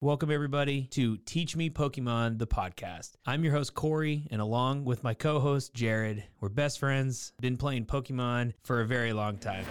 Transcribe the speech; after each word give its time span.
Welcome, 0.00 0.30
everybody, 0.30 0.84
to 0.92 1.16
Teach 1.16 1.56
Me 1.56 1.70
Pokemon, 1.70 2.38
the 2.38 2.46
podcast. 2.46 3.16
I'm 3.26 3.42
your 3.42 3.52
host, 3.52 3.74
Cory, 3.74 4.28
and 4.30 4.40
along 4.40 4.84
with 4.84 5.02
my 5.02 5.12
co 5.12 5.40
host, 5.40 5.74
Jared, 5.74 6.22
we're 6.38 6.50
best 6.50 6.78
friends, 6.78 7.32
been 7.40 7.56
playing 7.56 7.86
Pokemon 7.86 8.52
for 8.62 8.80
a 8.80 8.86
very 8.86 9.12
long 9.12 9.38
time. 9.38 9.64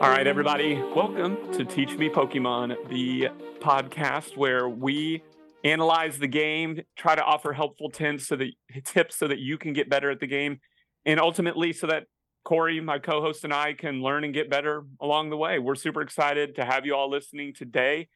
All 0.00 0.08
right, 0.08 0.28
everybody, 0.28 0.76
welcome 0.94 1.36
to 1.54 1.64
Teach 1.64 1.98
Me 1.98 2.08
Pokemon, 2.08 2.76
the 2.90 3.30
podcast 3.58 4.36
where 4.36 4.68
we 4.68 5.24
analyze 5.66 6.18
the 6.18 6.28
game, 6.28 6.80
try 6.96 7.14
to 7.14 7.22
offer 7.22 7.52
helpful 7.52 7.90
tips 7.90 8.26
so 8.28 8.36
that 8.36 8.48
tips 8.84 9.16
so 9.16 9.26
that 9.28 9.38
you 9.38 9.58
can 9.58 9.72
get 9.72 9.90
better 9.90 10.10
at 10.10 10.20
the 10.20 10.26
game, 10.26 10.60
and 11.04 11.20
ultimately 11.20 11.72
so 11.72 11.86
that 11.86 12.04
Cory, 12.44 12.80
my 12.80 12.98
co-host, 12.98 13.42
and 13.42 13.52
I 13.52 13.72
can 13.72 14.00
learn 14.02 14.22
and 14.22 14.32
get 14.32 14.48
better 14.48 14.84
along 15.00 15.30
the 15.30 15.36
way. 15.36 15.58
We're 15.58 15.74
super 15.74 16.00
excited 16.00 16.54
to 16.56 16.64
have 16.64 16.86
you 16.86 16.94
all 16.94 17.10
listening 17.10 17.52
today. 17.52 18.08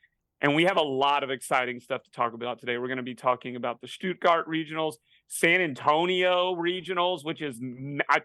And 0.43 0.55
we 0.55 0.65
have 0.65 0.79
a 0.79 0.83
lot 0.83 1.23
of 1.23 1.31
exciting 1.31 1.81
stuff 1.81 2.03
to 2.05 2.11
talk 2.11 2.33
about 2.33 2.61
today. 2.61 2.79
We're 2.79 2.87
going 2.87 2.97
to 2.97 3.03
be 3.03 3.15
talking 3.15 3.57
about 3.57 3.81
the 3.81 3.89
Stuttgart 3.89 4.49
regionals, 4.49 4.95
San 5.29 5.61
Antonio 5.61 6.55
regionals, 6.55 7.25
which 7.25 7.43
is 7.43 7.59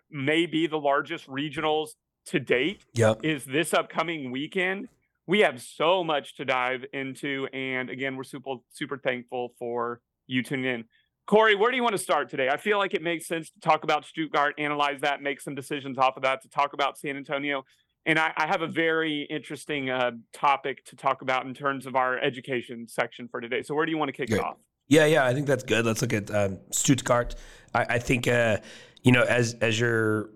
maybe 0.09 0.67
the 0.67 0.77
largest 0.77 1.27
regionals 1.27 1.89
to 2.27 2.39
date. 2.39 2.85
Yep. 2.93 3.25
Is 3.25 3.43
this 3.43 3.73
upcoming 3.73 4.31
weekend 4.31 4.87
we 5.27 5.39
have 5.39 5.61
so 5.61 6.03
much 6.03 6.35
to 6.37 6.45
dive 6.45 6.85
into. 6.93 7.47
And 7.53 7.89
again, 7.89 8.15
we're 8.15 8.23
super, 8.23 8.55
super 8.69 8.97
thankful 8.97 9.53
for 9.57 10.01
you 10.27 10.43
tuning 10.43 10.65
in. 10.65 10.85
Cory, 11.27 11.55
where 11.55 11.71
do 11.71 11.77
you 11.77 11.83
want 11.83 11.93
to 11.93 12.01
start 12.01 12.29
today? 12.29 12.49
I 12.49 12.57
feel 12.57 12.77
like 12.77 12.93
it 12.93 13.01
makes 13.01 13.27
sense 13.27 13.49
to 13.49 13.59
talk 13.59 13.83
about 13.83 14.05
Stuttgart, 14.05 14.53
analyze 14.59 15.01
that, 15.01 15.23
make 15.23 15.41
some 15.41 15.55
decisions 15.55 15.97
off 15.97 16.17
of 16.17 16.23
that, 16.23 16.43
to 16.43 16.49
talk 16.49 16.73
about 16.73 16.99
San 16.99 17.17
Antonio. 17.17 17.65
And 18.05 18.19
I, 18.19 18.31
I 18.37 18.45
have 18.45 18.61
a 18.61 18.67
very 18.67 19.23
interesting 19.23 19.89
uh, 19.89 20.11
topic 20.33 20.85
to 20.85 20.95
talk 20.95 21.23
about 21.23 21.47
in 21.47 21.55
terms 21.55 21.87
of 21.87 21.95
our 21.95 22.19
education 22.19 22.87
section 22.87 23.27
for 23.27 23.41
today. 23.41 23.63
So, 23.63 23.73
where 23.73 23.87
do 23.87 23.91
you 23.91 23.97
want 23.97 24.09
to 24.09 24.13
kick 24.13 24.29
Great. 24.29 24.39
it 24.39 24.45
off? 24.45 24.57
Yeah, 24.87 25.05
yeah, 25.05 25.25
I 25.25 25.33
think 25.33 25.47
that's 25.47 25.63
good. 25.63 25.83
Let's 25.83 26.03
look 26.03 26.13
at 26.13 26.29
um, 26.29 26.59
Stuttgart. 26.69 27.33
I, 27.73 27.85
I 27.89 27.99
think, 27.99 28.27
uh, 28.27 28.57
you 29.01 29.11
know, 29.11 29.23
as 29.23 29.55
as 29.55 29.79
you're 29.79 30.29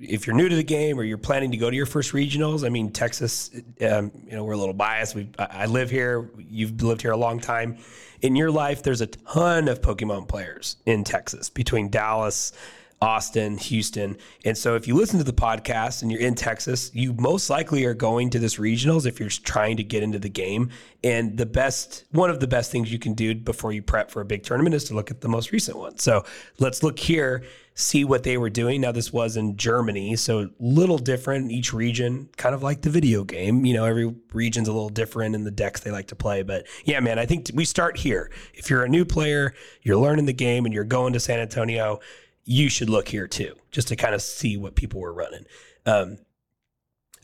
if 0.00 0.26
you're 0.26 0.36
new 0.36 0.48
to 0.48 0.56
the 0.56 0.62
game 0.62 0.98
or 0.98 1.04
you're 1.04 1.18
planning 1.18 1.50
to 1.50 1.56
go 1.56 1.70
to 1.70 1.76
your 1.76 1.86
first 1.86 2.12
regionals, 2.12 2.64
I 2.64 2.68
mean, 2.68 2.92
Texas, 2.92 3.50
um, 3.80 4.12
you 4.26 4.32
know, 4.32 4.44
we're 4.44 4.52
a 4.52 4.56
little 4.56 4.74
biased. 4.74 5.14
We, 5.14 5.28
I 5.38 5.66
live 5.66 5.90
here. 5.90 6.30
You've 6.38 6.80
lived 6.82 7.02
here 7.02 7.12
a 7.12 7.16
long 7.16 7.40
time. 7.40 7.78
In 8.20 8.36
your 8.36 8.50
life, 8.50 8.82
there's 8.82 9.00
a 9.00 9.06
ton 9.06 9.68
of 9.68 9.80
Pokemon 9.80 10.28
players 10.28 10.76
in 10.86 11.04
Texas 11.04 11.50
between 11.50 11.88
Dallas, 11.88 12.52
Austin, 13.00 13.58
Houston. 13.58 14.16
And 14.44 14.56
so 14.56 14.74
if 14.74 14.88
you 14.88 14.94
listen 14.94 15.18
to 15.18 15.24
the 15.24 15.32
podcast 15.32 16.02
and 16.02 16.10
you're 16.10 16.20
in 16.20 16.34
Texas, 16.34 16.90
you 16.94 17.12
most 17.14 17.48
likely 17.48 17.84
are 17.84 17.94
going 17.94 18.30
to 18.30 18.38
this 18.38 18.56
regionals 18.56 19.06
if 19.06 19.20
you're 19.20 19.28
trying 19.28 19.76
to 19.76 19.84
get 19.84 20.02
into 20.02 20.18
the 20.18 20.28
game. 20.28 20.70
And 21.04 21.36
the 21.36 21.46
best, 21.46 22.04
one 22.10 22.30
of 22.30 22.40
the 22.40 22.48
best 22.48 22.72
things 22.72 22.92
you 22.92 22.98
can 22.98 23.14
do 23.14 23.34
before 23.34 23.72
you 23.72 23.82
prep 23.82 24.10
for 24.10 24.20
a 24.20 24.24
big 24.24 24.42
tournament 24.42 24.74
is 24.74 24.84
to 24.84 24.94
look 24.94 25.10
at 25.10 25.20
the 25.20 25.28
most 25.28 25.52
recent 25.52 25.76
one. 25.76 25.98
So 25.98 26.24
let's 26.58 26.82
look 26.82 26.98
here 26.98 27.44
see 27.78 28.04
what 28.04 28.24
they 28.24 28.36
were 28.36 28.50
doing. 28.50 28.80
Now, 28.80 28.90
this 28.90 29.12
was 29.12 29.36
in 29.36 29.56
Germany, 29.56 30.16
so 30.16 30.50
little 30.58 30.98
different 30.98 31.44
in 31.44 31.50
each 31.52 31.72
region, 31.72 32.28
kind 32.36 32.52
of 32.52 32.60
like 32.60 32.82
the 32.82 32.90
video 32.90 33.22
game. 33.22 33.64
You 33.64 33.74
know, 33.74 33.84
every 33.84 34.12
region's 34.32 34.66
a 34.66 34.72
little 34.72 34.88
different 34.88 35.36
in 35.36 35.44
the 35.44 35.52
decks 35.52 35.80
they 35.80 35.92
like 35.92 36.08
to 36.08 36.16
play. 36.16 36.42
But 36.42 36.66
yeah, 36.84 36.98
man, 36.98 37.20
I 37.20 37.26
think 37.26 37.48
we 37.54 37.64
start 37.64 37.96
here. 37.96 38.32
If 38.52 38.68
you're 38.68 38.82
a 38.82 38.88
new 38.88 39.04
player, 39.04 39.54
you're 39.82 39.96
learning 39.96 40.26
the 40.26 40.32
game, 40.32 40.64
and 40.64 40.74
you're 40.74 40.82
going 40.82 41.12
to 41.12 41.20
San 41.20 41.38
Antonio, 41.38 42.00
you 42.48 42.70
should 42.70 42.88
look 42.88 43.08
here 43.08 43.28
too, 43.28 43.54
just 43.70 43.88
to 43.88 43.96
kind 43.96 44.14
of 44.14 44.22
see 44.22 44.56
what 44.56 44.74
people 44.74 45.00
were 45.00 45.12
running. 45.12 45.44
Um, 45.84 46.16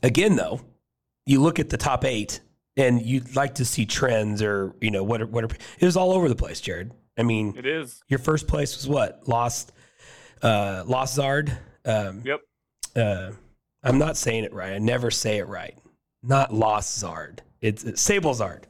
again, 0.03 0.35
though, 0.35 0.61
you 1.25 1.41
look 1.41 1.59
at 1.59 1.71
the 1.71 1.77
top 1.77 2.05
eight, 2.05 2.41
and 2.77 3.01
you'd 3.01 3.35
like 3.35 3.55
to 3.55 3.65
see 3.65 3.85
trends 3.85 4.41
or 4.43 4.75
you 4.81 4.91
know 4.91 5.03
what 5.03 5.21
are, 5.21 5.25
what 5.25 5.43
are, 5.43 5.55
it 5.79 5.85
was 5.85 5.97
all 5.97 6.11
over 6.11 6.29
the 6.29 6.35
place, 6.35 6.61
Jared. 6.61 6.91
I 7.17 7.23
mean, 7.23 7.55
it 7.57 7.65
is. 7.65 8.03
Your 8.07 8.19
first 8.19 8.47
place 8.47 8.75
was 8.75 8.87
what? 8.87 9.27
Lost 9.27 9.71
uh, 10.43 10.83
lost 10.85 11.17
Zard. 11.17 11.57
Um, 11.85 12.21
yep. 12.23 12.41
Uh, 12.95 13.31
I'm 13.83 13.97
not 13.97 14.17
saying 14.17 14.43
it 14.43 14.53
right. 14.53 14.73
I 14.73 14.77
never 14.77 15.09
say 15.09 15.37
it 15.37 15.47
right. 15.47 15.77
Not 16.21 16.53
lost 16.53 17.01
Zard. 17.03 17.39
It's, 17.61 17.83
it's 17.83 18.07
Sablezard. 18.07 18.63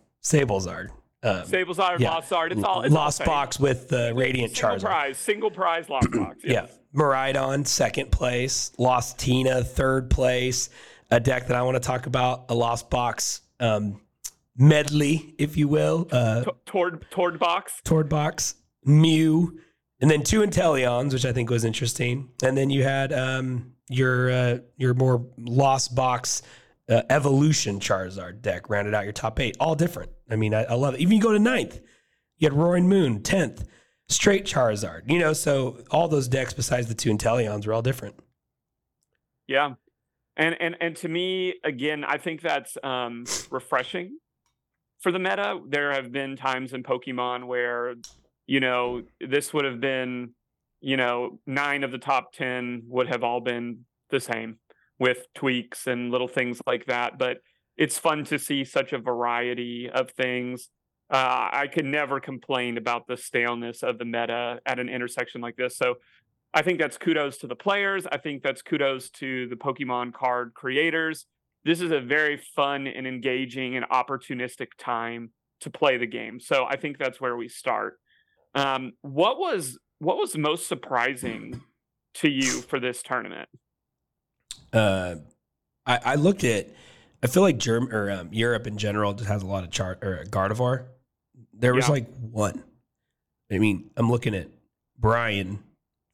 Sablezard. 1.26 1.42
Um, 1.42 1.48
Sablezard, 1.48 2.00
yeah. 2.00 2.14
Loszard. 2.14 2.52
It's 2.52 2.64
all. 2.64 2.82
It's 2.84 2.94
Lost 2.94 3.22
all 3.22 3.28
box 3.28 3.60
with 3.60 3.90
the 3.90 4.14
Radiant 4.16 4.56
single 4.56 4.78
Charizard. 4.78 4.82
prize, 4.82 5.18
single 5.18 5.52
prize 5.52 5.90
Lost 5.90 6.12
box. 6.12 6.38
Yes. 6.44 6.70
yeah. 6.72 7.00
Miraidon, 7.02 7.68
second 7.68 8.12
place. 8.12 8.72
Lost 8.78 9.20
Tina, 9.20 9.64
third 9.64 10.10
place. 10.10 10.70
A 11.12 11.20
deck 11.20 11.48
that 11.48 11.58
I 11.58 11.62
want 11.62 11.76
to 11.76 11.80
talk 11.82 12.08
about, 12.08 12.46
a 12.50 12.56
Lost 12.56 12.90
Box 12.90 13.42
um, 13.60 14.02
medley, 14.58 15.36
if 15.38 15.58
you 15.58 15.68
will. 15.68 16.08
Uh, 16.12 16.46
Tord, 16.66 17.06
Tord 17.12 17.38
box. 17.38 17.82
Tord 17.84 18.10
box. 18.10 18.56
Mew, 18.86 19.60
and 20.00 20.10
then 20.10 20.24
two 20.24 20.42
Inteleons, 20.42 21.14
which 21.14 21.26
I 21.26 21.34
think 21.34 21.50
was 21.50 21.66
interesting. 21.66 22.30
And 22.44 22.58
then 22.58 22.70
you 22.70 22.84
had 22.84 23.12
um, 23.14 23.74
your 23.90 24.32
uh, 24.32 24.58
your 24.78 24.94
more 24.94 25.26
lost 25.38 25.96
box 25.96 26.42
uh, 26.90 27.02
evolution 27.10 27.80
Charizard 27.80 28.42
deck 28.42 28.70
rounded 28.70 28.94
out 28.94 29.04
your 29.04 29.14
top 29.14 29.40
eight, 29.40 29.58
all 29.60 29.76
different. 29.76 30.12
I 30.30 30.36
mean, 30.36 30.54
I, 30.54 30.64
I 30.64 30.74
love 30.76 30.96
it. 30.96 31.00
Even 31.02 31.14
you 31.14 31.22
go 31.22 31.32
to 31.32 31.40
ninth, 31.40 31.80
you 32.38 32.46
had 32.48 32.54
Roaring 32.54 32.88
Moon, 32.88 33.24
tenth, 33.24 33.66
straight 34.08 34.46
Charizard. 34.46 35.10
You 35.10 35.20
know, 35.20 35.34
so 35.34 35.84
all 35.92 36.08
those 36.08 36.28
decks 36.28 36.54
besides 36.54 36.88
the 36.88 36.94
two 36.94 37.10
Inteleons 37.10 37.66
were 37.66 37.74
all 37.74 37.82
different. 37.82 38.16
Yeah, 39.48 39.74
and 40.38 40.56
and 40.60 40.76
and 40.82 40.96
to 40.98 41.08
me, 41.08 41.56
again, 41.64 42.04
I 42.04 42.18
think 42.18 42.42
that's 42.42 42.78
um, 42.84 43.26
refreshing 43.50 44.18
for 45.00 45.12
the 45.12 45.20
meta. 45.20 45.60
There 45.68 45.92
have 45.92 46.12
been 46.12 46.36
times 46.36 46.74
in 46.74 46.84
Pokemon 46.84 47.46
where 47.46 47.96
you 48.48 48.60
know, 48.60 49.04
this 49.20 49.54
would 49.54 49.66
have 49.66 49.82
been, 49.82 50.32
you 50.82 50.98
know, 50.98 51.40
nine 51.46 51.84
of 51.84 51.92
the 51.92 51.98
top 51.98 52.34
10 52.34 52.84
would 52.88 53.08
have 53.08 53.24
all 53.24 53.42
been 53.42 53.86
the 54.10 54.20
same 54.20 54.58
with 55.00 55.26
tweaks 55.34 55.88
and 55.88 56.12
little 56.12 56.28
things 56.28 56.62
like 56.66 56.86
that. 56.86 57.18
But 57.18 57.38
it's 57.78 57.98
fun 57.98 58.24
to 58.26 58.40
see 58.40 58.64
such 58.64 58.94
a 58.94 58.98
variety 58.98 59.90
of 59.90 60.12
things. 60.12 60.70
Uh, 61.10 61.50
I 61.52 61.68
could 61.68 61.86
never 61.86 62.20
complain 62.20 62.78
about 62.78 63.08
the 63.08 63.18
staleness 63.18 63.84
of 63.84 64.00
the 64.00 64.06
meta 64.06 64.60
at 64.66 64.80
an 64.80 64.90
intersection 64.90 65.42
like 65.42 65.56
this. 65.56 65.78
So 65.78 65.96
I 66.54 66.62
think 66.62 66.80
that's 66.80 66.98
kudos 66.98 67.38
to 67.40 67.48
the 67.48 67.56
players. 67.56 68.08
I 68.12 68.18
think 68.18 68.42
that's 68.42 68.62
kudos 68.62 69.10
to 69.12 69.48
the 69.48 69.56
Pokemon 69.56 70.14
card 70.14 70.54
creators. 70.54 71.26
This 71.66 71.82
is 71.82 71.92
a 71.92 72.00
very 72.00 72.38
fun 72.38 72.88
and 72.88 73.06
engaging 73.06 73.76
and 73.76 73.86
opportunistic 73.90 74.70
time 74.78 75.32
to 75.62 75.70
play 75.70 75.98
the 75.98 76.08
game. 76.08 76.40
So 76.40 76.66
I 76.66 76.78
think 76.78 76.98
that's 76.98 77.20
where 77.20 77.36
we 77.36 77.50
start. 77.50 78.00
Um, 78.54 78.94
what 79.02 79.38
was 79.38 79.78
what 80.00 80.18
was 80.18 80.38
most 80.38 80.68
surprising 80.68 81.62
to 82.16 82.30
you 82.30 82.62
for 82.62 82.80
this 82.80 83.02
tournament? 83.02 83.50
Uh, 84.76 85.16
I, 85.86 86.00
I 86.04 86.16
looked 86.16 86.44
at. 86.44 86.68
I 87.24 87.28
feel 87.28 87.42
like 87.44 87.58
Germ 87.58 87.90
or 87.92 88.12
um, 88.12 88.30
Europe 88.32 88.68
in 88.68 88.78
general 88.78 89.14
just 89.14 89.30
has 89.30 89.42
a 89.42 89.48
lot 89.48 89.64
of 89.64 89.72
chart 89.72 90.04
or 90.04 90.24
Gardevoir. 90.30 90.86
There 91.54 91.74
was 91.74 91.86
yeah. 91.86 91.92
like 91.92 92.08
one, 92.20 92.64
I 93.52 93.58
mean, 93.58 93.90
I'm 93.96 94.12
looking 94.12 94.36
at 94.36 94.48
Brian, 95.00 95.64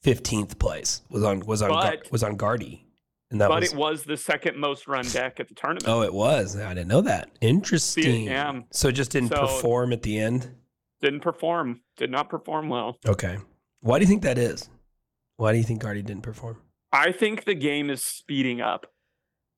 fifteenth 0.04 0.60
place 0.60 1.02
was 1.10 1.24
on 1.24 1.42
was 1.42 1.62
on 1.62 1.70
Gar- 1.70 1.98
But- 1.98 2.12
was 2.12 2.24
on 2.24 2.36
Guardy, 2.36 2.86
and 3.32 3.42
that 3.42 3.50
but 3.50 3.62
was 3.62 3.74
it 3.74 3.78
was 3.78 4.04
the 4.04 4.18
second 4.18 4.58
most 4.58 4.88
run 4.88 5.06
deck 5.06 5.40
at 5.40 5.48
the 5.48 5.56
tournament. 5.56 5.88
oh, 5.88 6.02
it 6.04 6.14
was. 6.14 6.56
I 6.56 6.74
didn't 6.74 6.88
know 6.90 7.02
that. 7.02 7.30
Interesting. 7.42 8.26
yeah. 8.26 8.62
So 8.72 8.90
it 8.90 8.94
just 8.94 9.12
didn't 9.12 9.30
So- 9.30 9.42
perform 9.42 9.92
at 9.94 10.04
the 10.04 10.20
end. 10.20 10.56
Didn't 11.02 11.22
perform. 11.22 11.82
Did 11.98 12.12
not 12.12 12.30
perform 12.30 12.70
well. 12.70 12.98
Okay. 13.08 13.38
Why 13.80 13.98
do 13.98 14.04
you 14.04 14.08
think 14.08 14.22
that 14.22 14.38
is? 14.38 14.70
Why 15.38 15.52
do 15.52 15.58
you 15.58 15.64
think 15.64 15.82
Guardy 15.82 16.04
didn't 16.04 16.22
perform? 16.22 16.58
I 16.92 17.12
think 17.12 17.46
the 17.46 17.56
game 17.56 17.90
is 17.90 18.04
speeding 18.04 18.62
up. 18.62 18.86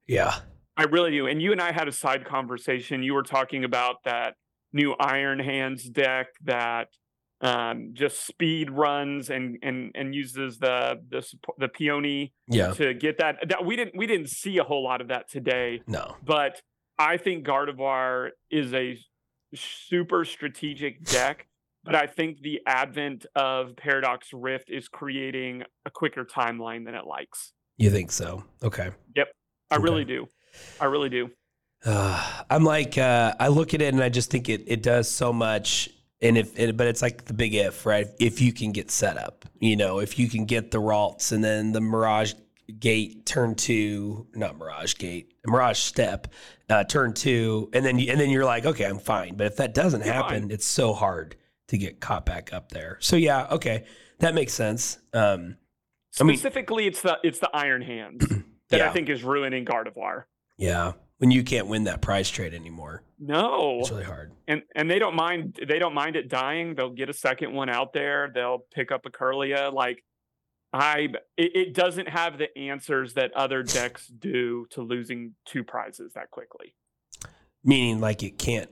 Yeah. 0.07 0.35
I 0.77 0.83
really 0.83 1.11
do. 1.11 1.27
And 1.27 1.41
you 1.41 1.51
and 1.51 1.61
I 1.61 1.71
had 1.71 1.87
a 1.87 1.91
side 1.91 2.25
conversation. 2.25 3.03
You 3.03 3.13
were 3.13 3.23
talking 3.23 3.63
about 3.63 3.97
that 4.05 4.35
new 4.71 4.93
Iron 4.99 5.39
Hands 5.39 5.83
deck 5.89 6.27
that 6.43 6.87
um, 7.41 7.89
just 7.93 8.25
speed 8.25 8.71
runs 8.71 9.29
and 9.29 9.57
and 9.61 9.91
and 9.95 10.15
uses 10.15 10.59
the 10.59 10.99
the 11.09 11.23
the 11.57 11.67
peony 11.67 12.33
Yeah. 12.47 12.71
to 12.71 12.93
get 12.93 13.17
that. 13.19 13.37
That 13.49 13.65
we 13.65 13.75
didn't 13.75 13.95
we 13.97 14.07
didn't 14.07 14.29
see 14.29 14.57
a 14.57 14.63
whole 14.63 14.83
lot 14.83 15.01
of 15.01 15.09
that 15.09 15.29
today. 15.29 15.81
No. 15.87 16.15
but 16.23 16.61
I 16.97 17.17
think 17.17 17.45
Gardevoir 17.45 18.29
is 18.49 18.73
a 18.73 18.97
super 19.55 20.25
strategic 20.25 21.03
deck. 21.03 21.47
But 21.83 21.95
I 21.95 22.07
think 22.07 22.41
the 22.41 22.61
advent 22.65 23.25
of 23.35 23.75
Paradox 23.75 24.29
Rift 24.33 24.69
is 24.69 24.87
creating 24.87 25.63
a 25.85 25.89
quicker 25.91 26.23
timeline 26.25 26.85
than 26.85 26.95
it 26.95 27.05
likes. 27.05 27.53
You 27.77 27.89
think 27.89 28.11
so? 28.11 28.43
Okay. 28.63 28.89
Yep. 29.15 29.27
I 29.71 29.75
Okay. 29.75 29.83
really 29.83 30.05
do. 30.05 30.27
I 30.79 30.85
really 30.85 31.09
do. 31.09 31.29
Uh, 31.85 32.43
I'm 32.49 32.63
like, 32.63 32.97
uh, 32.97 33.33
I 33.39 33.49
look 33.49 33.73
at 33.73 33.81
it 33.81 33.93
and 33.93 34.01
I 34.03 34.09
just 34.09 34.31
think 34.31 34.47
it, 34.49 34.63
it 34.67 34.81
does 34.81 35.09
so 35.09 35.33
much. 35.33 35.89
And 36.21 36.37
if, 36.37 36.57
it, 36.57 36.77
but 36.77 36.87
it's 36.87 37.01
like 37.01 37.25
the 37.25 37.33
big 37.33 37.53
if, 37.53 37.85
right? 37.85 38.07
If 38.17 38.39
you 38.39 38.53
can 38.53 38.71
get 38.71 38.89
set 38.89 39.17
up, 39.17 39.43
you 39.59 39.75
know, 39.75 39.99
if 39.99 40.17
you 40.17 40.29
can 40.29 40.45
get 40.45 40.71
the 40.71 40.79
Ralts 40.79 41.33
and 41.33 41.43
then 41.43 41.73
the 41.73 41.81
Mirage 41.81 42.33
Gate 42.79 43.25
turn 43.25 43.55
two, 43.55 44.25
not 44.33 44.57
Mirage 44.57 44.95
Gate, 44.95 45.33
Mirage 45.45 45.79
Step, 45.79 46.27
uh, 46.69 46.85
turn 46.85 47.13
two, 47.13 47.69
and 47.73 47.83
then 47.85 47.99
you, 47.99 48.09
and 48.09 48.21
then 48.21 48.29
you're 48.29 48.45
like, 48.45 48.65
okay, 48.65 48.85
I'm 48.85 48.99
fine. 48.99 49.35
But 49.35 49.47
if 49.47 49.57
that 49.57 49.73
doesn't 49.73 50.05
You're 50.05 50.13
happen, 50.13 50.43
fine. 50.43 50.51
it's 50.51 50.65
so 50.65 50.93
hard 50.93 51.35
to 51.69 51.77
get 51.77 51.99
caught 51.99 52.25
back 52.25 52.51
up 52.53 52.69
there. 52.69 52.97
So 52.99 53.15
yeah, 53.15 53.47
okay, 53.51 53.85
that 54.19 54.33
makes 54.35 54.53
sense. 54.53 54.99
Um, 55.13 55.57
I 56.19 56.23
mean- 56.23 56.37
Specifically, 56.37 56.85
it's 56.87 57.01
the 57.01 57.17
it's 57.23 57.39
the 57.39 57.49
Iron 57.55 57.81
Hand 57.81 58.21
that 58.69 58.77
Yeah. 58.79 58.89
I 58.89 58.93
think 58.93 59.09
is 59.09 59.23
ruining 59.23 59.65
Gardevoir. 59.65 60.23
yeah, 60.57 60.93
when 61.17 61.31
you 61.31 61.43
can't 61.43 61.67
win 61.67 61.85
that 61.85 62.01
prize 62.01 62.29
trade 62.29 62.53
anymore, 62.53 63.03
No, 63.19 63.79
it's 63.79 63.89
really 63.91 64.03
hard. 64.03 64.33
and 64.47 64.61
and 64.75 64.89
they 64.91 64.99
don't 64.99 65.15
mind 65.15 65.59
they 65.67 65.79
don't 65.79 65.93
mind 65.93 66.15
it 66.15 66.27
dying. 66.29 66.75
They'll 66.75 66.89
get 66.93 67.09
a 67.09 67.13
second 67.13 67.53
one 67.53 67.69
out 67.69 67.93
there. 67.93 68.29
They'll 68.33 68.65
pick 68.73 68.91
up 68.91 69.05
a 69.05 69.09
Kirlia. 69.09 69.71
Like 69.73 70.03
I, 70.75 71.09
it, 71.37 71.51
it 71.55 71.73
doesn't 71.75 72.09
have 72.09 72.39
the 72.39 72.55
answers 72.57 73.13
that 73.13 73.31
other 73.35 73.61
decks 73.61 74.07
do 74.07 74.65
to 74.71 74.81
losing 74.81 75.35
two 75.45 75.63
prizes 75.63 76.13
that 76.13 76.31
quickly. 76.31 76.73
meaning 77.63 77.99
like 78.01 78.23
it 78.23 78.37
can't 78.39 78.69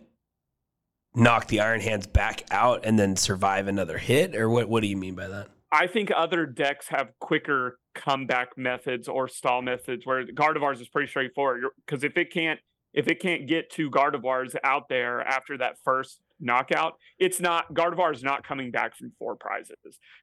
knock 1.16 1.48
the 1.48 1.60
iron 1.60 1.82
hands 1.82 2.08
back 2.08 2.44
out 2.52 2.86
and 2.86 2.98
then 2.98 3.16
survive 3.16 3.68
another 3.68 3.98
hit 3.98 4.36
or 4.36 4.50
what 4.50 4.70
what 4.70 4.82
do 4.82 4.88
you 4.88 4.98
mean 4.98 5.16
by 5.16 5.28
that 5.28 5.48
I 5.74 5.88
think 5.88 6.12
other 6.16 6.46
decks 6.46 6.90
have 6.90 7.10
quicker 7.20 7.80
comeback 7.96 8.58
methods 8.58 9.08
or 9.08 9.28
stall 9.30 9.62
methods 9.62 10.06
where 10.06 10.26
Gardevoir's 10.26 10.82
is 10.82 10.90
pretty 10.90 11.08
straightforward. 11.10 11.64
Because 11.86 12.04
if 12.04 12.18
it 12.18 12.32
can't 12.34 12.60
if 12.94 13.08
it 13.08 13.22
can't 13.22 13.48
get 13.48 13.70
two 13.70 13.90
Gardevoirs 13.90 14.54
out 14.66 14.90
there 14.90 15.22
after 15.22 15.58
that 15.60 15.76
first 15.86 16.20
knockout, 16.42 16.96
it's 17.20 17.40
not 17.40 17.74
Gardevoir 17.74 18.14
is 18.14 18.22
not 18.22 18.46
coming 18.46 18.70
back 18.70 18.98
from 18.98 19.14
four 19.18 19.38
prizes. 19.38 19.78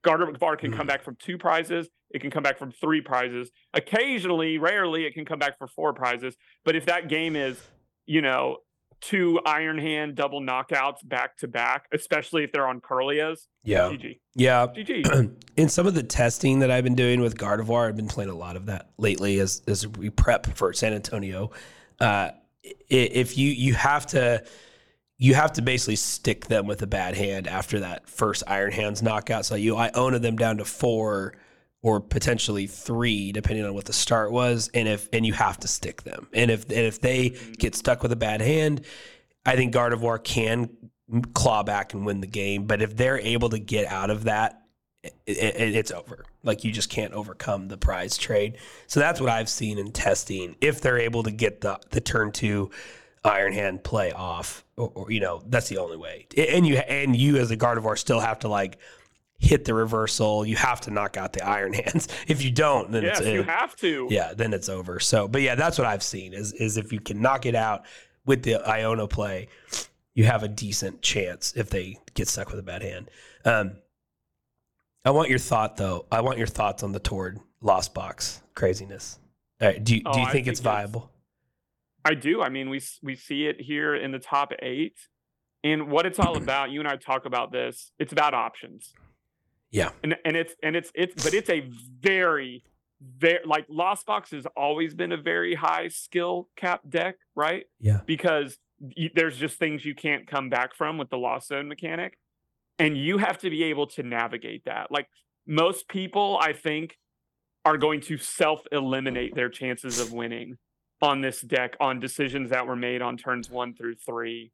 Gardevoir 0.05 0.59
can 0.59 0.71
come 0.71 0.85
Mhm. 0.87 0.89
back 0.89 1.03
from 1.03 1.17
two 1.17 1.39
prizes. 1.39 1.89
It 2.11 2.21
can 2.21 2.31
come 2.31 2.43
back 2.43 2.59
from 2.59 2.71
three 2.71 3.01
prizes. 3.01 3.51
Occasionally, 3.73 4.59
rarely, 4.59 5.07
it 5.07 5.15
can 5.15 5.25
come 5.25 5.39
back 5.39 5.57
for 5.57 5.67
four 5.67 5.95
prizes. 5.95 6.37
But 6.67 6.77
if 6.77 6.85
that 6.87 7.09
game 7.09 7.37
is, 7.37 7.71
you 8.05 8.21
know, 8.21 8.59
two 9.01 9.41
Iron 9.47 9.79
Hand 9.79 10.15
double 10.15 10.41
knockouts 10.41 11.07
back 11.07 11.37
to 11.39 11.49
back, 11.49 11.87
especially 11.93 12.45
if 12.45 12.53
they're 12.53 12.67
on 12.67 12.81
Kirlias, 12.81 13.47
yeah. 13.65 13.89
GG, 13.89 14.21
yeah. 14.35 14.67
GG. 14.67 15.35
in 15.57 15.69
some 15.69 15.87
of 15.87 15.95
the 15.95 16.03
testing 16.03 16.61
that 16.61 16.71
i've 16.71 16.85
been 16.85 16.95
doing 16.95 17.21
with 17.21 17.37
gardevoir 17.37 17.89
i've 17.89 17.97
been 17.97 18.09
playing 18.09 18.31
a 18.31 18.35
lot 18.35 18.57
of 18.57 18.67
that 18.67 18.91
lately 18.97 19.41
as 19.41 19.63
as 19.67 19.87
we 19.87 20.11
prep 20.11 20.47
for 20.57 20.73
san 20.73 20.93
antonio. 20.93 21.51
Uh 22.01 22.31
if 22.89 23.37
you 23.37 23.51
you 23.51 23.75
have 23.75 24.07
to 24.07 24.43
you 25.19 25.35
have 25.35 25.53
to 25.53 25.63
basically 25.63 25.97
stick 25.97 26.47
them 26.47 26.67
with 26.67 26.81
a 26.83 26.87
bad 26.87 27.17
hand 27.17 27.49
after 27.49 27.81
that 27.81 28.09
first 28.09 28.43
iron 28.47 28.73
hands 28.73 29.03
knockout. 29.03 29.45
So 29.45 29.55
you 29.55 29.77
i 29.77 29.91
owned 29.95 30.17
them 30.17 30.37
down 30.37 30.59
to 30.59 30.65
four 30.65 31.35
or 31.83 32.01
potentially 32.01 32.67
three, 32.67 33.33
depending 33.33 33.65
on 33.65 33.75
what 33.75 33.85
the 33.85 33.93
start 33.93 34.33
was, 34.33 34.69
and 34.75 34.89
if 34.89 35.09
and 35.13 35.25
you 35.25 35.33
have 35.33 35.59
to 35.61 35.69
stick 35.69 36.03
them. 36.03 36.29
And 36.33 36.51
if 36.51 36.65
and 36.65 36.73
if 36.73 37.01
they 37.01 37.31
mm-hmm. 37.31 37.53
get 37.53 37.75
stuck 37.75 38.03
with 38.03 38.13
a 38.13 38.17
bad 38.17 38.41
hand, 38.41 38.83
I 39.47 39.57
think 39.57 39.75
Gardevoir 39.75 40.23
can 40.23 40.71
claw 41.35 41.63
back 41.63 41.95
and 41.95 42.05
win 42.05 42.21
the 42.21 42.27
game. 42.27 42.65
But 42.65 42.83
if 42.83 42.97
they're 42.97 43.19
able 43.19 43.51
to 43.51 43.59
get 43.59 43.87
out 43.87 44.11
of 44.11 44.25
that, 44.25 44.63
it, 45.03 45.15
it, 45.27 45.77
it's 45.77 45.91
over. 45.91 46.25
Like 46.43 46.65
you 46.65 46.73
just 46.73 46.91
can't 46.91 47.13
overcome 47.15 47.69
the 47.69 47.79
prize 47.79 48.19
trade. 48.19 48.59
So 48.87 49.01
that's 49.01 49.21
what 49.21 49.31
I've 49.31 49.49
seen 49.49 49.79
in 49.79 49.93
testing. 49.93 50.57
If 50.61 50.81
they're 50.81 50.99
able 50.99 51.23
to 51.23 51.31
get 51.31 51.61
the 51.61 51.79
the 51.91 52.01
turn 52.01 52.33
two 52.33 52.71
Iron 53.25 53.53
Hand 53.53 53.85
play 53.85 54.13
off, 54.13 54.65
or, 54.77 54.91
or 54.95 55.11
you 55.11 55.21
know, 55.21 55.43
that's 55.47 55.69
the 55.69 55.79
only 55.79 55.97
way. 55.97 56.27
And 56.37 56.67
you 56.67 56.77
and 56.77 57.15
you 57.15 57.37
as 57.37 57.51
a 57.51 57.57
Gardevoir 57.57 57.97
still 57.97 58.21
have 58.21 58.41
to 58.41 58.49
like 58.49 58.79
hit 59.39 59.65
the 59.65 59.73
reversal. 59.75 60.45
You 60.45 60.57
have 60.57 60.81
to 60.83 60.91
knock 60.91 61.17
out 61.17 61.33
the 61.33 61.47
Iron 61.47 61.73
Hands. 61.73 62.09
If 62.29 62.43
you 62.45 62.51
don't, 62.51 62.91
then 62.91 63.05
yes, 63.05 63.21
it's 63.21 63.29
you 63.29 63.41
uh, 63.41 63.45
have 63.45 63.77
to. 63.77 64.07
yeah, 64.11 64.35
then 64.35 64.53
it's 64.53 64.69
over. 64.69 65.01
So, 65.01 65.29
but 65.29 65.43
yeah, 65.43 65.55
that's 65.55 65.79
what 65.79 65.87
I've 65.87 66.03
seen 66.03 66.33
is 66.35 66.53
is 66.55 66.77
if 66.77 66.93
you 66.93 67.01
can 67.01 67.21
knock 67.23 67.47
it 67.47 67.55
out 67.55 67.85
with 68.27 68.43
the 68.43 68.55
Iono 68.67 69.09
play, 69.09 69.49
you 70.15 70.25
have 70.25 70.43
a 70.43 70.49
decent 70.49 71.01
chance 71.03 71.55
if 71.57 71.71
they 71.71 71.99
get 72.15 72.29
stuck 72.29 72.51
with 72.51 72.59
a 72.59 72.63
bad 72.63 72.83
hand. 72.83 73.11
Um, 73.45 73.77
I 75.05 75.11
want 75.11 75.31
your 75.31 75.39
thought 75.39 75.77
though. 75.77 76.07
I 76.13 76.21
want 76.21 76.39
your 76.39 76.47
thoughts 76.49 76.83
on 76.83 76.93
the 76.93 76.99
Tord 76.99 77.39
Lost 77.63 77.95
Box 77.95 78.43
craziness. 78.55 79.19
All 79.61 79.69
right, 79.69 79.83
do 79.83 79.97
you, 79.97 80.03
Oh, 80.05 80.13
do 80.13 80.19
you 80.21 80.27
I 80.27 80.31
think, 80.31 80.45
think 80.45 80.49
it's 80.49 80.61
it's- 80.61 80.75
viable? 80.75 81.11
I 82.05 82.15
do. 82.15 82.41
I 82.43 82.49
mean, 82.49 82.71
we 82.71 82.81
we 83.03 83.15
see 83.17 83.47
it 83.47 83.61
here 83.61 83.95
in 83.95 84.13
the 84.13 84.19
top 84.19 84.53
eight, 84.63 84.97
and 85.65 85.91
what 85.91 86.07
it's 86.07 86.19
all 86.19 86.37
about. 86.43 86.71
You 86.71 86.81
and 86.81 86.89
I 86.89 86.97
talk 86.97 87.25
about 87.27 87.53
this. 87.53 87.93
It's 87.99 88.13
about 88.13 88.35
options. 88.35 88.95
Yeah. 89.71 89.91
and 90.03 90.17
and 90.25 90.37
it's 90.37 90.55
and 90.63 90.75
it's 90.77 90.91
it's 90.95 91.23
but 91.23 91.35
it's 91.35 91.51
a 91.51 91.69
very 92.01 92.63
very 93.01 93.41
like 93.45 93.67
Lost 93.69 94.07
Box 94.07 94.31
has 94.31 94.47
always 94.57 94.95
been 94.95 95.13
a 95.13 95.17
very 95.17 95.55
high 95.55 95.89
skill 95.89 96.49
cap 96.57 96.81
deck, 96.89 97.17
right? 97.37 97.65
Yeah. 97.81 98.01
Because 98.07 98.59
y- 98.81 99.11
there's 99.15 99.37
just 99.37 99.59
things 99.59 99.85
you 99.85 99.95
can't 99.95 100.27
come 100.27 100.49
back 100.49 100.75
from 100.75 100.99
with 100.99 101.11
the 101.11 101.19
Lost 101.19 101.49
Zone 101.49 101.69
mechanic, 101.69 102.19
and 102.79 102.97
you 102.97 103.19
have 103.19 103.39
to 103.39 103.51
be 103.51 103.65
able 103.65 103.87
to 103.89 104.03
navigate 104.03 104.65
that. 104.65 104.91
Like 104.91 105.07
most 105.47 105.89
people, 105.89 106.39
I 106.41 106.53
think, 106.53 106.97
are 107.65 107.79
going 107.79 108.01
to 108.03 108.19
self 108.19 108.63
eliminate 108.73 109.35
their 109.35 109.49
chances 109.49 110.01
of 110.01 110.13
winning 110.13 110.57
on 111.01 111.21
this 111.21 111.41
deck 111.41 111.77
on 111.81 112.01
decisions 112.01 112.51
that 112.51 112.67
were 112.67 112.77
made 112.77 113.03
on 113.03 113.17
turns 113.17 113.49
one 113.49 113.75
through 113.75 113.95
three 113.95 114.51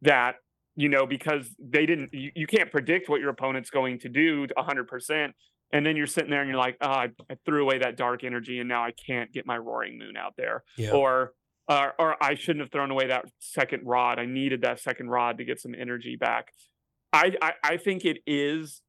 that 0.00 0.36
you 0.76 0.88
know 0.88 1.06
because 1.06 1.54
they 1.58 1.86
didn't 1.86 2.10
you, 2.12 2.30
you 2.34 2.46
can't 2.46 2.70
predict 2.70 3.08
what 3.08 3.20
your 3.20 3.30
opponent's 3.30 3.70
going 3.70 3.98
to 4.00 4.08
do 4.08 4.46
100% 4.46 5.32
and 5.72 5.86
then 5.86 5.96
you're 5.96 6.06
sitting 6.06 6.30
there 6.30 6.40
and 6.40 6.48
you're 6.48 6.58
like 6.58 6.76
oh 6.80 6.88
I, 6.88 7.08
I 7.30 7.36
threw 7.44 7.62
away 7.62 7.78
that 7.78 7.96
dark 7.96 8.24
energy 8.24 8.58
and 8.58 8.68
now 8.68 8.84
i 8.84 8.92
can't 8.92 9.32
get 9.32 9.46
my 9.46 9.56
roaring 9.56 9.98
moon 9.98 10.16
out 10.16 10.34
there. 10.36 10.64
Yeah. 10.76 10.92
or 10.92 11.32
uh, 11.68 11.88
or 11.98 12.22
i 12.22 12.34
shouldn't 12.34 12.60
have 12.60 12.72
thrown 12.72 12.90
away 12.90 13.06
that 13.08 13.24
second 13.38 13.82
rod. 13.84 14.18
I 14.18 14.26
needed 14.26 14.62
that 14.62 14.80
second 14.80 15.08
rod 15.08 15.38
to 15.38 15.44
get 15.44 15.60
some 15.60 15.74
energy 15.74 16.16
back. 16.16 16.48
I 17.12 17.32
i, 17.40 17.52
I 17.62 17.76
think 17.76 18.04
it 18.04 18.18
is 18.26 18.82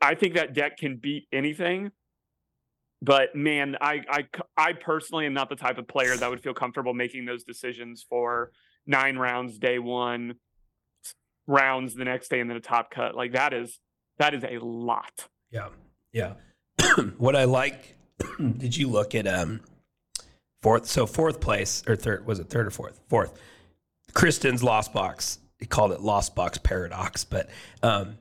i 0.00 0.14
think 0.14 0.34
that 0.34 0.54
deck 0.54 0.78
can 0.78 0.96
beat 0.96 1.26
anything. 1.32 1.90
But 3.02 3.36
man 3.36 3.76
I, 3.80 4.00
I, 4.08 4.24
I 4.56 4.72
personally 4.72 5.26
am 5.26 5.34
not 5.34 5.50
the 5.50 5.56
type 5.56 5.76
of 5.76 5.86
player 5.86 6.16
that 6.16 6.30
would 6.30 6.42
feel 6.42 6.54
comfortable 6.54 6.94
making 6.94 7.26
those 7.26 7.44
decisions 7.44 8.04
for 8.08 8.52
nine 8.86 9.16
rounds 9.16 9.58
day 9.58 9.78
one 9.78 10.36
rounds 11.46 11.94
the 11.94 12.04
next 12.04 12.28
day 12.28 12.40
and 12.40 12.50
then 12.50 12.56
a 12.56 12.60
top 12.60 12.90
cut 12.90 13.14
like 13.14 13.32
that 13.32 13.52
is 13.52 13.78
that 14.18 14.34
is 14.34 14.44
a 14.44 14.58
lot 14.64 15.28
Yeah. 15.50 15.68
Yeah. 16.12 16.34
what 17.18 17.36
I 17.36 17.44
like, 17.44 17.96
did 18.56 18.76
you 18.76 18.88
look 18.88 19.14
at 19.14 19.26
um 19.26 19.60
fourth 20.62 20.86
so 20.86 21.06
fourth 21.06 21.40
place 21.40 21.82
or 21.86 21.96
third 21.96 22.26
was 22.26 22.38
it 22.38 22.48
third 22.48 22.66
or 22.66 22.70
fourth? 22.70 23.00
Fourth. 23.08 23.38
Kristen's 24.14 24.62
Lost 24.62 24.92
Box. 24.92 25.38
He 25.58 25.66
called 25.66 25.92
it 25.92 26.00
Lost 26.00 26.34
Box 26.34 26.58
Paradox, 26.58 27.24
but 27.24 27.48
um 27.82 28.18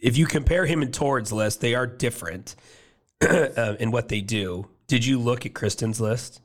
if 0.00 0.16
you 0.16 0.26
compare 0.26 0.64
him 0.64 0.80
and 0.80 0.94
Tord's 0.94 1.30
list, 1.32 1.60
they 1.60 1.74
are 1.74 1.86
different 1.86 2.56
uh, 3.20 3.76
in 3.78 3.90
what 3.90 4.08
they 4.08 4.22
do. 4.22 4.66
Did 4.86 5.04
you 5.04 5.18
look 5.18 5.44
at 5.44 5.52
Kristen's 5.52 6.00
list? 6.00 6.40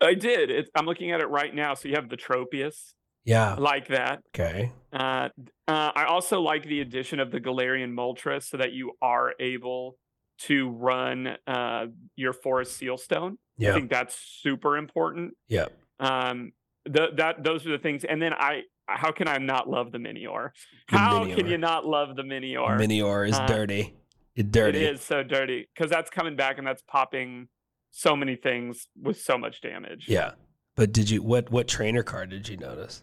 i 0.00 0.12
did 0.14 0.50
it, 0.50 0.68
i'm 0.74 0.84
looking 0.84 1.10
at 1.10 1.20
it 1.20 1.28
right 1.30 1.54
now 1.54 1.72
so 1.72 1.88
you 1.88 1.94
have 1.94 2.10
the 2.10 2.16
tropius 2.16 2.92
Yeah. 3.26 3.54
like 3.58 3.88
that. 3.88 4.22
Okay. 4.34 4.72
Uh, 4.92 5.28
uh, 5.68 5.90
I 5.94 6.04
also 6.08 6.40
like 6.40 6.64
the 6.64 6.80
addition 6.80 7.20
of 7.20 7.30
the 7.30 7.40
Galarian 7.40 7.92
Moltres 7.92 8.44
so 8.44 8.56
that 8.56 8.72
you 8.72 8.92
are 9.02 9.34
able 9.38 9.98
to 10.38 10.70
run 10.70 11.36
uh, 11.46 11.86
your 12.14 12.32
Forest 12.32 12.80
Sealstone. 12.80 13.32
I 13.32 13.36
Yeah. 13.58 13.70
I 13.70 13.74
think 13.74 13.90
that's 13.90 14.16
super 14.42 14.76
important. 14.78 15.34
Yeah. 15.48 15.66
Um, 16.00 16.52
the, 16.84 17.08
that 17.16 17.42
those 17.42 17.66
are 17.66 17.70
the 17.72 17.78
things. 17.78 18.04
And 18.04 18.22
then 18.22 18.32
I, 18.32 18.62
how 18.86 19.10
can 19.10 19.28
I 19.28 19.38
not 19.38 19.68
love 19.68 19.92
the 19.92 19.98
Minior? 19.98 20.50
How 20.88 21.24
can 21.24 21.46
you 21.46 21.58
not 21.58 21.84
love 21.84 22.14
the 22.16 22.22
Minior? 22.22 22.78
Minior 22.78 23.28
is 23.28 23.34
Uh, 23.36 23.46
dirty. 23.46 23.94
It's 24.36 24.48
dirty. 24.50 24.84
It 24.84 24.94
is 24.94 25.00
so 25.00 25.22
dirty 25.22 25.66
because 25.74 25.90
that's 25.90 26.10
coming 26.10 26.36
back 26.36 26.58
and 26.58 26.66
that's 26.66 26.82
popping 26.82 27.48
so 27.90 28.14
many 28.14 28.36
things 28.36 28.86
with 29.00 29.18
so 29.18 29.36
much 29.38 29.62
damage. 29.62 30.04
Yeah. 30.06 30.32
But 30.76 30.92
did 30.92 31.08
you 31.08 31.22
what 31.22 31.50
what 31.50 31.66
trainer 31.66 32.02
card 32.02 32.28
did 32.28 32.48
you 32.48 32.58
notice? 32.58 33.02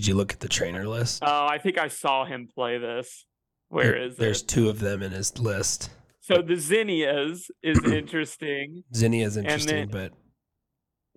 Did 0.00 0.06
you 0.06 0.14
look 0.14 0.32
at 0.32 0.40
the 0.40 0.48
trainer 0.48 0.88
list? 0.88 1.22
Oh, 1.22 1.46
I 1.46 1.58
think 1.58 1.76
I 1.76 1.88
saw 1.88 2.24
him 2.24 2.48
play 2.54 2.78
this. 2.78 3.26
Where 3.68 3.84
There- 3.92 3.96
is 4.06 4.16
There's 4.16 4.40
it? 4.40 4.48
two 4.48 4.70
of 4.70 4.78
them 4.80 5.02
in 5.02 5.12
his 5.12 5.38
list. 5.38 5.90
So 6.22 6.40
the 6.40 6.56
Zinnias 6.56 7.50
is 7.62 7.78
interesting. 7.92 8.82
Zinnia 8.94 9.26
is 9.26 9.36
interesting, 9.36 9.88
then- 9.90 10.10
but 10.10 10.12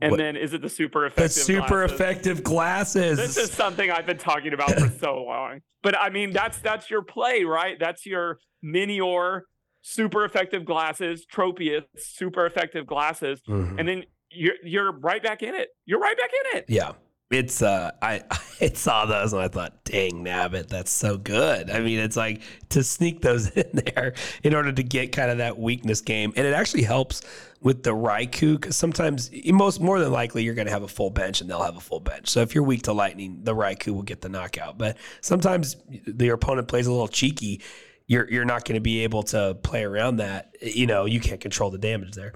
And 0.01 0.11
What- 0.11 0.17
then 0.17 0.35
is 0.35 0.53
it 0.53 0.61
the 0.61 0.67
super 0.67 1.05
effective? 1.05 1.23
the 1.23 1.29
super 1.39 1.67
glasses? 1.69 1.93
effective 1.93 2.43
glasses. 2.43 3.17
This 3.17 3.37
is 3.37 3.51
something 3.53 3.89
I've 3.89 4.05
been 4.05 4.17
talking 4.17 4.51
about 4.51 4.71
for 4.73 4.89
so 4.89 5.23
long. 5.23 5.61
But 5.81 5.97
I 5.97 6.09
mean, 6.09 6.31
that's 6.31 6.57
that's 6.59 6.89
your 6.89 7.03
play, 7.03 7.45
right? 7.45 7.77
That's 7.79 8.05
your 8.05 8.39
Minior 8.65 9.43
super 9.81 10.25
effective 10.25 10.65
glasses, 10.65 11.25
Tropius 11.33 11.83
super 11.95 12.45
effective 12.45 12.85
glasses, 12.85 13.39
Mhm. 13.47 13.79
and 13.79 13.87
then 13.87 14.03
you're 14.29 14.55
you're 14.61 14.91
right 14.91 15.23
back 15.23 15.41
in 15.41 15.55
it. 15.55 15.69
You're 15.85 15.99
right 15.99 16.17
back 16.17 16.31
in 16.51 16.57
it. 16.57 16.65
Yeah. 16.67 16.93
It's 17.33 17.63
uh 17.63 17.91
I 18.01 18.21
I 18.61 18.69
saw 18.69 19.05
those 19.05 19.33
and 19.33 19.41
I 19.41 19.47
thought, 19.47 19.83
dang 19.83 20.23
nabbit, 20.23 20.67
that's 20.67 20.91
so 20.91 21.17
good. 21.17 21.69
I 21.69 21.79
mean, 21.79 21.99
it's 21.99 22.15
like 22.15 22.41
to 22.69 22.83
sneak 22.83 23.21
those 23.21 23.49
in 23.57 23.69
there 23.73 24.13
in 24.43 24.53
order 24.53 24.71
to 24.71 24.83
get 24.83 25.11
kind 25.11 25.31
of 25.31 25.39
that 25.39 25.57
weakness 25.57 26.01
game. 26.01 26.31
And 26.35 26.45
it 26.45 26.53
actually 26.53 26.83
helps 26.83 27.21
with 27.61 27.83
the 27.83 27.91
Raikou 27.91 28.59
because 28.59 28.77
sometimes 28.77 29.31
most 29.47 29.81
more 29.81 29.99
than 29.99 30.11
likely 30.11 30.43
you're 30.43 30.53
gonna 30.53 30.69
have 30.69 30.83
a 30.83 30.87
full 30.87 31.09
bench 31.09 31.41
and 31.41 31.49
they'll 31.49 31.63
have 31.63 31.77
a 31.77 31.81
full 31.81 31.99
bench. 31.99 32.29
So 32.29 32.41
if 32.41 32.53
you're 32.53 32.63
weak 32.63 32.83
to 32.83 32.93
lightning, 32.93 33.39
the 33.43 33.55
Raikou 33.55 33.93
will 33.93 34.03
get 34.03 34.21
the 34.21 34.29
knockout. 34.29 34.77
But 34.77 34.97
sometimes 35.21 35.77
the 36.05 36.29
opponent 36.29 36.67
plays 36.67 36.87
a 36.87 36.91
little 36.91 37.07
cheeky. 37.07 37.61
You're 38.05 38.29
you're 38.29 38.45
not 38.45 38.65
gonna 38.65 38.81
be 38.81 39.03
able 39.03 39.23
to 39.23 39.57
play 39.63 39.83
around 39.83 40.17
that. 40.17 40.55
You 40.61 40.85
know, 40.85 41.05
you 41.05 41.19
can't 41.19 41.41
control 41.41 41.71
the 41.71 41.77
damage 41.79 42.13
there. 42.13 42.33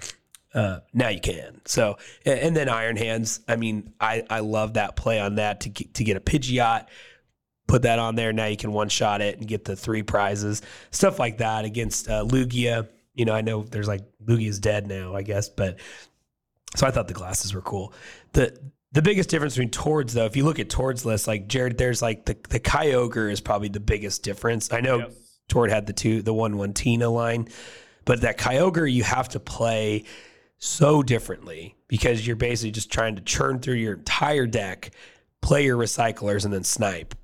Uh, 0.54 0.80
now 0.92 1.08
you 1.08 1.20
can. 1.20 1.60
So, 1.66 1.98
and 2.24 2.56
then 2.56 2.68
Iron 2.68 2.96
Hands. 2.96 3.40
I 3.46 3.56
mean, 3.56 3.92
I, 4.00 4.24
I 4.30 4.40
love 4.40 4.74
that 4.74 4.96
play 4.96 5.20
on 5.20 5.36
that 5.36 5.60
to 5.62 5.68
get, 5.68 5.94
to 5.94 6.04
get 6.04 6.16
a 6.16 6.20
Pidgeot, 6.20 6.86
put 7.66 7.82
that 7.82 7.98
on 7.98 8.14
there. 8.14 8.32
Now 8.32 8.46
you 8.46 8.56
can 8.56 8.72
one 8.72 8.88
shot 8.88 9.20
it 9.20 9.38
and 9.38 9.46
get 9.46 9.64
the 9.64 9.76
three 9.76 10.02
prizes, 10.02 10.62
stuff 10.90 11.18
like 11.18 11.38
that 11.38 11.64
against 11.64 12.08
uh, 12.08 12.24
Lugia. 12.24 12.88
You 13.14 13.24
know, 13.24 13.34
I 13.34 13.42
know 13.42 13.62
there's 13.62 13.88
like 13.88 14.02
Lugia's 14.24 14.58
dead 14.58 14.86
now, 14.86 15.14
I 15.14 15.22
guess, 15.22 15.48
but 15.48 15.78
so 16.76 16.86
I 16.86 16.90
thought 16.90 17.08
the 17.08 17.14
glasses 17.14 17.52
were 17.54 17.62
cool. 17.62 17.92
the 18.32 18.56
The 18.92 19.02
biggest 19.02 19.28
difference 19.28 19.54
between 19.54 19.70
Tords, 19.70 20.12
though, 20.12 20.24
if 20.24 20.34
you 20.34 20.44
look 20.44 20.58
at 20.58 20.70
Tords 20.70 21.04
list, 21.04 21.26
like 21.26 21.46
Jared, 21.46 21.76
there's 21.76 22.00
like 22.00 22.24
the 22.24 22.36
the 22.48 22.58
Kyogre 22.58 23.30
is 23.30 23.40
probably 23.40 23.68
the 23.68 23.80
biggest 23.80 24.22
difference. 24.22 24.72
I 24.72 24.80
know 24.80 25.00
Yes. 25.00 25.12
Tord 25.48 25.70
had 25.70 25.86
the 25.86 25.92
two, 25.92 26.22
the 26.22 26.32
one 26.32 26.56
one 26.56 26.72
Tina 26.72 27.10
line, 27.10 27.48
but 28.06 28.22
that 28.22 28.38
Kyogre 28.38 28.90
you 28.90 29.02
have 29.02 29.28
to 29.30 29.40
play 29.40 30.04
so 30.58 31.02
differently 31.02 31.76
because 31.88 32.26
you're 32.26 32.36
basically 32.36 32.72
just 32.72 32.92
trying 32.92 33.16
to 33.16 33.22
churn 33.22 33.60
through 33.60 33.74
your 33.74 33.94
entire 33.94 34.46
deck, 34.46 34.90
play 35.40 35.64
your 35.64 35.76
recyclers, 35.76 36.44
and 36.44 36.52
then 36.52 36.64
snipe. 36.64 37.14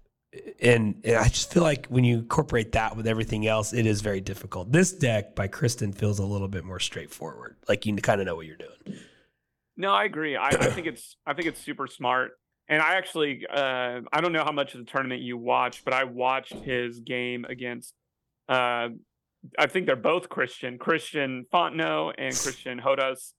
And, 0.60 1.00
and 1.04 1.16
I 1.16 1.28
just 1.28 1.52
feel 1.52 1.62
like 1.62 1.86
when 1.86 2.04
you 2.04 2.18
incorporate 2.18 2.72
that 2.72 2.96
with 2.96 3.06
everything 3.06 3.46
else, 3.46 3.72
it 3.72 3.86
is 3.86 4.00
very 4.00 4.20
difficult. 4.20 4.72
This 4.72 4.92
deck 4.92 5.34
by 5.34 5.48
Kristen 5.48 5.92
feels 5.92 6.18
a 6.18 6.24
little 6.24 6.48
bit 6.48 6.64
more 6.64 6.80
straightforward. 6.80 7.56
Like 7.68 7.86
you 7.86 7.94
kind 7.96 8.20
of 8.20 8.26
know 8.26 8.34
what 8.34 8.46
you're 8.46 8.56
doing. 8.56 8.98
No, 9.76 9.92
I 9.92 10.04
agree. 10.04 10.36
I, 10.36 10.48
I 10.48 10.70
think 10.70 10.86
it's 10.86 11.16
I 11.26 11.34
think 11.34 11.48
it's 11.48 11.60
super 11.60 11.86
smart. 11.86 12.32
And 12.68 12.80
I 12.80 12.94
actually 12.94 13.44
uh, 13.52 14.00
I 14.12 14.20
don't 14.20 14.32
know 14.32 14.44
how 14.44 14.52
much 14.52 14.74
of 14.74 14.80
the 14.80 14.90
tournament 14.90 15.22
you 15.22 15.36
watched, 15.36 15.84
but 15.84 15.92
I 15.92 16.04
watched 16.04 16.54
his 16.54 17.00
game 17.00 17.44
against 17.48 17.92
uh, 18.48 18.88
I 19.58 19.66
think 19.66 19.86
they're 19.86 19.96
both 19.96 20.28
Christian. 20.28 20.78
Christian 20.78 21.46
Fontenot 21.52 22.14
and 22.18 22.34
Christian 22.38 22.80
Hodas 22.80 23.32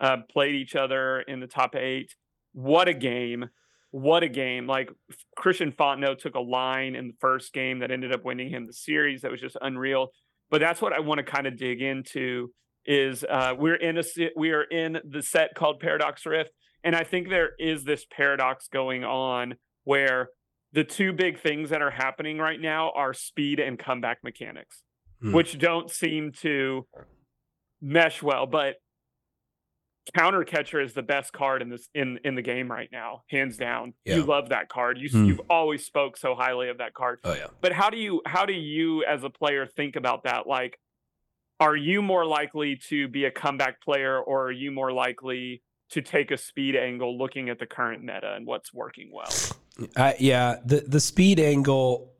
uh, 0.00 0.18
played 0.30 0.54
each 0.54 0.74
other 0.74 1.20
in 1.20 1.40
the 1.40 1.46
top 1.46 1.74
eight. 1.74 2.14
What 2.52 2.88
a 2.88 2.94
game. 2.94 3.46
What 3.90 4.22
a 4.22 4.28
game. 4.28 4.66
Like 4.66 4.90
Christian 5.36 5.72
Fontenot 5.72 6.18
took 6.18 6.34
a 6.34 6.40
line 6.40 6.94
in 6.94 7.08
the 7.08 7.14
first 7.20 7.52
game 7.52 7.80
that 7.80 7.90
ended 7.90 8.12
up 8.12 8.24
winning 8.24 8.50
him 8.50 8.66
the 8.66 8.72
series. 8.72 9.22
That 9.22 9.30
was 9.30 9.40
just 9.40 9.56
unreal. 9.60 10.08
But 10.50 10.60
that's 10.60 10.80
what 10.80 10.92
I 10.92 11.00
want 11.00 11.18
to 11.18 11.24
kind 11.24 11.46
of 11.46 11.56
dig 11.56 11.80
into 11.80 12.50
is 12.86 13.24
uh, 13.24 13.54
we're 13.56 13.76
in 13.76 13.98
a 13.98 14.02
we 14.36 14.50
are 14.50 14.64
in 14.64 14.98
the 15.08 15.22
set 15.22 15.54
called 15.54 15.80
Paradox 15.80 16.24
Rift, 16.26 16.50
and 16.82 16.96
I 16.96 17.04
think 17.04 17.28
there 17.28 17.50
is 17.58 17.84
this 17.84 18.06
paradox 18.10 18.68
going 18.68 19.04
on 19.04 19.54
where 19.84 20.30
the 20.72 20.84
two 20.84 21.12
big 21.12 21.38
things 21.38 21.70
that 21.70 21.82
are 21.82 21.90
happening 21.90 22.38
right 22.38 22.60
now 22.60 22.90
are 22.94 23.12
speed 23.12 23.60
and 23.60 23.78
comeback 23.78 24.18
mechanics, 24.24 24.82
Hmm. 25.20 25.32
which 25.32 25.58
don't 25.58 25.90
seem 25.90 26.32
to 26.40 26.86
mesh 27.82 28.22
well. 28.22 28.46
But 28.46 28.76
counter 30.16 30.44
catcher 30.44 30.80
is 30.80 30.94
the 30.94 31.02
best 31.02 31.32
card 31.32 31.62
in 31.62 31.68
this 31.68 31.88
in 31.94 32.18
in 32.24 32.34
the 32.34 32.42
game 32.42 32.70
right 32.70 32.88
now, 32.90 33.22
hands 33.30 33.56
down. 33.56 33.94
Yeah. 34.04 34.16
You 34.16 34.22
love 34.24 34.48
that 34.48 34.68
card. 34.68 34.98
You 34.98 35.08
Hmm. 35.10 35.24
you've 35.26 35.40
always 35.50 35.84
spoke 35.84 36.16
so 36.16 36.34
highly 36.34 36.68
of 36.68 36.78
that 36.78 36.94
card 36.94 37.20
Oh 37.24 37.34
yeah. 37.34 37.46
but 37.60 37.72
how 37.72 37.90
do 37.90 37.96
you 37.98 38.22
how 38.26 38.46
do 38.46 38.52
you 38.54 39.04
as 39.04 39.22
a 39.24 39.30
player 39.30 39.66
think 39.66 39.96
about 39.96 40.24
that 40.24 40.46
like 40.46 40.78
are 41.60 41.76
you 41.76 42.00
more 42.00 42.24
likely 42.24 42.76
to 42.88 43.06
be 43.08 43.26
a 43.26 43.30
comeback 43.30 43.82
player 43.82 44.18
or 44.18 44.46
are 44.46 44.50
you 44.52 44.72
more 44.72 44.90
likely 44.92 45.62
to 45.90 46.00
take 46.00 46.30
a 46.30 46.38
speed 46.38 46.74
angle 46.76 47.18
looking 47.18 47.50
at 47.50 47.58
the 47.58 47.66
current 47.66 48.02
meta 48.02 48.32
and 48.34 48.46
what's 48.46 48.72
working 48.72 49.10
well 49.12 49.30
Uh, 49.96 50.12
yeah, 50.18 50.56
the 50.64 50.80
the 50.80 51.00
speed 51.00 51.38
angle 51.38 52.12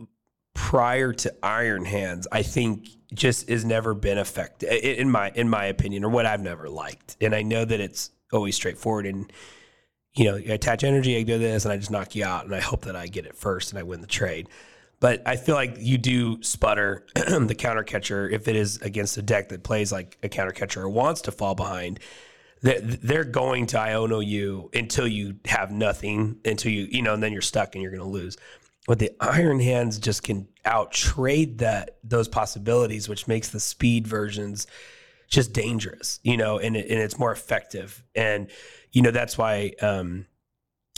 prior 0.71 1.13
to 1.13 1.35
Iron 1.43 1.85
Hands, 1.85 2.29
I 2.31 2.45
think, 2.45 2.87
just 3.13 3.49
has 3.49 3.65
never 3.65 3.93
been 3.93 4.19
effective 4.19 4.71
in 4.71 5.11
my 5.11 5.33
in 5.35 5.49
my 5.49 5.65
opinion, 5.65 6.05
or 6.05 6.11
what 6.11 6.27
I've 6.27 6.43
never 6.43 6.69
liked. 6.69 7.17
And 7.21 7.35
I 7.35 7.43
know 7.43 7.65
that 7.65 7.81
it's 7.81 8.13
always 8.33 8.55
straightforward. 8.55 9.05
And 9.05 9.33
you 10.15 10.27
know, 10.27 10.37
you 10.37 10.53
attach 10.53 10.85
energy, 10.85 11.17
I 11.17 11.25
do 11.25 11.41
this, 11.41 11.65
and 11.65 11.73
I 11.73 11.77
just 11.77 11.91
knock 11.91 12.15
you 12.15 12.25
out, 12.25 12.45
and 12.45 12.55
I 12.55 12.61
hope 12.61 12.83
that 12.83 12.95
I 12.95 13.09
get 13.09 13.27
it 13.27 13.37
first 13.37 13.73
and 13.73 13.81
I 13.81 13.83
win 13.83 14.01
the 14.01 14.07
trade. 14.07 14.49
But 15.01 15.27
I 15.27 15.35
feel 15.35 15.57
like 15.57 15.75
you 15.81 15.99
do 15.99 16.41
sputter 16.41 17.05
the 17.15 17.57
counter 17.59 17.83
catcher 17.83 18.29
if 18.29 18.47
it 18.47 18.55
is 18.55 18.81
against 18.81 19.19
a 19.19 19.23
deck 19.23 19.49
that 19.49 19.65
plays 19.65 19.91
like 19.91 20.19
a 20.23 20.29
counter 20.29 20.53
catcher 20.53 20.83
or 20.83 20.89
wants 20.89 21.23
to 21.23 21.33
fall 21.33 21.57
behind 21.57 21.99
they're, 22.63 22.81
they're 22.81 23.25
going 23.25 23.67
to 23.67 23.77
Iono 23.77 24.25
you 24.25 24.71
until 24.75 25.07
you 25.07 25.37
have 25.47 25.71
nothing, 25.71 26.39
until 26.45 26.71
you, 26.71 26.87
you 26.91 27.03
know, 27.03 27.15
and 27.15 27.23
then 27.23 27.33
you're 27.33 27.43
stuck 27.43 27.75
and 27.75 27.83
you're 27.83 27.91
going 27.91 28.03
to 28.03 28.09
lose. 28.09 28.37
But 28.87 28.99
the 28.99 29.11
Iron 29.21 29.61
Hands 29.61 29.97
just 29.99 30.23
can 30.23 30.49
out 30.65 30.93
trade 30.93 31.59
that 31.59 31.99
those 32.03 32.29
possibilities, 32.29 33.09
which 33.09 33.29
makes 33.29 33.49
the 33.49 33.61
speed 33.61 34.07
versions 34.07 34.67
just 35.29 35.53
dangerous, 35.53 36.19
you 36.25 36.37
know, 36.37 36.59
and, 36.59 36.77
it, 36.77 36.91
and 36.91 36.99
it's 37.01 37.19
more 37.19 37.33
effective. 37.33 38.03
And, 38.15 38.51
you 38.91 39.03
know, 39.03 39.13
that's 39.13 39.39
why 39.39 39.73
um, 39.81 40.27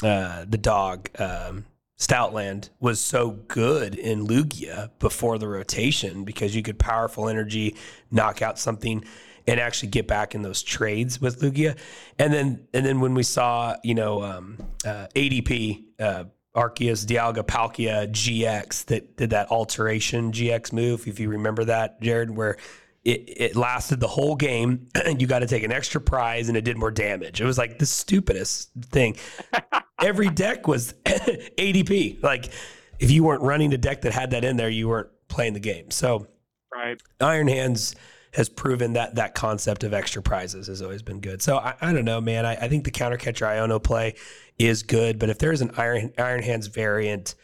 uh, 0.03 0.47
the 0.49 0.59
dog, 0.59 1.11
um, 1.21 1.67
Stoutland 1.99 2.71
was 2.81 3.01
so 3.01 3.31
good 3.31 3.95
in 3.95 4.27
Lugia 4.27 4.91
before 4.99 5.39
the 5.39 5.47
rotation 5.47 6.25
because 6.25 6.57
you 6.57 6.63
could 6.63 6.79
powerful 6.79 7.29
energy 7.29 7.77
knock 8.11 8.43
out 8.43 8.59
something 8.59 9.05
and 9.47 9.61
actually 9.61 9.91
get 9.91 10.09
back 10.09 10.35
in 10.35 10.43
those 10.43 10.63
trades 10.63 11.21
with 11.21 11.41
Lugia. 11.41 11.77
And 12.19 12.33
then 12.33 12.67
and 12.73 12.85
then 12.85 13.01
when 13.01 13.15
we 13.15 13.23
saw, 13.23 13.77
you 13.85 13.95
know, 13.95 14.23
um, 14.23 14.59
uh, 14.85 15.09
ADP, 15.15 15.85
uh, 16.01 16.25
Arceus, 16.55 17.07
Dialga, 17.07 17.43
Palkia, 17.43 18.11
GX 18.11 18.87
that 18.87 19.17
did 19.17 19.31
that 19.31 19.51
alteration 19.51 20.33
GX 20.33 20.73
move, 20.73 21.07
if 21.07 21.19
you 21.19 21.31
remember 21.31 21.65
that, 21.65 22.01
Jared, 22.01 22.31
where 22.31 22.59
it, 23.05 23.25
it 23.27 23.57
lasted 23.57 24.01
the 24.01 24.09
whole 24.09 24.37
game 24.37 24.89
and 24.95 25.21
you 25.21 25.27
got 25.27 25.41
to 25.41 25.47
take 25.47 25.65
an 25.65 25.73
extra 25.73 26.01
prize 26.01 26.49
and 26.49 26.57
it 26.57 26.65
did 26.65 26.77
more 26.77 26.91
damage. 26.91 27.41
It 27.41 27.45
was 27.45 27.59
like 27.59 27.79
the 27.79 27.87
stupidest 27.87 28.71
thing. 28.91 29.17
Every 30.01 30.31
deck 30.31 30.69
was 30.69 30.93
ADP. 31.05 32.23
Like 32.23 32.51
if 32.99 33.11
you 33.11 33.25
weren't 33.25 33.43
running 33.43 33.73
a 33.73 33.79
deck 33.79 34.03
that 34.03 34.13
had 34.13 34.31
that 34.31 34.45
in 34.45 34.57
there, 34.57 34.69
you 34.69 34.89
weren't 34.89 35.09
playing 35.29 35.55
the 35.55 35.61
game. 35.61 35.91
So 35.91 36.29
right 36.73 37.01
Iron 37.21 37.49
Hands 37.49 37.95
has 38.35 38.49
proven 38.49 38.95
that 38.95 39.17
that 39.17 39.35
concept 39.35 39.85
of 39.85 39.93
extra 39.93 40.23
prizes 40.23 40.67
has 40.67 40.81
always 40.81 41.03
been 41.03 41.21
good. 41.21 41.43
So 41.43 41.59
I, 41.59 41.75
I 41.81 41.93
don't 41.93 42.05
know, 42.05 42.21
man. 42.21 42.47
I, 42.47 42.53
I 42.53 42.69
think 42.69 42.85
the 42.85 42.91
counter 42.91 43.17
catcher 43.17 43.45
Iono 43.45 43.83
play 43.83 44.15
is 44.59 44.83
good, 44.83 45.19
but 45.19 45.31
if 45.31 45.39
there's 45.39 45.61
an 45.61 45.73
Iron 45.77 46.13
Iron 46.19 46.43
Hands 46.43 46.67
variant 46.67 47.35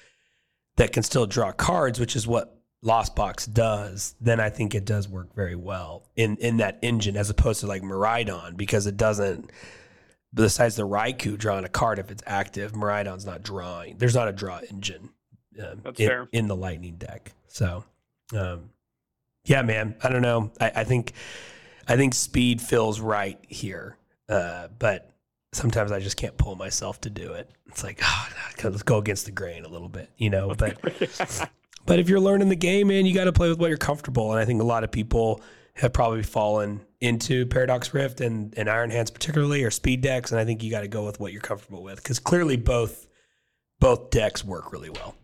that 0.76 0.92
can 0.92 1.02
still 1.02 1.26
draw 1.26 1.52
cards, 1.52 1.98
which 1.98 2.14
is 2.16 2.26
what 2.26 2.60
Lost 2.82 3.16
Box 3.16 3.46
does, 3.46 4.14
then 4.20 4.38
I 4.40 4.50
think 4.50 4.74
it 4.74 4.84
does 4.84 5.08
work 5.08 5.34
very 5.34 5.56
well 5.56 6.04
in 6.16 6.36
in 6.36 6.58
that 6.58 6.78
engine 6.82 7.16
as 7.16 7.30
opposed 7.30 7.60
to 7.60 7.66
like 7.66 7.82
Miraidon 7.82 8.56
because 8.56 8.86
it 8.86 8.96
doesn't. 8.96 9.50
besides 10.34 10.76
the 10.76 10.86
Raikou 10.86 11.38
drawing 11.38 11.64
a 11.64 11.68
card 11.68 11.98
if 11.98 12.10
it's 12.10 12.22
active, 12.26 12.72
Miraidon's 12.72 13.24
not 13.26 13.42
drawing. 13.42 13.96
There's 13.98 14.14
not 14.14 14.28
a 14.28 14.32
draw 14.32 14.60
engine 14.70 15.10
um, 15.58 15.82
in, 15.96 16.28
in 16.32 16.46
the 16.48 16.56
Lightning 16.56 16.96
deck. 16.96 17.32
So, 17.48 17.84
um, 18.36 18.70
yeah, 19.44 19.62
man, 19.62 19.96
I 20.02 20.10
don't 20.10 20.22
know. 20.22 20.52
I, 20.60 20.72
I 20.76 20.84
think 20.84 21.12
I 21.88 21.96
think 21.96 22.14
speed 22.14 22.60
feels 22.60 23.00
right 23.00 23.38
here, 23.48 23.96
uh, 24.28 24.68
but 24.78 25.10
sometimes 25.52 25.92
I 25.92 26.00
just 26.00 26.16
can't 26.16 26.36
pull 26.36 26.56
myself 26.56 27.00
to 27.02 27.10
do 27.10 27.32
it. 27.32 27.50
It's 27.66 27.82
like, 27.82 28.00
oh, 28.02 28.28
let's 28.64 28.82
go 28.82 28.98
against 28.98 29.26
the 29.26 29.32
grain 29.32 29.64
a 29.64 29.68
little 29.68 29.88
bit, 29.88 30.10
you 30.16 30.30
know. 30.30 30.54
But 30.58 30.78
but 31.86 31.98
if 31.98 32.08
you're 32.08 32.20
learning 32.20 32.50
the 32.50 32.56
game, 32.56 32.88
man, 32.88 33.06
you 33.06 33.14
got 33.14 33.24
to 33.24 33.32
play 33.32 33.48
with 33.48 33.58
what 33.58 33.68
you're 33.68 33.78
comfortable. 33.78 34.30
And 34.30 34.40
I 34.40 34.44
think 34.44 34.60
a 34.60 34.64
lot 34.64 34.84
of 34.84 34.90
people 34.90 35.40
have 35.74 35.92
probably 35.92 36.22
fallen 36.22 36.84
into 37.00 37.46
Paradox 37.46 37.94
Rift 37.94 38.20
and, 38.20 38.52
and 38.58 38.68
Iron 38.68 38.90
Hands 38.90 39.10
particularly 39.10 39.64
or 39.64 39.70
speed 39.70 40.02
decks. 40.02 40.30
And 40.30 40.40
I 40.40 40.44
think 40.44 40.62
you 40.62 40.70
got 40.70 40.82
to 40.82 40.88
go 40.88 41.06
with 41.06 41.18
what 41.18 41.32
you're 41.32 41.40
comfortable 41.40 41.82
with 41.82 41.96
because 41.96 42.18
clearly 42.18 42.56
both 42.56 43.06
both 43.80 44.10
decks 44.10 44.44
work 44.44 44.72
really 44.72 44.90
well. 44.90 45.14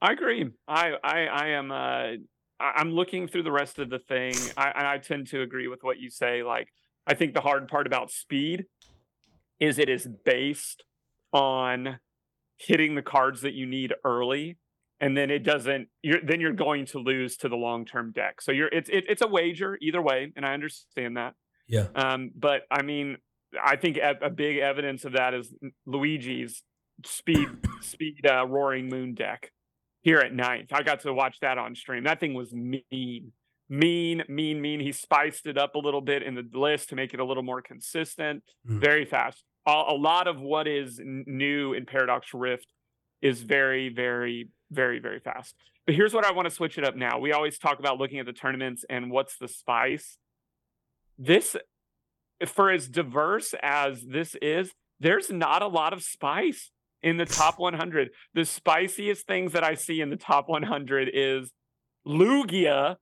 I 0.00 0.12
agree. 0.12 0.50
I 0.66 0.92
I, 1.04 1.26
I 1.26 1.46
am. 1.48 1.70
Uh, 1.70 2.06
I'm 2.58 2.92
looking 2.92 3.28
through 3.28 3.42
the 3.42 3.52
rest 3.52 3.78
of 3.78 3.90
the 3.90 3.98
thing. 3.98 4.34
I, 4.56 4.94
I 4.94 4.98
tend 4.98 5.28
to 5.28 5.42
agree 5.42 5.68
with 5.68 5.82
what 5.82 5.98
you 5.98 6.10
say. 6.10 6.42
Like, 6.42 6.68
I 7.06 7.14
think 7.14 7.34
the 7.34 7.40
hard 7.40 7.68
part 7.68 7.86
about 7.86 8.10
speed 8.10 8.66
is 9.60 9.78
it 9.78 9.88
is 9.88 10.08
based 10.24 10.84
on 11.32 11.98
hitting 12.58 12.94
the 12.94 13.02
cards 13.02 13.42
that 13.42 13.54
you 13.54 13.66
need 13.66 13.92
early, 14.04 14.58
and 15.00 15.16
then 15.16 15.30
it 15.30 15.40
doesn't. 15.40 15.88
You're 16.02 16.20
then 16.22 16.40
you're 16.40 16.52
going 16.52 16.86
to 16.86 16.98
lose 16.98 17.36
to 17.38 17.48
the 17.48 17.56
long 17.56 17.84
term 17.84 18.12
deck. 18.12 18.40
So 18.40 18.52
you're 18.52 18.68
it's 18.68 18.88
it, 18.88 19.04
it's 19.08 19.22
a 19.22 19.28
wager 19.28 19.78
either 19.80 20.00
way, 20.00 20.32
and 20.36 20.46
I 20.46 20.54
understand 20.54 21.16
that. 21.16 21.34
Yeah. 21.68 21.86
Um, 21.94 22.30
but 22.36 22.62
I 22.70 22.82
mean, 22.82 23.16
I 23.62 23.76
think 23.76 23.96
a, 23.96 24.14
a 24.26 24.30
big 24.30 24.58
evidence 24.58 25.04
of 25.04 25.12
that 25.12 25.34
is 25.34 25.52
Luigi's 25.86 26.62
speed 27.04 27.48
speed 27.80 28.26
uh, 28.30 28.46
roaring 28.46 28.88
moon 28.88 29.14
deck 29.14 29.50
here 30.02 30.18
at 30.18 30.34
ninth. 30.34 30.70
I 30.72 30.82
got 30.82 31.00
to 31.00 31.12
watch 31.12 31.38
that 31.40 31.58
on 31.58 31.74
stream. 31.74 32.04
That 32.04 32.20
thing 32.20 32.34
was 32.34 32.52
mean, 32.52 33.32
mean, 33.72 34.22
mean, 34.28 34.60
mean. 34.60 34.80
He 34.80 34.92
spiced 34.92 35.46
it 35.46 35.56
up 35.56 35.74
a 35.74 35.78
little 35.78 36.02
bit 36.02 36.22
in 36.22 36.34
the 36.34 36.44
list 36.52 36.90
to 36.90 36.94
make 36.94 37.14
it 37.14 37.20
a 37.20 37.24
little 37.24 37.42
more 37.42 37.62
consistent. 37.62 38.42
Mm. 38.68 38.80
Very 38.80 39.06
fast. 39.06 39.42
A, 39.66 39.70
a 39.70 39.96
lot 39.96 40.28
of 40.28 40.38
what 40.38 40.68
is 40.68 41.00
new 41.02 41.72
in 41.72 41.86
Paradox 41.86 42.34
Rift 42.34 42.66
is 43.22 43.40
very, 43.42 43.88
very, 43.88 44.50
very, 44.70 44.98
very 44.98 45.20
fast. 45.20 45.54
But 45.86 45.94
here's 45.94 46.12
what 46.12 46.26
I 46.26 46.32
want 46.32 46.48
to 46.48 46.54
switch 46.54 46.76
it 46.76 46.84
up 46.84 46.96
now. 46.96 47.18
We 47.18 47.32
always 47.32 47.58
talk 47.58 47.78
about 47.78 47.98
looking 47.98 48.18
at 48.18 48.26
the 48.26 48.34
tournaments 48.34 48.84
and 48.90 49.10
what's 49.10 49.38
the 49.38 49.48
spice. 49.48 50.18
This, 51.18 51.56
for 52.46 52.70
as 52.70 52.88
diverse 52.88 53.54
as 53.62 54.02
this 54.02 54.36
is, 54.42 54.70
there's 55.00 55.30
not 55.30 55.62
a 55.62 55.66
lot 55.66 55.94
of 55.94 56.02
spice 56.02 56.70
in 57.02 57.16
the 57.16 57.24
top 57.24 57.54
100. 57.58 58.10
The 58.34 58.44
spiciest 58.44 59.26
things 59.26 59.52
that 59.52 59.64
I 59.64 59.74
see 59.74 60.02
in 60.02 60.10
the 60.10 60.16
top 60.16 60.50
100 60.50 61.10
is 61.14 61.50
Lugia 62.06 62.96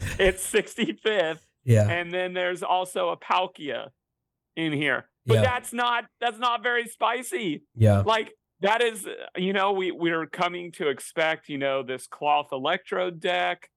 at 0.18 0.36
65th, 0.38 1.40
Yeah. 1.64 1.88
and 1.88 2.12
then 2.12 2.32
there's 2.34 2.62
also 2.62 3.08
a 3.10 3.16
Palkia 3.16 3.88
in 4.56 4.72
here. 4.72 5.08
But 5.26 5.34
Yeah. 5.34 5.42
that's 5.42 5.72
not 5.72 6.06
that's 6.20 6.38
not 6.38 6.62
very 6.62 6.86
spicy. 6.88 7.62
Yeah. 7.74 8.00
Like 8.00 8.32
that 8.60 8.82
is, 8.82 9.06
you 9.36 9.52
know, 9.52 9.72
we 9.72 9.90
we're 9.90 10.26
coming 10.26 10.72
to 10.72 10.88
expect, 10.88 11.48
you 11.48 11.58
know, 11.58 11.82
this 11.82 12.08
Klawf 12.08 12.50
electrode 12.52 13.20
deck 13.20 13.68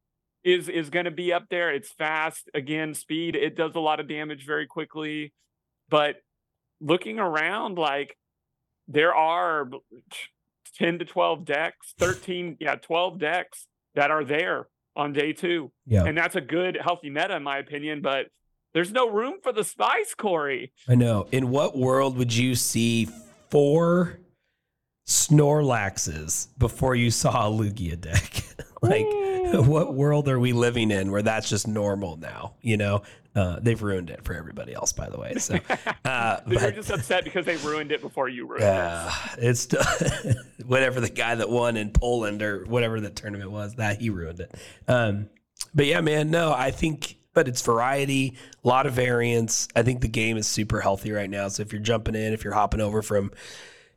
is 0.43 0.69
is 0.69 0.89
going 0.89 1.05
to 1.05 1.11
be 1.11 1.33
up 1.33 1.45
there. 1.49 1.71
It's 1.73 1.91
fast 1.91 2.49
again, 2.53 2.93
speed. 2.93 3.35
It 3.35 3.55
does 3.55 3.75
a 3.75 3.79
lot 3.79 3.99
of 3.99 4.07
damage 4.07 4.45
very 4.45 4.65
quickly, 4.65 5.33
but 5.89 6.17
looking 6.79 7.19
around, 7.19 7.77
like 7.77 8.17
there 8.87 9.13
are 9.13 9.69
10 10.77 10.99
to 10.99 11.05
12 11.05 11.45
decks, 11.45 11.93
13, 11.99 12.57
yeah, 12.59 12.75
12 12.75 13.19
decks 13.19 13.67
that 13.93 14.09
are 14.09 14.23
there 14.23 14.67
on 14.95 15.13
day 15.13 15.33
two. 15.33 15.71
Yeah. 15.85 16.03
And 16.03 16.17
that's 16.17 16.35
a 16.35 16.41
good, 16.41 16.77
healthy 16.81 17.09
meta, 17.09 17.35
in 17.35 17.43
my 17.43 17.57
opinion, 17.57 18.01
but 18.01 18.27
there's 18.73 18.91
no 18.91 19.09
room 19.09 19.35
for 19.43 19.51
the 19.51 19.63
spice, 19.63 20.13
Cory. 20.15 20.71
I 20.87 20.95
know. 20.95 21.27
In 21.31 21.49
what 21.49 21.77
world 21.77 22.17
would 22.17 22.35
you 22.35 22.55
see 22.55 23.09
four 23.49 24.19
Snorlaxes 25.07 26.47
before 26.57 26.95
you 26.95 27.11
saw 27.11 27.47
a 27.47 27.51
Lugia 27.51 27.99
deck? 27.99 28.43
like, 28.81 29.05
what 29.65 29.93
world 29.93 30.29
are 30.29 30.39
we 30.39 30.53
living 30.53 30.91
in 30.91 31.11
where 31.11 31.21
that's 31.21 31.49
just 31.49 31.67
normal 31.67 32.17
now? 32.17 32.53
You 32.61 32.77
know, 32.77 33.01
uh, 33.35 33.59
they've 33.61 33.81
ruined 33.81 34.09
it 34.09 34.23
for 34.23 34.33
everybody 34.33 34.73
else, 34.73 34.93
by 34.93 35.09
the 35.09 35.17
way. 35.17 35.35
So, 35.35 35.59
uh, 36.05 36.39
but 36.45 36.75
just 36.75 36.89
upset 36.89 37.23
because 37.23 37.45
they 37.45 37.57
ruined 37.57 37.91
it 37.91 38.01
before 38.01 38.29
you 38.29 38.45
ruined 38.45 38.63
uh, 38.63 39.11
it's 39.37 39.61
still 39.61 39.83
whatever 40.65 40.99
the 40.99 41.09
guy 41.09 41.35
that 41.35 41.49
won 41.49 41.77
in 41.77 41.91
Poland 41.91 42.41
or 42.41 42.65
whatever 42.65 42.99
the 42.99 43.09
tournament 43.09 43.51
was 43.51 43.75
that 43.75 44.01
he 44.01 44.09
ruined 44.09 44.41
it. 44.41 44.55
Um, 44.87 45.29
but 45.73 45.85
yeah, 45.85 46.01
man, 46.01 46.31
no, 46.31 46.53
I 46.53 46.71
think, 46.71 47.17
but 47.33 47.47
it's 47.47 47.61
variety, 47.61 48.35
a 48.63 48.67
lot 48.67 48.85
of 48.85 48.93
variance. 48.93 49.67
I 49.75 49.83
think 49.83 50.01
the 50.01 50.07
game 50.09 50.37
is 50.37 50.47
super 50.47 50.81
healthy 50.81 51.11
right 51.11 51.29
now. 51.29 51.47
So 51.47 51.61
if 51.61 51.71
you're 51.71 51.81
jumping 51.81 52.15
in, 52.15 52.33
if 52.33 52.43
you're 52.43 52.53
hopping 52.53 52.81
over 52.81 53.01
from 53.01 53.31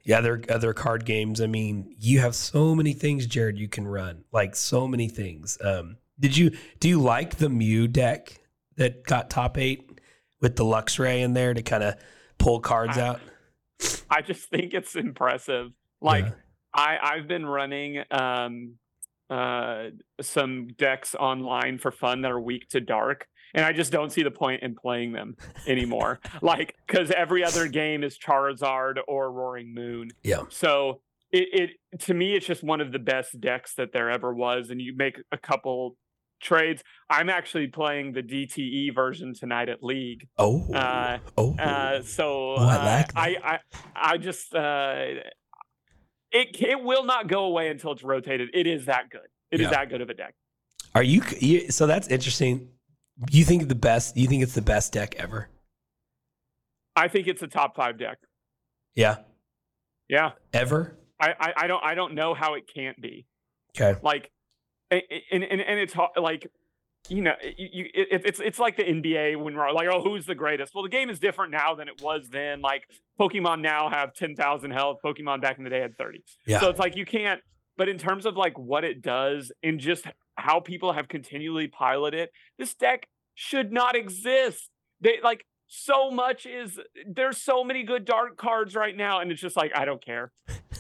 yeah, 0.05 0.19
other 0.19 0.43
other 0.49 0.73
card 0.75 1.05
games, 1.05 1.41
I 1.41 1.47
mean, 1.47 1.95
you 1.99 2.21
have 2.21 2.35
so 2.35 2.75
many 2.75 2.93
things, 2.93 3.27
Jared, 3.27 3.59
you 3.59 3.69
can 3.69 3.87
run 3.87 4.25
like 4.33 4.55
so 4.55 4.87
many 4.87 5.09
things. 5.09 5.59
Um, 5.63 5.97
did 6.21 6.37
you 6.37 6.51
do 6.81 6.89
you 6.89 7.01
like 7.01 7.37
the 7.37 7.49
Mew 7.49 7.89
deck 7.89 8.39
that 8.77 9.05
got 9.05 9.31
top 9.31 9.57
eight 9.59 10.01
with 10.41 10.57
the 10.57 10.65
Luxray 10.65 11.21
in 11.23 11.33
there 11.33 11.55
to 11.55 11.63
kind 11.63 11.83
of 11.83 11.95
pull 12.39 12.61
cards 12.61 12.99
I- 12.99 13.09
out? 13.09 13.21
I 14.11 14.23
just 14.23 14.49
think 14.51 14.75
it's 14.75 14.95
impressive. 14.95 15.73
Like 16.01 16.27
Yeah. 16.27 16.33
I 16.75 16.99
I've 17.03 17.27
been 17.29 17.47
running 17.47 18.03
um 18.11 18.75
uh 19.31 19.87
some 20.21 20.69
decks 20.77 21.15
online 21.15 21.79
for 21.79 21.91
fun 21.91 22.23
that 22.23 22.31
are 22.31 22.41
weak 22.41 22.69
to 22.69 22.81
dark 22.81 23.27
and 23.55 23.65
I 23.65 23.73
just 23.73 23.93
don't 23.93 24.11
see 24.11 24.23
the 24.23 24.31
point 24.31 24.63
in 24.63 24.75
playing 24.75 25.13
them 25.13 25.37
anymore. 25.67 26.21
like 26.43 26.75
cuz 26.89 27.11
every 27.11 27.45
other 27.45 27.69
game 27.69 28.03
is 28.05 28.19
Charizard 28.19 28.97
or 29.09 29.31
Roaring 29.33 29.73
Moon. 29.75 30.11
Yeah. 30.23 30.43
So 30.51 31.01
it, 31.33 31.71
it 31.93 32.01
to 32.01 32.15
me 32.15 32.35
it's 32.35 32.47
just 32.47 32.63
one 32.63 32.81
of 32.81 32.93
the 32.93 32.99
best 32.99 33.41
decks 33.41 33.75
that 33.75 33.93
there 33.93 34.11
ever 34.11 34.35
was 34.35 34.71
and 34.71 34.81
you 34.81 34.95
make 34.97 35.17
a 35.33 35.39
couple 35.39 35.97
trades. 36.41 36.83
I'm 37.09 37.31
actually 37.31 37.69
playing 37.69 38.13
the 38.13 38.23
DTE 38.23 38.95
version 38.95 39.33
tonight 39.35 39.69
at 39.71 39.83
League. 39.83 40.29
Oh, 40.37 40.71
Uh, 40.75 41.19
oh, 41.39 41.57
Uh, 41.59 42.03
so 42.03 42.55
Oh, 42.59 42.69
I 42.69 42.75
uh, 42.77 42.85
like 42.85 43.11
I, 43.17 43.37
I 43.43 43.59
I 44.13 44.19
just 44.19 44.55
uh, 44.55 45.05
it 46.33 46.61
it 46.61 46.83
will 46.83 47.05
not 47.05 47.29
go 47.29 47.45
away 47.45 47.69
until 47.69 47.93
it's 47.93 48.03
rotated. 48.03 48.51
It 48.53 48.67
is 48.67 48.87
that 48.87 49.11
good. 49.11 49.29
It 49.51 49.61
is 49.61 49.65
Yeah. 49.67 49.71
that 49.71 49.89
good 49.89 50.01
of 50.01 50.11
a 50.11 50.15
deck. 50.15 50.35
Are 50.95 51.03
you, 51.03 51.23
you? 51.41 51.71
So 51.71 51.87
that's 51.87 52.09
interesting. 52.09 52.69
You 53.31 53.45
think 53.45 53.69
the 53.69 53.75
best? 53.75 54.17
You 54.17 54.27
think 54.27 54.43
it's 54.43 54.55
the 54.55 54.63
best 54.63 54.93
deck 54.93 55.15
ever? 55.17 55.49
I 56.97 57.09
think 57.09 57.27
it's 57.27 57.43
a 57.43 57.47
top 57.49 57.77
five 57.77 57.99
deck. 57.99 58.19
Yeah, 58.95 59.17
Yeah, 60.09 60.33
ever. 60.53 60.97
I 61.21 61.35
I, 61.39 61.53
I 61.57 61.67
don't 61.67 61.85
I 61.85 61.95
don't 61.95 62.15
know 62.15 62.35
how 62.35 62.55
it 62.55 62.65
can't 62.73 63.01
be. 63.01 63.27
Okay. 63.77 63.99
Like, 64.03 64.31
and 64.91 65.03
and, 65.31 65.61
and 65.61 65.81
it's 65.81 65.93
hard, 65.93 66.11
like. 66.21 66.51
You 67.11 67.21
know, 67.21 67.35
you, 67.59 67.69
you, 67.71 67.85
it, 67.93 68.23
it's 68.25 68.41
it's 68.41 68.59
like 68.59 68.79
the 68.79 68.83
NBA 68.83 69.37
when 69.37 69.55
we're 69.55 69.71
like, 69.73 69.89
oh, 69.93 70.01
who's 70.01 70.25
the 70.25 70.35
greatest? 70.35 70.75
Well, 70.75 70.83
the 70.83 70.89
game 70.89 71.11
is 71.11 71.19
different 71.19 71.53
now 71.53 71.75
than 71.75 71.87
it 71.87 72.01
was 72.01 72.31
then. 72.31 72.63
Like 72.63 72.85
Pokemon 73.21 73.61
now 73.61 73.91
have 73.91 74.15
ten 74.15 74.35
thousand 74.35 74.71
health. 74.71 75.01
Pokemon 75.05 75.43
back 75.43 75.59
in 75.59 75.65
the 75.65 75.71
day 75.71 75.81
had 75.81 75.99
thirty. 75.99 76.25
Yeah. 76.47 76.61
So 76.61 76.71
it's 76.71 76.79
like 76.79 76.97
you 76.97 77.05
can't. 77.05 77.43
But 77.77 77.91
in 77.91 77.99
terms 77.99 78.25
of 78.25 78.39
like 78.39 78.59
what 78.59 78.85
it 78.85 79.03
does 79.03 79.53
and 79.63 79.79
just 79.79 80.07
how 80.37 80.61
people 80.61 80.93
have 80.93 81.09
continually 81.09 81.69
piloted 81.69 82.21
it, 82.21 82.33
this 82.59 82.75
deck 82.75 83.09
should 83.35 83.73
not 83.73 83.97
exist. 83.97 84.71
They 85.01 85.19
like 85.23 85.45
so 85.67 86.11
much 86.11 86.47
is 86.47 86.79
there's 87.07 87.39
so 87.39 87.65
many 87.65 87.83
good 87.83 88.05
dark 88.05 88.37
cards 88.37 88.75
right 88.75 88.97
now, 88.97 89.21
and 89.21 89.31
it's 89.31 89.41
just 89.41 89.57
like 89.57 89.73
I 89.77 89.85
don't 89.85 90.05
care. 90.05 90.33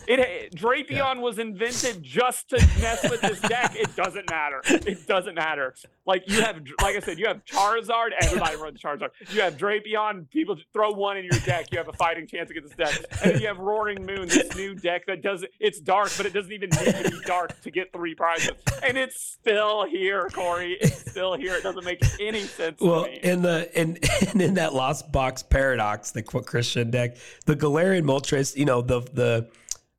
It 0.07 0.21
eh, 0.21 0.49
Drapion 0.55 1.21
was 1.21 1.38
invented 1.38 2.03
just 2.03 2.51
to 2.51 2.57
mess 2.81 3.09
with 3.09 3.21
this 3.21 3.40
deck. 3.40 3.75
It 3.75 3.95
doesn't 3.97 4.31
matter. 4.31 4.61
It 4.64 5.07
doesn't 5.07 5.35
matter. 5.35 5.75
Like 6.07 6.25
you 6.27 6.43
have, 6.43 6.57
like 6.83 6.97
I 6.97 7.01
said, 7.01 7.19
you 7.19 7.27
have 7.27 7.43
Charizard. 7.47 8.11
Everybody 8.21 8.57
runs 8.57 8.79
Charizard. 8.81 9.09
You 9.31 9.40
have 9.40 9.57
Drapion. 9.57 10.29
People 10.31 10.57
throw 10.75 10.90
one 10.90 11.17
in 11.17 11.25
your 11.25 11.40
deck. 11.40 11.73
You 11.73 11.79
have 11.79 11.88
a 11.88 11.95
fighting 11.95 12.27
chance 12.27 12.51
against 12.51 12.77
this 12.77 12.88
deck. 12.88 13.05
And 13.23 13.33
then 13.33 13.40
you 13.40 13.47
have 13.47 13.59
Roaring 13.59 14.05
Moon, 14.05 14.29
this 14.29 14.55
new 14.55 14.75
deck 14.75 15.07
that 15.07 15.23
does 15.23 15.45
it's 15.61 15.81
dark, 15.81 16.11
but 16.17 16.27
it 16.27 16.35
doesn't 16.35 16.53
even 16.53 16.69
need 16.71 16.95
to 17.05 17.11
be 17.11 17.21
dark 17.25 17.59
to 17.62 17.71
get 17.71 17.90
three 17.93 18.14
prizes. 18.14 18.51
And 18.83 18.99
it's 18.99 19.19
still 19.19 19.87
here, 19.87 20.29
Cory. 20.31 20.77
It's 20.81 21.11
still 21.11 21.35
here. 21.35 21.55
It 21.55 21.62
doesn't 21.62 21.85
make 21.85 22.03
any 22.21 22.43
sense 22.43 22.81
Well, 22.81 23.05
to 23.05 23.11
me. 23.11 23.21
in 23.23 23.40
the 23.40 23.71
in 23.81 23.99
and 24.31 24.43
in 24.43 24.55
that 24.55 24.75
Lost 24.75 25.11
Box 25.11 25.43
Paradox, 25.43 26.11
the 26.11 26.23
Christian 26.23 26.90
deck, 26.90 27.17
the 27.47 27.57
Galarian 27.57 28.03
Moltres, 28.05 28.57
you 28.57 28.67
know 28.67 28.83
the 28.83 29.01
the 29.01 29.49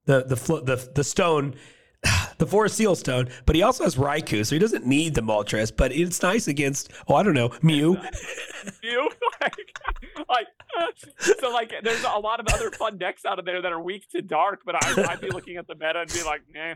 the 0.05 0.23
the 0.23 0.35
the, 0.61 0.89
the 0.93 1.03
stone. 1.03 1.55
The 2.37 2.45
Forest 2.45 2.75
Seal 2.75 2.95
Stone, 2.95 3.29
but 3.45 3.55
he 3.55 3.61
also 3.61 3.85
has 3.85 3.95
Raikou, 3.95 4.45
so 4.45 4.55
he 4.55 4.59
doesn't 4.59 4.85
need 4.85 5.15
the 5.15 5.21
Moltres. 5.21 5.71
But 5.75 5.93
it's 5.93 6.21
nice 6.21 6.49
against, 6.49 6.91
oh, 7.07 7.15
I 7.15 7.23
don't 7.23 7.33
know, 7.33 7.49
Mew. 7.61 7.93
Mew 8.83 9.09
like, 9.41 9.55
like 10.27 10.47
so 11.39 11.49
like, 11.51 11.71
there's 11.81 12.03
a 12.03 12.19
lot 12.19 12.41
of 12.41 12.47
other 12.53 12.71
fun 12.71 12.97
decks 12.97 13.23
out 13.25 13.39
of 13.39 13.45
there 13.45 13.61
that 13.61 13.71
are 13.71 13.81
weak 13.81 14.09
to 14.09 14.21
dark, 14.21 14.61
but 14.65 14.75
I, 14.75 15.13
I'd 15.13 15.21
be 15.21 15.29
looking 15.29 15.55
at 15.55 15.65
the 15.67 15.75
meta 15.75 16.01
and 16.01 16.11
be 16.11 16.23
like, 16.23 16.41
nah, 16.53 16.73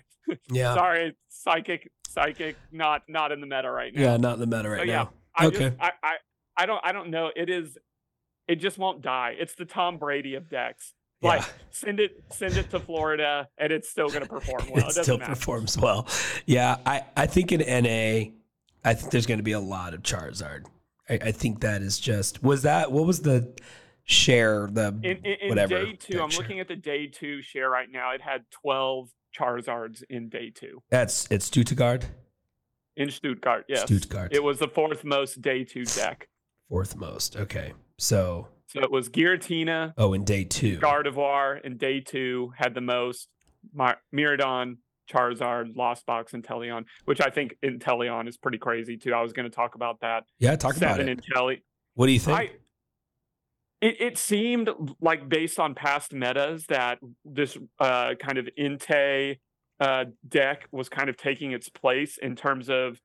Yeah. 0.50 0.74
sorry, 0.76 1.18
psychic, 1.28 1.92
psychic, 2.08 2.56
not 2.72 3.02
not 3.10 3.34
in 3.34 3.42
the 3.42 3.48
meta 3.48 3.70
right 3.70 3.94
now. 3.94 4.02
Yeah, 4.02 4.18
not 4.18 4.36
in 4.36 4.50
the 4.50 4.58
meta 4.58 4.70
right 4.70 4.80
So, 4.80 4.84
yeah, 4.86 4.94
now. 5.04 5.10
I 5.36 5.46
Okay. 5.48 5.70
just, 5.72 5.82
I, 5.82 5.92
I, 6.02 6.14
I 6.58 6.66
don't, 6.68 6.80
I 6.86 6.92
don't 6.94 7.10
know. 7.10 7.32
It 7.36 7.50
is, 7.50 7.78
it 8.48 8.56
just 8.56 8.78
won't 8.78 9.02
die. 9.02 9.36
It's 9.38 9.56
the 9.56 9.66
Tom 9.66 9.98
Brady 9.98 10.36
of 10.36 10.50
decks. 10.50 10.94
Like, 11.22 11.42
Yeah. 11.42 11.48
send 11.72 12.00
it, 12.00 12.24
send 12.32 12.58
it 12.58 12.70
to 12.72 12.80
Florida, 12.80 13.48
and 13.58 13.72
it's 13.74 13.90
still 13.90 14.08
going 14.08 14.22
to 14.22 14.30
perform 14.30 14.70
well. 14.72 14.86
it 14.90 14.98
it 14.98 15.04
still 15.04 15.18
matter. 15.18 15.32
performs 15.34 15.78
well. 15.78 16.08
Yeah, 16.46 16.78
I, 16.86 17.04
I 17.18 17.26
think 17.28 17.52
in 17.52 17.60
NA, 17.60 18.32
I 18.84 18.94
think 18.94 19.12
there's 19.12 19.26
going 19.26 19.40
to 19.40 19.44
be 19.44 19.52
a 19.52 19.60
lot 19.60 19.94
of 19.94 20.02
Charizard. 20.02 20.66
I, 21.10 21.14
I 21.16 21.32
think 21.32 21.62
that 21.62 21.82
is 21.82 22.00
just 22.00 22.42
was 22.44 22.62
that 22.64 22.92
what 22.92 23.06
was 23.06 23.22
the 23.22 23.54
share 24.06 24.70
the 24.72 24.88
In, 25.04 25.18
in, 25.26 25.50
whatever 25.50 25.84
day 25.86 25.94
two, 25.94 26.22
I'm 26.22 26.30
looking 26.30 26.60
at 26.60 26.68
the 26.68 26.76
day 26.76 27.08
two 27.08 27.42
share 27.42 27.70
right 27.70 27.92
now. 27.92 28.12
It 28.14 28.22
had 28.22 28.46
12 28.52 29.10
Charizards 29.38 30.02
in 30.10 30.30
day 30.30 30.50
two 30.50 30.82
That's 30.90 31.28
it's 31.30 31.46
Stuttgart, 31.46 32.08
in 32.96 33.12
Stuttgart. 33.12 33.66
Yes, 33.68 33.82
Stuttgart, 33.84 34.34
it 34.34 34.42
was 34.44 34.60
the 34.60 34.68
fourth 34.68 35.04
most 35.04 35.42
day 35.42 35.64
two 35.64 35.86
deck. 35.86 36.28
fourth 36.70 36.96
most. 36.96 37.36
Okay, 37.38 37.74
so 37.98 38.48
So 38.70 38.82
it 38.82 38.92
was 38.92 39.10
Giratina, 39.10 39.94
oh, 39.98 40.14
in 40.14 40.24
day 40.24 40.44
two, 40.44 40.78
Gardevoir, 40.78 41.60
and 41.64 41.78
day 41.80 42.00
two 42.00 42.54
had 42.56 42.74
the 42.74 42.82
most. 42.82 43.28
Mar- 43.74 43.98
Miraidon, 44.16 44.78
Charizard, 45.12 45.76
Lost 45.76 46.06
Box, 46.06 46.34
and 46.34 46.44
Teleon, 46.44 46.86
which 47.06 47.20
I 47.20 47.30
think 47.30 47.56
Inteleon 47.64 48.28
is 48.28 48.38
pretty 48.38 48.58
crazy 48.58 48.96
too. 48.96 49.14
I 49.14 49.22
was 49.22 49.34
going 49.34 49.50
to 49.50 49.56
talk 49.56 49.76
about 49.76 50.00
that. 50.02 50.24
yeah, 50.40 50.56
talk 50.56 50.78
about 50.78 50.98
Seven 50.98 51.10
it. 51.10 51.22
Intele. 51.22 51.62
What 51.96 52.06
do 52.06 52.12
you 52.14 52.20
think? 52.20 52.38
I, 52.38 52.44
it, 53.82 54.00
it 54.00 54.18
seemed 54.18 54.70
like 55.02 55.28
based 55.28 55.60
on 55.60 55.74
past 55.74 56.14
metas 56.14 56.66
that 56.68 57.00
this 57.26 57.58
uh, 57.80 58.14
kind 58.16 58.38
of 58.38 58.48
Inte 58.58 59.40
uh, 59.80 60.06
deck 60.28 60.68
was 60.72 60.90
kind 60.90 61.10
of 61.10 61.18
taking 61.18 61.52
its 61.52 61.70
place 61.70 62.18
in 62.18 62.36
terms 62.36 62.70
of 62.70 63.00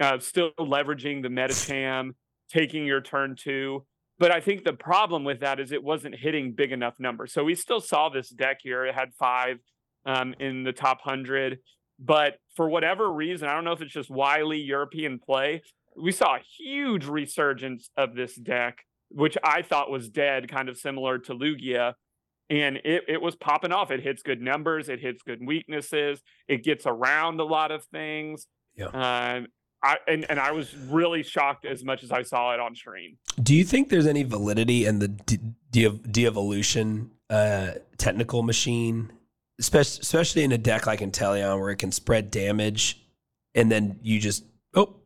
uh, 0.00 0.18
still 0.18 0.50
leveraging 0.58 1.22
the 1.22 1.28
Medicham, 1.28 2.10
taking 2.50 2.86
your 2.86 3.00
turn 3.00 3.36
two. 3.38 3.84
But 4.20 4.30
I 4.30 4.40
think 4.40 4.64
the 4.64 4.74
problem 4.74 5.24
with 5.24 5.40
that 5.40 5.58
is 5.58 5.72
it 5.72 5.82
wasn't 5.82 6.14
hitting 6.14 6.52
big 6.52 6.72
enough 6.72 6.94
numbers. 6.98 7.32
So 7.32 7.42
we 7.42 7.54
still 7.54 7.80
saw 7.80 8.10
this 8.10 8.28
deck 8.28 8.58
here. 8.62 8.84
It 8.84 8.94
had 8.94 9.14
five 9.18 9.56
um, 10.04 10.34
in 10.38 10.62
the 10.62 10.74
top 10.74 10.98
100. 11.04 11.58
But 11.98 12.34
for 12.54 12.68
whatever 12.68 13.10
reason, 13.10 13.48
I 13.48 13.54
don't 13.54 13.64
know 13.64 13.72
if 13.72 13.80
it's 13.80 13.94
just 13.94 14.10
wily 14.10 14.58
European 14.58 15.18
play, 15.18 15.62
we 15.96 16.12
saw 16.12 16.36
a 16.36 16.40
huge 16.58 17.06
resurgence 17.06 17.90
of 17.96 18.14
this 18.14 18.34
deck, 18.34 18.84
which 19.08 19.38
I 19.42 19.62
thought 19.62 19.90
was 19.90 20.10
dead, 20.10 20.50
kind 20.50 20.68
of 20.68 20.76
similar 20.76 21.18
to 21.20 21.34
Lugia. 21.34 21.94
And 22.50 22.76
it, 22.84 23.04
it 23.08 23.22
was 23.22 23.36
popping 23.36 23.72
off. 23.72 23.90
It 23.90 24.02
hits 24.02 24.22
good 24.22 24.42
numbers, 24.42 24.90
it 24.90 25.00
hits 25.00 25.22
good 25.22 25.40
weaknesses, 25.44 26.20
it 26.46 26.62
gets 26.62 26.84
around 26.84 27.40
a 27.40 27.44
lot 27.44 27.70
of 27.70 27.84
things. 27.86 28.46
Yeah. 28.76 28.88
Um, 28.88 29.46
I, 29.82 29.96
and, 30.06 30.26
and 30.28 30.38
I 30.38 30.52
was 30.52 30.76
really 30.76 31.22
shocked 31.22 31.64
as 31.64 31.84
much 31.84 32.02
as 32.02 32.12
I 32.12 32.22
saw 32.22 32.52
it 32.52 32.60
on 32.60 32.74
stream. 32.74 33.16
Do 33.42 33.54
you 33.54 33.64
think 33.64 33.88
there's 33.88 34.06
any 34.06 34.22
validity 34.24 34.84
in 34.84 34.98
the 34.98 35.08
de- 35.08 35.38
de- 35.70 35.88
de-evolution 35.88 37.10
uh, 37.30 37.72
technical 37.96 38.42
machine, 38.42 39.12
especially, 39.58 40.00
especially 40.02 40.44
in 40.44 40.52
a 40.52 40.58
deck 40.58 40.86
like 40.86 41.00
Inteleon 41.00 41.58
where 41.60 41.70
it 41.70 41.76
can 41.76 41.92
spread 41.92 42.30
damage, 42.30 43.00
and 43.54 43.70
then 43.70 43.98
you 44.02 44.20
just 44.20 44.44
oh, 44.74 44.96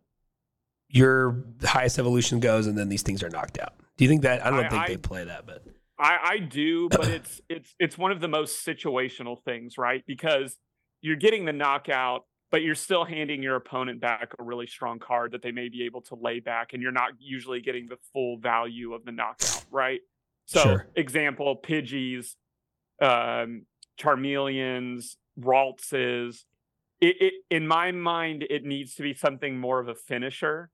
your 0.88 1.44
highest 1.62 1.98
evolution 1.98 2.40
goes, 2.40 2.66
and 2.66 2.76
then 2.76 2.88
these 2.88 3.02
things 3.02 3.22
are 3.22 3.30
knocked 3.30 3.58
out. 3.58 3.74
Do 3.96 4.04
you 4.04 4.08
think 4.08 4.22
that? 4.22 4.44
I 4.44 4.50
don't 4.50 4.64
I- 4.64 4.68
think 4.68 4.82
I- 4.82 4.88
they 4.88 4.96
play 4.96 5.24
that, 5.24 5.46
but 5.46 5.64
I, 5.98 6.18
I 6.22 6.38
do, 6.38 6.88
but 6.88 7.06
it's 7.08 7.40
it's 7.48 7.74
it's 7.78 7.98
one 7.98 8.10
of 8.10 8.20
the 8.20 8.28
most 8.28 8.66
situational 8.66 9.36
things, 9.44 9.78
right? 9.78 10.02
Because 10.06 10.56
you're 11.02 11.16
getting 11.16 11.44
the 11.44 11.52
knockout, 11.52 12.24
but 12.54 12.62
you're 12.62 12.76
still 12.76 13.04
handing 13.04 13.42
your 13.42 13.56
opponent 13.56 14.00
back 14.00 14.32
a 14.38 14.42
really 14.44 14.68
strong 14.68 15.00
card 15.00 15.32
that 15.32 15.42
they 15.42 15.50
may 15.50 15.68
be 15.68 15.82
able 15.82 16.00
to 16.00 16.14
lay 16.14 16.38
back, 16.38 16.72
and 16.72 16.80
you're 16.80 16.92
not 16.92 17.10
usually 17.18 17.60
getting 17.60 17.88
the 17.88 17.96
full 18.12 18.38
value 18.38 18.94
of 18.94 19.04
the 19.04 19.10
knockout, 19.10 19.64
right? 19.72 19.98
So, 20.44 20.62
Sure. 20.62 20.86
example, 20.94 21.60
Pidgeys, 21.60 22.36
um, 23.02 23.66
Charmeleons, 23.98 25.16
Raltses. 25.36 26.44
It, 27.00 27.16
it 27.20 27.34
in 27.50 27.66
my 27.66 27.90
mind, 27.90 28.46
it 28.48 28.62
needs 28.62 28.94
to 28.94 29.02
be 29.02 29.14
something 29.14 29.58
more 29.58 29.80
of 29.80 29.88
a 29.88 29.96
finisher 29.96 30.70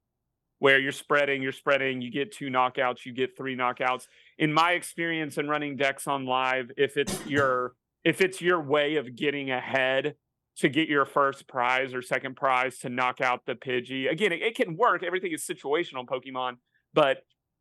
where 0.58 0.78
you're 0.78 0.92
spreading, 0.92 1.40
you're 1.40 1.50
spreading, 1.50 2.02
you 2.02 2.10
get 2.10 2.30
two 2.30 2.50
knockouts, 2.50 3.06
you 3.06 3.14
get 3.14 3.38
three 3.38 3.56
knockouts. 3.56 4.06
In 4.36 4.52
my 4.52 4.72
experience 4.72 5.38
in 5.38 5.48
running 5.48 5.78
decks 5.78 6.06
on 6.06 6.26
live, 6.26 6.70
if 6.76 6.98
it's 6.98 7.24
your 7.24 7.72
if 8.04 8.20
it's 8.20 8.42
your 8.42 8.60
way 8.60 8.96
of 8.96 9.16
getting 9.16 9.50
ahead 9.50 10.16
to 10.60 10.68
get 10.68 10.88
your 10.88 11.04
first 11.04 11.46
prize 11.46 11.94
or 11.94 12.02
second 12.02 12.36
prize 12.36 12.78
to 12.78 12.88
knock 12.88 13.20
out 13.20 13.46
the 13.46 13.54
Pidgey, 13.54 14.10
again, 14.10 14.32
it, 14.32 14.42
it 14.42 14.54
can 14.56 14.76
work. 14.76 15.02
Everything 15.02 15.32
is 15.32 15.42
situational 15.46 16.06
Pokemon, 16.06 16.54
but 16.94 17.18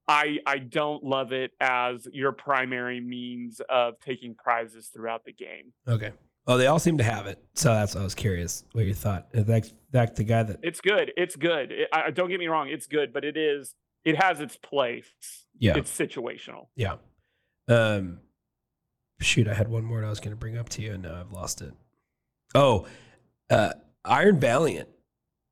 I 0.07 0.39
I 0.45 0.57
don't 0.57 1.03
love 1.03 1.31
it 1.31 1.51
as 1.59 2.07
your 2.12 2.31
primary 2.31 2.99
means 2.99 3.62
of 3.69 3.99
taking 3.99 4.35
prizes 4.35 4.89
throughout 4.93 5.23
the 5.25 5.33
game. 5.33 5.73
okay. 5.88 6.12
Oh, 6.47 6.57
they 6.57 6.65
all 6.65 6.79
seem 6.79 6.97
to 6.97 7.03
have 7.03 7.27
it, 7.27 7.38
so 7.53 7.71
that's 7.71 7.95
I 7.95 8.01
was 8.01 8.15
curious 8.15 8.63
what 8.71 8.85
you 8.85 8.95
thought. 8.95 9.27
In 9.33 9.45
fact, 9.45 9.71
fact 9.91 10.15
the 10.15 10.23
guy 10.23 10.41
that 10.41 10.59
It's 10.63 10.81
good. 10.81 11.12
It's 11.15 11.35
good. 11.35 11.71
It, 11.71 11.89
I, 11.93 12.09
don't 12.09 12.27
get 12.27 12.39
me 12.39 12.47
wrong. 12.47 12.69
It's 12.69 12.88
good, 12.88 13.13
but 13.13 13.23
it 13.23 13.38
is. 13.38 13.75
It 14.03 14.19
has 14.19 14.39
its 14.39 14.57
place. 14.57 15.45
yeah 15.59 15.77
It's 15.77 15.95
situational. 15.95 16.67
yeah. 16.75 16.95
Um, 17.67 18.21
shoot, 19.21 19.47
I 19.47 19.53
had 19.53 19.67
one 19.67 19.83
more 19.83 20.03
I 20.03 20.09
was 20.09 20.19
going 20.19 20.31
to 20.31 20.38
bring 20.38 20.57
up 20.57 20.69
to 20.69 20.81
you, 20.81 20.93
and 20.93 21.03
now 21.03 21.19
I've 21.19 21.31
lost 21.31 21.62
it. 21.62 21.73
Oh, 22.55 22.88
uh, 23.49 23.73
Iron 24.05 24.39
Valiant. 24.39 24.89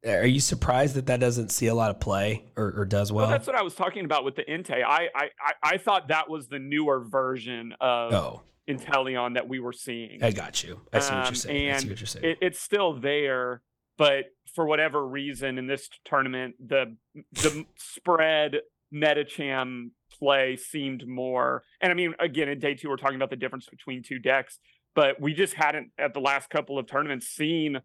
Are 0.05 0.25
you 0.25 0.39
surprised 0.39 0.95
that 0.95 1.07
that 1.07 1.19
doesn't 1.19 1.49
see 1.51 1.67
a 1.67 1.73
lot 1.73 1.89
of 1.89 1.99
play 1.99 2.45
or, 2.55 2.71
or 2.77 2.85
does 2.85 3.11
Well, 3.11 3.23
well? 3.23 3.31
that's 3.31 3.47
what 3.47 3.55
I 3.55 3.61
was 3.61 3.75
talking 3.75 4.05
about 4.05 4.23
with 4.23 4.35
the 4.35 4.43
Inte. 4.43 4.71
I, 4.83 5.09
I 5.13 5.29
I 5.39 5.53
I 5.63 5.77
thought 5.77 6.07
that 6.09 6.29
was 6.29 6.47
the 6.47 6.59
newer 6.59 7.03
version 7.03 7.73
of 7.81 8.13
oh, 8.13 8.41
Inteleon 8.69 9.33
that 9.33 9.49
we 9.49 9.59
were 9.59 9.73
seeing. 9.73 10.23
I 10.23 10.31
got 10.31 10.63
you. 10.63 10.81
I 10.93 10.99
see 10.99 11.13
what 11.13 11.19
Um, 11.19 11.25
you're 11.25 11.35
saying. 11.35 11.71
I 11.73 11.77
see 11.77 11.89
what 11.89 11.99
you're 11.99 12.07
saying. 12.07 12.25
It, 12.25 12.37
it's 12.41 12.59
still 12.59 12.99
there, 12.99 13.63
but 13.97 14.25
for 14.55 14.65
whatever 14.65 15.05
reason 15.05 15.57
in 15.57 15.67
this 15.67 15.89
tournament, 16.05 16.55
the 16.65 16.95
the 17.33 17.65
spread 17.75 18.57
Medicham 18.93 19.89
play 20.17 20.55
seemed 20.55 21.05
more. 21.07 21.63
And 21.81 21.91
I 21.91 21.95
mean, 21.95 22.13
again, 22.19 22.47
in 22.49 22.59
day 22.59 22.75
two, 22.75 22.89
we're 22.89 22.97
talking 22.97 23.17
about 23.17 23.29
the 23.29 23.35
difference 23.35 23.67
between 23.69 24.03
two 24.03 24.19
decks, 24.19 24.59
but 24.97 25.21
we 25.21 25.31
just 25.31 25.53
hadn't 25.53 25.91
at 25.99 26.15
the 26.15 26.19
last 26.19 26.49
couple 26.49 26.79
of 26.79 26.87
tournaments 26.87 27.27
seen 27.27 27.77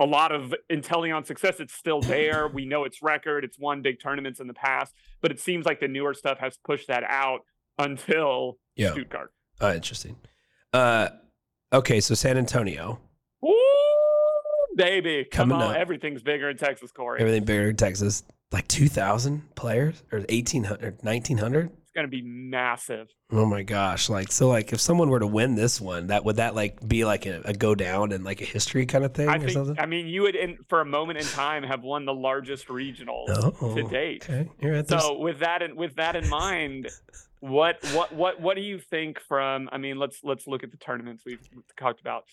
a 0.00 0.06
lot 0.06 0.32
of 0.32 0.54
Inteleon 0.70 1.26
success. 1.26 1.60
It's 1.60 1.74
still 1.74 2.00
there. 2.00 2.48
We 2.48 2.64
know 2.64 2.84
its 2.84 3.02
record. 3.02 3.44
It's 3.44 3.58
won 3.58 3.82
big 3.82 4.00
tournaments 4.00 4.40
in 4.40 4.46
the 4.46 4.54
past, 4.54 4.94
but 5.20 5.30
it 5.30 5.38
seems 5.38 5.66
like 5.66 5.78
the 5.78 5.88
newer 5.88 6.14
stuff 6.14 6.38
has 6.38 6.56
pushed 6.64 6.88
that 6.88 7.04
out 7.06 7.40
until 7.78 8.56
yeah. 8.76 8.92
Stuttgart. 8.92 9.30
Oh, 9.60 9.74
interesting. 9.74 10.16
Uh, 10.72 11.10
okay, 11.70 12.00
so 12.00 12.14
San 12.14 12.38
Antonio, 12.38 12.98
Ooh, 13.44 14.74
baby. 14.74 15.26
Come 15.30 15.50
Coming 15.50 15.62
on. 15.62 15.72
up. 15.72 15.76
Everything's 15.76 16.22
bigger 16.22 16.48
in 16.48 16.56
Texas, 16.56 16.92
Cory. 16.92 17.20
everything 17.20 17.44
bigger 17.44 17.68
in 17.68 17.76
Texas, 17.76 18.22
like 18.52 18.66
2,000 18.68 19.54
players 19.54 20.02
or 20.10 20.20
1,800, 20.20 21.02
1,900. 21.02 21.70
Going 21.94 22.06
to 22.06 22.10
be 22.10 22.22
massive. 22.22 23.08
Oh 23.30 23.44
my 23.44 23.62
gosh! 23.62 24.08
Like 24.08 24.32
so, 24.32 24.48
like 24.48 24.72
if 24.72 24.80
someone 24.80 25.10
were 25.10 25.20
to 25.20 25.26
win 25.26 25.56
this 25.56 25.78
one, 25.78 26.06
that 26.06 26.24
would 26.24 26.36
that 26.36 26.54
like 26.54 26.86
be 26.88 27.04
like 27.04 27.26
a, 27.26 27.42
a 27.44 27.52
go 27.52 27.74
down 27.74 28.12
and 28.12 28.24
like 28.24 28.40
a 28.40 28.46
history 28.46 28.86
kind 28.86 29.04
of 29.04 29.12
thing 29.12 29.28
I 29.28 29.36
or 29.36 29.40
think, 29.40 29.52
something? 29.52 29.78
I 29.78 29.84
mean, 29.84 30.06
you 30.06 30.22
would, 30.22 30.34
in, 30.34 30.56
for 30.70 30.80
a 30.80 30.86
moment 30.86 31.18
in 31.18 31.26
time, 31.26 31.62
have 31.64 31.82
won 31.82 32.06
the 32.06 32.14
largest 32.14 32.70
regional 32.70 33.26
Oh, 33.28 33.74
to 33.74 33.82
date. 33.82 34.24
Okay, 34.24 34.48
you're 34.58 34.72
right. 34.72 34.88
So 34.88 35.18
with 35.18 35.40
that 35.40 35.60
in 35.60 35.76
with 35.76 35.96
that 35.96 36.16
in 36.16 36.26
mind, 36.30 36.88
what 37.40 37.84
what 37.92 38.12
what 38.14 38.40
what 38.40 38.56
do 38.56 38.62
you 38.62 38.78
think 38.78 39.20
from? 39.20 39.68
I 39.70 39.76
mean, 39.76 39.98
let's 39.98 40.20
let's 40.22 40.46
look 40.46 40.62
at 40.64 40.70
the 40.70 40.78
tournaments 40.78 41.24
we've 41.26 41.40
talked 41.78 42.00
about: 42.00 42.24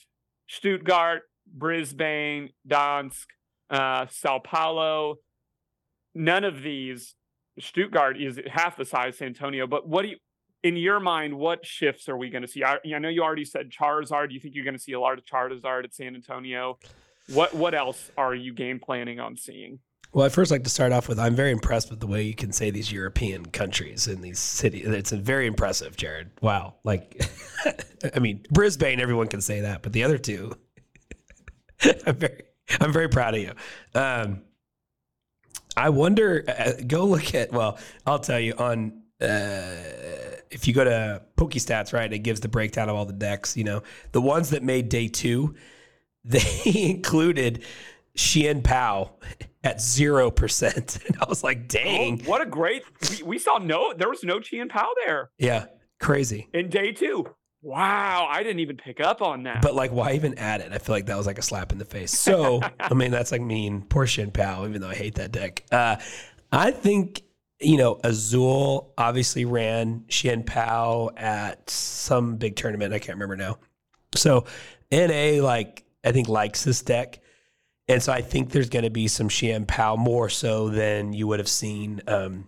Stuttgart, 0.48 1.24
Brisbane, 1.46 2.52
Donsk, 2.66 3.26
uh, 3.70 4.06
Sao 4.10 4.40
Paulo. 4.40 5.16
None 6.16 6.46
of 6.46 6.62
these. 6.62 7.16
Stuttgart 7.60 8.22
is 8.22 8.40
half 8.48 8.78
the 8.78 8.86
size 8.86 9.10
of 9.10 9.16
San 9.16 9.28
Antonio, 9.30 9.68
but 9.68 9.88
what 9.88 10.04
do 10.04 10.10
you? 10.10 10.18
In 10.62 10.76
your 10.76 11.00
mind, 11.00 11.34
what 11.34 11.66
shifts 11.66 12.10
are 12.10 12.18
we 12.18 12.30
going 12.30 12.42
to 12.42 12.48
see? 12.48 12.66
I, 12.66 12.80
I 12.94 13.00
know 13.00 13.08
you 13.08 13.24
already 13.24 13.46
said 13.46 13.72
Charizard. 13.72 14.28
Do 14.28 14.34
you 14.34 14.42
think 14.42 14.56
you're 14.56 14.66
going 14.66 14.76
to 14.76 14.82
see 14.82 14.92
a 14.92 15.00
lot 15.00 15.18
of 15.18 15.24
Charizard 15.24 15.86
at 15.86 15.94
San 15.94 16.16
Antonio? 16.16 16.78
What 17.28 17.54
what 17.54 17.74
else 17.74 18.12
are 18.18 18.36
you 18.36 18.54
game 18.54 18.80
planning 18.80 19.20
on 19.20 19.38
seeing? 19.38 19.80
Well, 20.12 20.26
I 20.26 20.30
first 20.30 20.50
like 20.50 20.64
to 20.64 20.70
start 20.70 20.92
off 20.92 21.08
with 21.08 21.20
I'm 21.20 21.36
very 21.36 21.52
impressed 21.52 21.92
with 21.92 22.00
the 22.00 22.08
way 22.08 22.24
you 22.24 22.34
can 22.34 22.52
say 22.52 22.72
these 22.72 22.92
European 22.92 23.46
countries 23.46 24.08
and 24.08 24.24
these 24.24 24.40
cities. 24.40 24.88
It's 24.88 25.12
very 25.12 25.46
impressive, 25.46 25.96
Jared. 25.96 26.32
Wow. 26.42 26.76
Like, 26.84 27.22
I 28.16 28.20
mean, 28.20 28.44
Brisbane, 28.52 29.00
everyone 29.00 29.28
can 29.28 29.42
say 29.42 29.62
that, 29.62 29.84
but 29.84 29.94
the 29.94 30.04
other 30.04 30.18
two, 30.18 30.54
I'm 32.08 32.16
very, 32.16 32.42
I'm 32.80 32.92
very 32.92 33.08
proud 33.08 33.36
of 33.36 33.42
you. 33.42 33.54
Um, 33.94 34.42
I 35.78 35.90
wonder, 35.90 36.44
uh, 36.48 36.74
go 36.86 37.06
look 37.06 37.34
at, 37.36 37.52
well, 37.52 37.78
I'll 38.06 38.20
tell 38.20 38.40
you 38.40 38.54
on, 38.58 39.02
uh, 39.22 39.76
if 40.50 40.68
you 40.68 40.74
go 40.74 40.84
to 40.84 41.22
PokeStats, 41.38 41.94
right, 41.94 42.12
it 42.12 42.20
gives 42.20 42.40
the 42.40 42.48
breakdown 42.48 42.90
of 42.90 42.96
all 42.96 43.06
the 43.06 43.14
decks. 43.14 43.56
You 43.56 43.64
know, 43.64 43.84
the 44.12 44.22
ones 44.22 44.50
that 44.52 44.64
made 44.64 44.90
day 44.90 45.08
two, 45.08 45.56
they 46.24 46.44
included 46.76 47.64
Chien-Pao 48.16 49.12
at 49.64 49.82
zero 49.82 50.32
percent, 50.32 51.00
and 51.08 51.18
I 51.22 51.26
was 51.28 51.44
like, 51.44 51.68
"Dang, 51.68 52.22
oh, 52.26 52.30
what 52.30 52.42
a 52.42 52.46
great!" 52.46 52.84
We, 53.10 53.24
we, 53.24 53.40
saw 53.40 53.58
no, 53.58 53.94
there 53.94 54.10
was 54.10 54.24
no 54.24 54.40
Chien-Pao 54.40 54.90
there. 55.06 55.32
Yeah, 55.38 55.66
crazy. 56.00 56.50
In 56.54 56.70
day 56.70 56.92
two, 56.92 57.26
wow, 57.62 58.28
I 58.30 58.44
didn't 58.44 58.60
even 58.60 58.78
pick 58.78 59.00
up 59.00 59.22
on 59.22 59.44
that. 59.44 59.62
But 59.62 59.76
like, 59.76 59.92
why 59.92 60.14
even 60.14 60.38
add 60.38 60.62
it? 60.62 60.72
I 60.72 60.78
feel 60.78 60.96
like 60.96 61.08
that 61.08 61.18
was 61.18 61.28
like 61.28 61.40
a 61.40 61.44
slap 61.44 61.72
in 61.72 61.78
the 61.78 61.86
face. 61.86 62.12
So, 62.12 62.62
I 62.80 62.94
mean, 62.94 63.12
that's 63.12 63.32
like 63.32 63.42
mean, 63.42 63.84
poor 63.84 64.06
Chien-Pao, 64.06 64.66
even 64.68 64.82
though 64.82 64.90
I 64.90 64.96
hate 64.96 65.16
that 65.16 65.32
deck. 65.32 65.64
Uh, 65.72 65.98
I 66.52 66.72
think 66.72 67.24
you 67.62 67.78
know, 67.78 68.00
Azul 68.04 68.94
obviously 68.98 69.44
ran 69.44 70.06
Chien-Pao 70.08 71.12
at 71.18 71.70
some 71.70 72.38
big 72.38 72.56
tournament. 72.56 72.94
I 72.94 73.00
can't 73.00 73.18
remember 73.18 73.36
now. 73.36 73.58
So 74.16 74.46
NA, 74.92 75.44
like, 75.44 75.84
I 76.04 76.12
think 76.12 76.30
likes 76.30 76.64
this 76.64 76.82
deck. 76.82 77.20
And 77.88 78.02
so 78.02 78.14
I 78.14 78.22
think 78.22 78.52
there's 78.52 78.70
going 78.70 78.86
to 78.86 78.90
be 78.90 79.08
some 79.08 79.30
Xian 79.30 79.68
Pao 79.68 79.96
more 79.96 80.30
so 80.30 80.70
than 80.70 81.12
you 81.12 81.28
would 81.28 81.40
have 81.40 81.50
seen 81.50 82.02
um, 82.08 82.48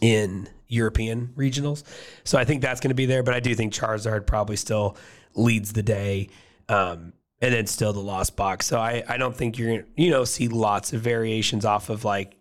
in 0.00 0.48
European 0.68 1.32
regionals. 1.36 1.82
So 2.24 2.38
I 2.38 2.44
think 2.44 2.62
that's 2.62 2.80
going 2.80 2.90
to 2.90 2.94
be 2.94 3.06
there. 3.06 3.22
But 3.22 3.34
I 3.34 3.40
do 3.40 3.54
think 3.54 3.72
Charizard 3.72 4.26
probably 4.26 4.56
still 4.56 4.96
leads 5.34 5.72
the 5.72 5.82
day. 5.82 6.28
Um, 6.68 7.12
and 7.40 7.52
then 7.52 7.66
still 7.66 7.92
the 7.92 8.00
lost 8.00 8.36
box. 8.36 8.64
So 8.64 8.78
I, 8.78 9.02
I 9.06 9.18
don't 9.18 9.36
think 9.36 9.58
you're 9.58 9.68
going 9.68 9.82
to, 9.82 10.02
you 10.02 10.10
know, 10.10 10.24
see 10.24 10.48
lots 10.48 10.94
of 10.94 11.02
variations 11.02 11.66
off 11.66 11.90
of 11.90 12.04
like 12.04 12.36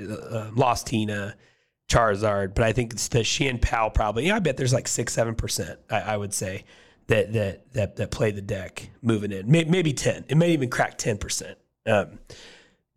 uh, 0.00 0.12
uh, 0.12 0.50
Lost 0.54 0.88
Tina, 0.88 1.36
Charizard, 1.88 2.54
but 2.54 2.64
I 2.64 2.72
think 2.72 2.92
it's 2.92 3.08
the 3.08 3.22
Chien-Pao 3.22 3.90
probably. 3.90 4.26
Yeah, 4.26 4.36
I 4.36 4.38
bet 4.40 4.56
there's 4.56 4.74
like 4.74 4.88
six, 4.88 5.12
seven 5.12 5.34
percent. 5.34 5.78
I, 5.90 6.00
I, 6.00 6.16
would 6.16 6.34
say 6.34 6.64
that 7.06 7.32
that 7.32 7.72
that 7.72 7.96
that 7.96 8.10
play 8.10 8.30
the 8.30 8.42
deck 8.42 8.90
moving 9.00 9.32
in. 9.32 9.50
Maybe, 9.50 9.70
maybe 9.70 9.92
ten. 9.94 10.24
It 10.28 10.36
may 10.36 10.52
even 10.52 10.68
crack 10.68 10.98
ten 10.98 11.16
percent 11.16 11.56
um, 11.86 12.18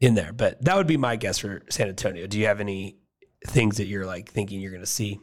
in 0.01 0.15
there. 0.15 0.33
But 0.33 0.63
that 0.65 0.75
would 0.75 0.87
be 0.87 0.97
my 0.97 1.15
guess 1.15 1.37
for 1.37 1.63
San 1.69 1.87
Antonio. 1.87 2.27
Do 2.27 2.37
you 2.37 2.47
have 2.47 2.59
any 2.59 2.97
things 3.47 3.77
that 3.77 3.85
you're 3.85 4.05
like 4.05 4.29
thinking 4.29 4.61
you're 4.61 4.71
going 4.71 4.81
to 4.83 4.87
see? 4.87 5.19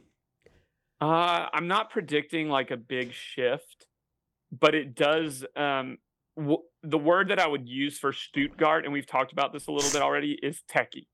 Uh, 1.01 1.47
I'm 1.53 1.69
not 1.69 1.91
predicting 1.91 2.49
like 2.49 2.71
a 2.71 2.77
big 2.77 3.13
shift, 3.13 3.87
but 4.51 4.75
it 4.75 4.95
does. 4.95 5.45
Um, 5.57 5.99
w- 6.37 6.63
the 6.83 6.99
word 6.99 7.29
that 7.29 7.39
I 7.39 7.47
would 7.47 7.69
use 7.69 7.99
for 7.99 8.13
Stuttgart, 8.13 8.85
and 8.85 8.93
we've 8.93 9.07
talked 9.07 9.33
about 9.33 9.53
this 9.53 9.69
a 9.69 9.73
little 9.73 9.91
bit 9.93 10.03
already, 10.03 10.39
is 10.43 10.63
techie. 10.71 11.07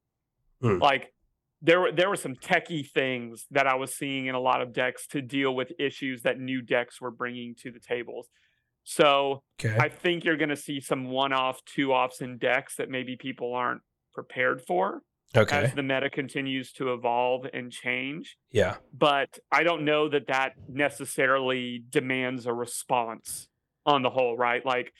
Mm. 0.63 0.81
Like 0.81 1.13
there 1.61 1.81
were 1.81 1.93
there 1.93 2.09
were 2.09 2.17
some 2.17 2.35
techie 2.35 2.89
things 2.89 3.47
that 3.51 3.67
I 3.67 3.75
was 3.75 3.95
seeing 3.95 4.27
in 4.27 4.35
a 4.35 4.41
lot 4.41 4.63
of 4.63 4.73
decks 4.73 5.07
to 5.09 5.21
deal 5.21 5.55
with 5.55 5.73
issues 5.79 6.23
that 6.23 6.39
new 6.39 6.63
decks 6.63 7.01
were 7.01 7.11
bringing 7.11 7.55
to 7.63 7.71
the 7.71 7.81
tables. 7.81 8.29
So 8.85 9.43
okay. 9.63 9.77
I 9.79 9.89
think 9.89 10.25
you're 10.25 10.37
going 10.37 10.51
to 10.51 10.57
see 10.57 10.79
some 10.79 11.07
one-off, 11.07 11.63
two-offs 11.65 12.21
in 12.21 12.37
decks 12.37 12.77
that 12.77 12.91
maybe 12.91 13.17
people 13.17 13.55
aren't 13.55 13.81
prepared 14.13 14.61
for. 14.61 15.01
Okay. 15.37 15.65
As 15.65 15.75
the 15.75 15.83
meta 15.83 16.11
continues 16.11 16.73
to 16.73 16.93
evolve 16.93 17.47
and 17.53 17.73
change. 17.73 18.37
Yeah. 18.53 18.77
But 18.97 19.39
I 19.51 19.65
don't 19.65 19.85
know 19.85 20.09
that 20.09 20.29
that 20.29 20.53
necessarily 20.69 21.83
demands 21.91 22.47
a 22.47 22.53
response 22.53 23.49
on 23.85 24.03
the 24.03 24.11
whole, 24.11 24.37
right? 24.37 24.65
Like, 24.65 24.93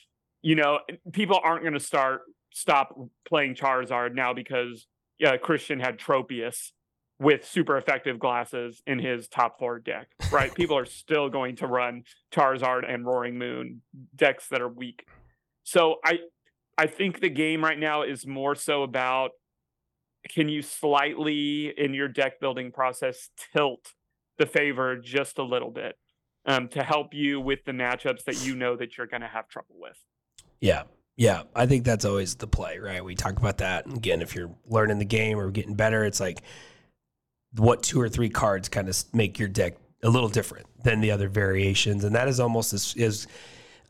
you 0.43 0.57
know, 0.57 0.81
people 1.13 1.41
aren't 1.43 1.63
going 1.63 1.75
to 1.75 1.81
start 1.81 2.23
stop 2.53 2.97
playing 3.29 3.55
Charizard 3.55 4.15
now 4.15 4.33
because 4.33 4.87
uh, 5.25 5.37
Christian 5.43 5.81
had 5.81 5.99
Tropius 5.99 6.73
with 7.19 7.47
super 7.47 7.77
effective 7.77 8.19
glasses 8.19 8.83
in 8.87 8.99
his 8.99 9.29
top 9.29 9.59
four 9.59 9.79
deck, 9.79 10.09
right? 10.31 10.55
People 10.57 10.77
are 10.77 10.85
still 10.85 11.29
going 11.29 11.57
to 11.57 11.67
run 11.67 12.05
Charizard 12.33 12.91
and 12.93 13.07
Roaring 13.07 13.39
Moon 13.39 13.83
decks 14.15 14.49
that 14.49 14.61
are 14.61 14.69
weak. 14.69 15.07
So 15.63 15.97
I 16.05 16.19
I 16.77 16.87
think 16.87 17.21
the 17.21 17.31
game 17.31 17.65
right 17.65 17.79
now 17.79 18.03
is 18.03 18.27
more 18.27 18.55
so 18.55 18.83
about 18.83 19.31
can 20.29 20.49
you 20.49 20.63
slightly 20.63 21.73
in 21.77 21.95
your 21.95 22.09
deck 22.09 22.41
building 22.41 22.73
process 22.73 23.31
tilt 23.55 23.93
the 24.39 24.47
favor 24.47 24.97
just 24.97 25.39
a 25.39 25.43
little 25.43 25.71
bit 25.71 25.97
um, 26.47 26.69
to 26.69 26.83
help 26.83 27.15
you 27.15 27.41
with 27.41 27.65
the 27.65 27.73
matchups 27.73 28.25
that 28.25 28.45
you 28.45 28.57
know 28.57 28.77
that 28.77 28.97
you're 28.97 29.07
going 29.07 29.23
to 29.23 29.29
have 29.29 29.49
trouble 29.49 29.77
with. 29.79 29.99
Yeah. 30.61 30.85
Yeah, 31.17 31.45
I 31.55 31.67
think 31.67 31.85
that's 31.85 32.05
always 32.05 32.35
the 32.35 32.49
play, 32.49 32.79
right? 32.79 33.05
We 33.05 33.15
talk 33.15 33.39
about 33.39 33.59
that. 33.59 33.87
Again, 33.87 34.21
if 34.21 34.35
you're 34.35 34.51
learning 34.67 34.99
the 34.99 35.05
game 35.05 35.39
or 35.39 35.53
getting 35.53 35.77
better, 35.77 36.05
it's 36.05 36.19
like 36.19 36.43
what 37.57 37.85
two 37.85 38.01
or 38.01 38.09
three 38.09 38.31
cards 38.31 38.69
kind 38.69 38.89
of 38.89 39.05
make 39.13 39.39
your 39.39 39.47
deck 39.47 39.77
a 40.03 40.11
little 40.11 40.29
different 40.29 40.67
than 40.83 41.01
the 41.01 41.13
other 41.13 41.29
variations, 41.29 42.03
and 42.03 42.17
that 42.17 42.27
is 42.27 42.41
almost 42.41 42.73
as, 42.73 42.97
as 42.99 43.29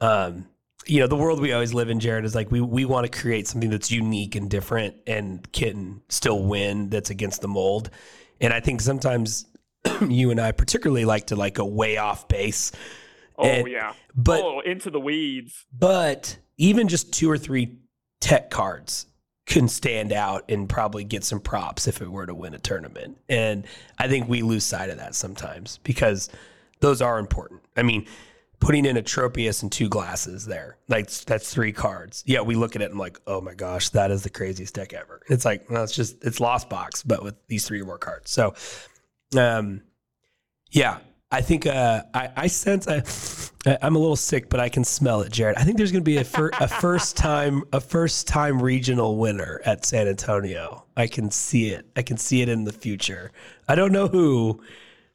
um, 0.02 0.46
you 0.86 1.00
know, 1.00 1.06
the 1.06 1.16
world 1.16 1.40
we 1.40 1.52
always 1.52 1.74
live 1.74 1.90
in, 1.90 2.00
Jared, 2.00 2.24
is 2.24 2.34
like 2.34 2.50
we 2.50 2.60
we 2.60 2.84
want 2.84 3.10
to 3.10 3.18
create 3.20 3.46
something 3.48 3.70
that's 3.70 3.90
unique 3.90 4.34
and 4.34 4.50
different 4.50 4.96
and 5.06 5.50
can 5.52 6.02
still 6.08 6.42
win 6.42 6.90
that's 6.90 7.10
against 7.10 7.40
the 7.40 7.48
mold. 7.48 7.90
And 8.40 8.52
I 8.52 8.60
think 8.60 8.80
sometimes 8.80 9.46
you 10.08 10.30
and 10.30 10.40
I 10.40 10.52
particularly 10.52 11.04
like 11.04 11.28
to 11.28 11.36
like 11.36 11.54
go 11.54 11.64
way 11.64 11.96
off 11.96 12.28
base. 12.28 12.72
Oh 13.38 13.44
and, 13.44 13.68
yeah. 13.68 13.94
But 14.14 14.42
oh, 14.42 14.60
into 14.60 14.90
the 14.90 15.00
weeds. 15.00 15.64
But 15.76 16.38
even 16.56 16.88
just 16.88 17.12
two 17.12 17.30
or 17.30 17.38
three 17.38 17.78
tech 18.20 18.50
cards 18.50 19.06
can 19.46 19.68
stand 19.68 20.12
out 20.12 20.44
and 20.48 20.68
probably 20.68 21.04
get 21.04 21.24
some 21.24 21.40
props 21.40 21.86
if 21.86 22.00
it 22.00 22.10
were 22.10 22.26
to 22.26 22.34
win 22.34 22.54
a 22.54 22.58
tournament. 22.58 23.18
And 23.28 23.66
I 23.98 24.08
think 24.08 24.28
we 24.28 24.42
lose 24.42 24.64
sight 24.64 24.88
of 24.88 24.98
that 24.98 25.14
sometimes 25.14 25.78
because 25.82 26.30
those 26.80 27.02
are 27.02 27.18
important. 27.18 27.60
I 27.76 27.82
mean, 27.82 28.06
putting 28.60 28.86
in 28.86 28.96
a 28.96 29.02
Tropius 29.02 29.62
and 29.62 29.70
two 29.70 29.88
glasses 29.88 30.46
there, 30.46 30.78
like 30.88 31.10
that's 31.10 31.52
three 31.52 31.72
cards. 31.72 32.22
Yeah, 32.26 32.40
we 32.40 32.54
look 32.54 32.76
at 32.76 32.82
it 32.82 32.86
and 32.86 32.94
I'm 32.94 32.98
like, 32.98 33.20
oh 33.26 33.40
my 33.40 33.54
gosh, 33.54 33.90
that 33.90 34.10
is 34.10 34.22
the 34.22 34.30
craziest 34.30 34.74
deck 34.74 34.92
ever. 34.92 35.20
It's 35.28 35.44
like, 35.44 35.68
well, 35.70 35.84
it's 35.84 35.94
just 35.94 36.24
it's 36.24 36.40
Lost 36.40 36.68
Box, 36.68 37.02
but 37.02 37.22
with 37.22 37.34
these 37.46 37.66
three 37.66 37.82
more 37.82 37.98
cards. 37.98 38.30
So, 38.30 38.54
um, 39.36 39.82
yeah, 40.70 40.98
I 41.30 41.40
think 41.40 41.66
uh, 41.66 42.02
I, 42.14 42.30
I 42.36 42.46
sense 42.46 42.86
I, 42.86 43.02
I'm 43.82 43.96
a 43.96 43.98
little 43.98 44.14
sick, 44.14 44.48
but 44.48 44.60
I 44.60 44.68
can 44.68 44.84
smell 44.84 45.20
it, 45.22 45.32
Jared. 45.32 45.56
I 45.56 45.64
think 45.64 45.78
there's 45.78 45.90
going 45.90 46.04
to 46.04 46.08
be 46.08 46.18
a, 46.18 46.24
fir- 46.24 46.52
a 46.60 46.68
first 46.68 47.16
time 47.18 47.64
a 47.72 47.80
first 47.80 48.28
time 48.28 48.62
regional 48.62 49.16
winner 49.16 49.60
at 49.64 49.84
San 49.84 50.06
Antonio. 50.06 50.84
I 50.96 51.06
can 51.08 51.30
see 51.30 51.70
it. 51.70 51.86
I 51.96 52.02
can 52.02 52.18
see 52.18 52.42
it 52.42 52.48
in 52.48 52.64
the 52.64 52.72
future. 52.72 53.32
I 53.66 53.74
don't 53.74 53.92
know 53.92 54.06
who, 54.06 54.62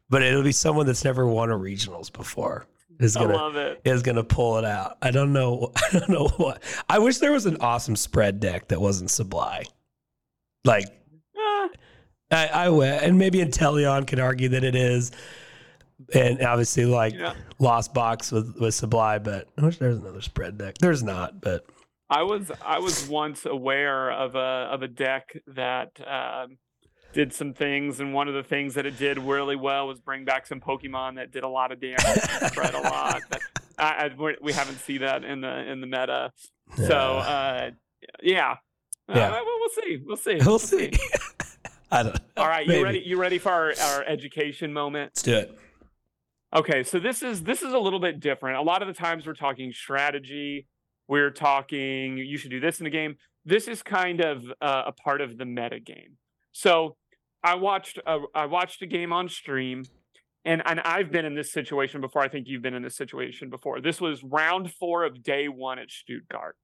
but 0.09 0.21
it'll 0.21 0.43
be 0.43 0.51
someone 0.51 0.85
that's 0.85 1.05
never 1.05 1.25
won 1.25 1.51
a 1.51 1.57
regionals 1.57 2.11
before. 2.11 2.67
Is 2.99 3.15
gonna 3.15 3.77
is 3.85 4.01
gonna 4.01 4.25
pull 4.25 4.57
it 4.57 4.65
out. 4.65 4.97
I 5.01 5.11
don't 5.11 5.31
know. 5.31 5.71
I 5.93 5.99
don't 5.99 6.09
know 6.09 6.27
what. 6.37 6.61
I 6.89 6.99
wish 6.99 7.19
there 7.19 7.31
was 7.31 7.45
an 7.45 7.57
awesome 7.61 7.95
spread 7.95 8.39
deck 8.39 8.67
that 8.67 8.81
wasn't 8.81 9.09
Sableye. 9.09 9.65
Like, 10.65 10.85
eh. 10.85 11.67
I, 12.31 12.47
I 12.47 12.85
and 12.97 13.17
maybe 13.17 13.39
Inteleon 13.39 14.05
can 14.05 14.19
argue 14.19 14.49
that 14.49 14.65
it 14.65 14.75
is 14.75 15.11
and 16.13 16.41
obviously 16.41 16.85
like 16.85 17.13
yeah. 17.13 17.33
Lost 17.59 17.93
Box 17.93 18.31
with 18.31 18.55
with 18.59 18.73
Sableye, 18.73 19.23
but 19.23 19.47
I 19.57 19.65
wish 19.65 19.77
there 19.77 19.89
was 19.89 19.99
another 19.99 20.21
spread 20.21 20.57
deck. 20.57 20.77
There's 20.79 21.03
not, 21.03 21.41
but 21.41 21.65
I 22.09 22.23
was 22.23 22.51
I 22.65 22.79
was 22.79 23.07
once 23.07 23.45
aware 23.45 24.11
of 24.11 24.35
a 24.35 24.69
of 24.71 24.81
a 24.81 24.87
deck 24.87 25.37
that 25.47 25.99
um, 26.05 26.57
did 27.13 27.33
some 27.33 27.53
things, 27.53 27.99
and 27.99 28.13
one 28.13 28.27
of 28.27 28.33
the 28.33 28.43
things 28.43 28.75
that 28.75 28.85
it 28.85 28.97
did 28.97 29.17
really 29.17 29.55
well 29.55 29.87
was 29.87 29.99
bring 29.99 30.25
back 30.25 30.45
some 30.45 30.59
Pokemon 30.59 31.15
that 31.15 31.31
did 31.31 31.43
a 31.43 31.47
lot 31.47 31.71
of 31.71 31.79
damage, 31.79 31.99
spread 32.47 32.73
a 32.73 32.81
lot. 32.81 33.21
But 33.29 33.41
I, 33.77 34.11
I, 34.17 34.35
we 34.41 34.53
haven't 34.53 34.79
seen 34.79 35.01
that 35.01 35.23
in 35.23 35.41
the 35.41 35.71
in 35.71 35.81
the 35.81 35.87
meta. 35.87 36.31
So 36.75 36.95
uh, 36.95 37.71
yeah, 38.21 38.55
yeah. 39.07 39.29
Uh, 39.29 39.41
we'll 39.43 39.69
see. 39.69 40.01
We'll 40.05 40.17
see. 40.17 40.35
We'll, 40.35 40.45
we'll 40.45 40.59
see. 40.59 40.91
see. 40.91 41.09
I 41.91 42.03
don't. 42.03 42.19
All 42.37 42.47
right, 42.47 42.67
maybe. 42.67 42.79
you 42.79 42.85
ready? 42.85 43.03
You 43.05 43.19
ready 43.19 43.37
for 43.39 43.51
our, 43.51 43.73
our 43.79 44.03
education 44.03 44.71
moment? 44.71 45.11
Let's 45.15 45.23
do 45.23 45.35
it. 45.35 45.59
Okay, 46.55 46.83
so 46.83 46.99
this 46.99 47.21
is 47.21 47.43
this 47.43 47.61
is 47.61 47.73
a 47.73 47.79
little 47.79 47.99
bit 47.99 48.19
different. 48.19 48.57
A 48.57 48.61
lot 48.61 48.81
of 48.81 48.87
the 48.87 48.93
times 48.93 49.25
we're 49.25 49.33
talking 49.33 49.71
strategy, 49.71 50.67
we're 51.07 51.31
talking 51.31 52.17
you 52.17 52.37
should 52.37 52.51
do 52.51 52.59
this 52.59 52.79
in 52.79 52.83
the 52.83 52.89
game. 52.89 53.17
This 53.45 53.67
is 53.67 53.81
kind 53.81 54.21
of 54.21 54.45
uh, 54.61 54.83
a 54.87 54.91
part 54.91 55.21
of 55.21 55.37
the 55.37 55.45
meta 55.45 55.79
game. 55.79 56.17
So 56.51 56.95
I 57.43 57.55
watched 57.55 57.99
a, 58.05 58.19
I 58.35 58.45
watched 58.45 58.81
a 58.81 58.87
game 58.87 59.13
on 59.13 59.29
stream, 59.29 59.83
and 60.45 60.61
and 60.65 60.79
I've 60.81 61.11
been 61.11 61.25
in 61.25 61.35
this 61.35 61.51
situation 61.51 62.01
before. 62.01 62.21
I 62.21 62.27
think 62.27 62.47
you've 62.47 62.61
been 62.61 62.73
in 62.73 62.83
this 62.83 62.97
situation 62.97 63.49
before. 63.49 63.81
This 63.81 64.01
was 64.01 64.23
round 64.23 64.71
four 64.73 65.03
of 65.03 65.23
day 65.23 65.47
one 65.47 65.79
at 65.79 65.89
Stuttgart. 65.89 66.55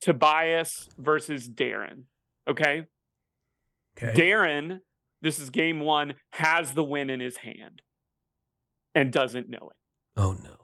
Tobias 0.00 0.88
versus 0.98 1.48
Darren. 1.48 2.04
Okay. 2.48 2.86
Okay. 4.00 4.18
Darren, 4.18 4.78
this 5.20 5.38
is 5.38 5.50
game 5.50 5.80
one, 5.80 6.14
has 6.32 6.72
the 6.72 6.84
win 6.84 7.10
in 7.10 7.20
his 7.20 7.38
hand 7.38 7.82
and 8.94 9.12
doesn't 9.12 9.48
know 9.48 9.70
it. 9.70 9.76
Oh 10.16 10.32
no. 10.32 10.56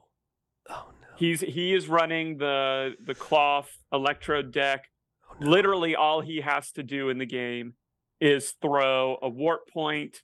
Oh 0.68 0.90
no. 1.00 1.08
He's 1.16 1.40
he 1.40 1.74
is 1.74 1.88
running 1.88 2.38
the 2.38 2.92
the 3.04 3.14
Klawf 3.14 3.66
electro 3.92 4.42
deck. 4.42 4.84
Oh, 5.30 5.36
no. 5.40 5.50
Literally 5.50 5.94
all 5.94 6.20
he 6.20 6.40
has 6.40 6.72
to 6.72 6.82
do 6.82 7.10
in 7.10 7.18
the 7.18 7.26
game 7.26 7.74
is 8.20 8.54
throw 8.62 9.18
a 9.22 9.28
warp 9.28 9.68
point 9.70 10.22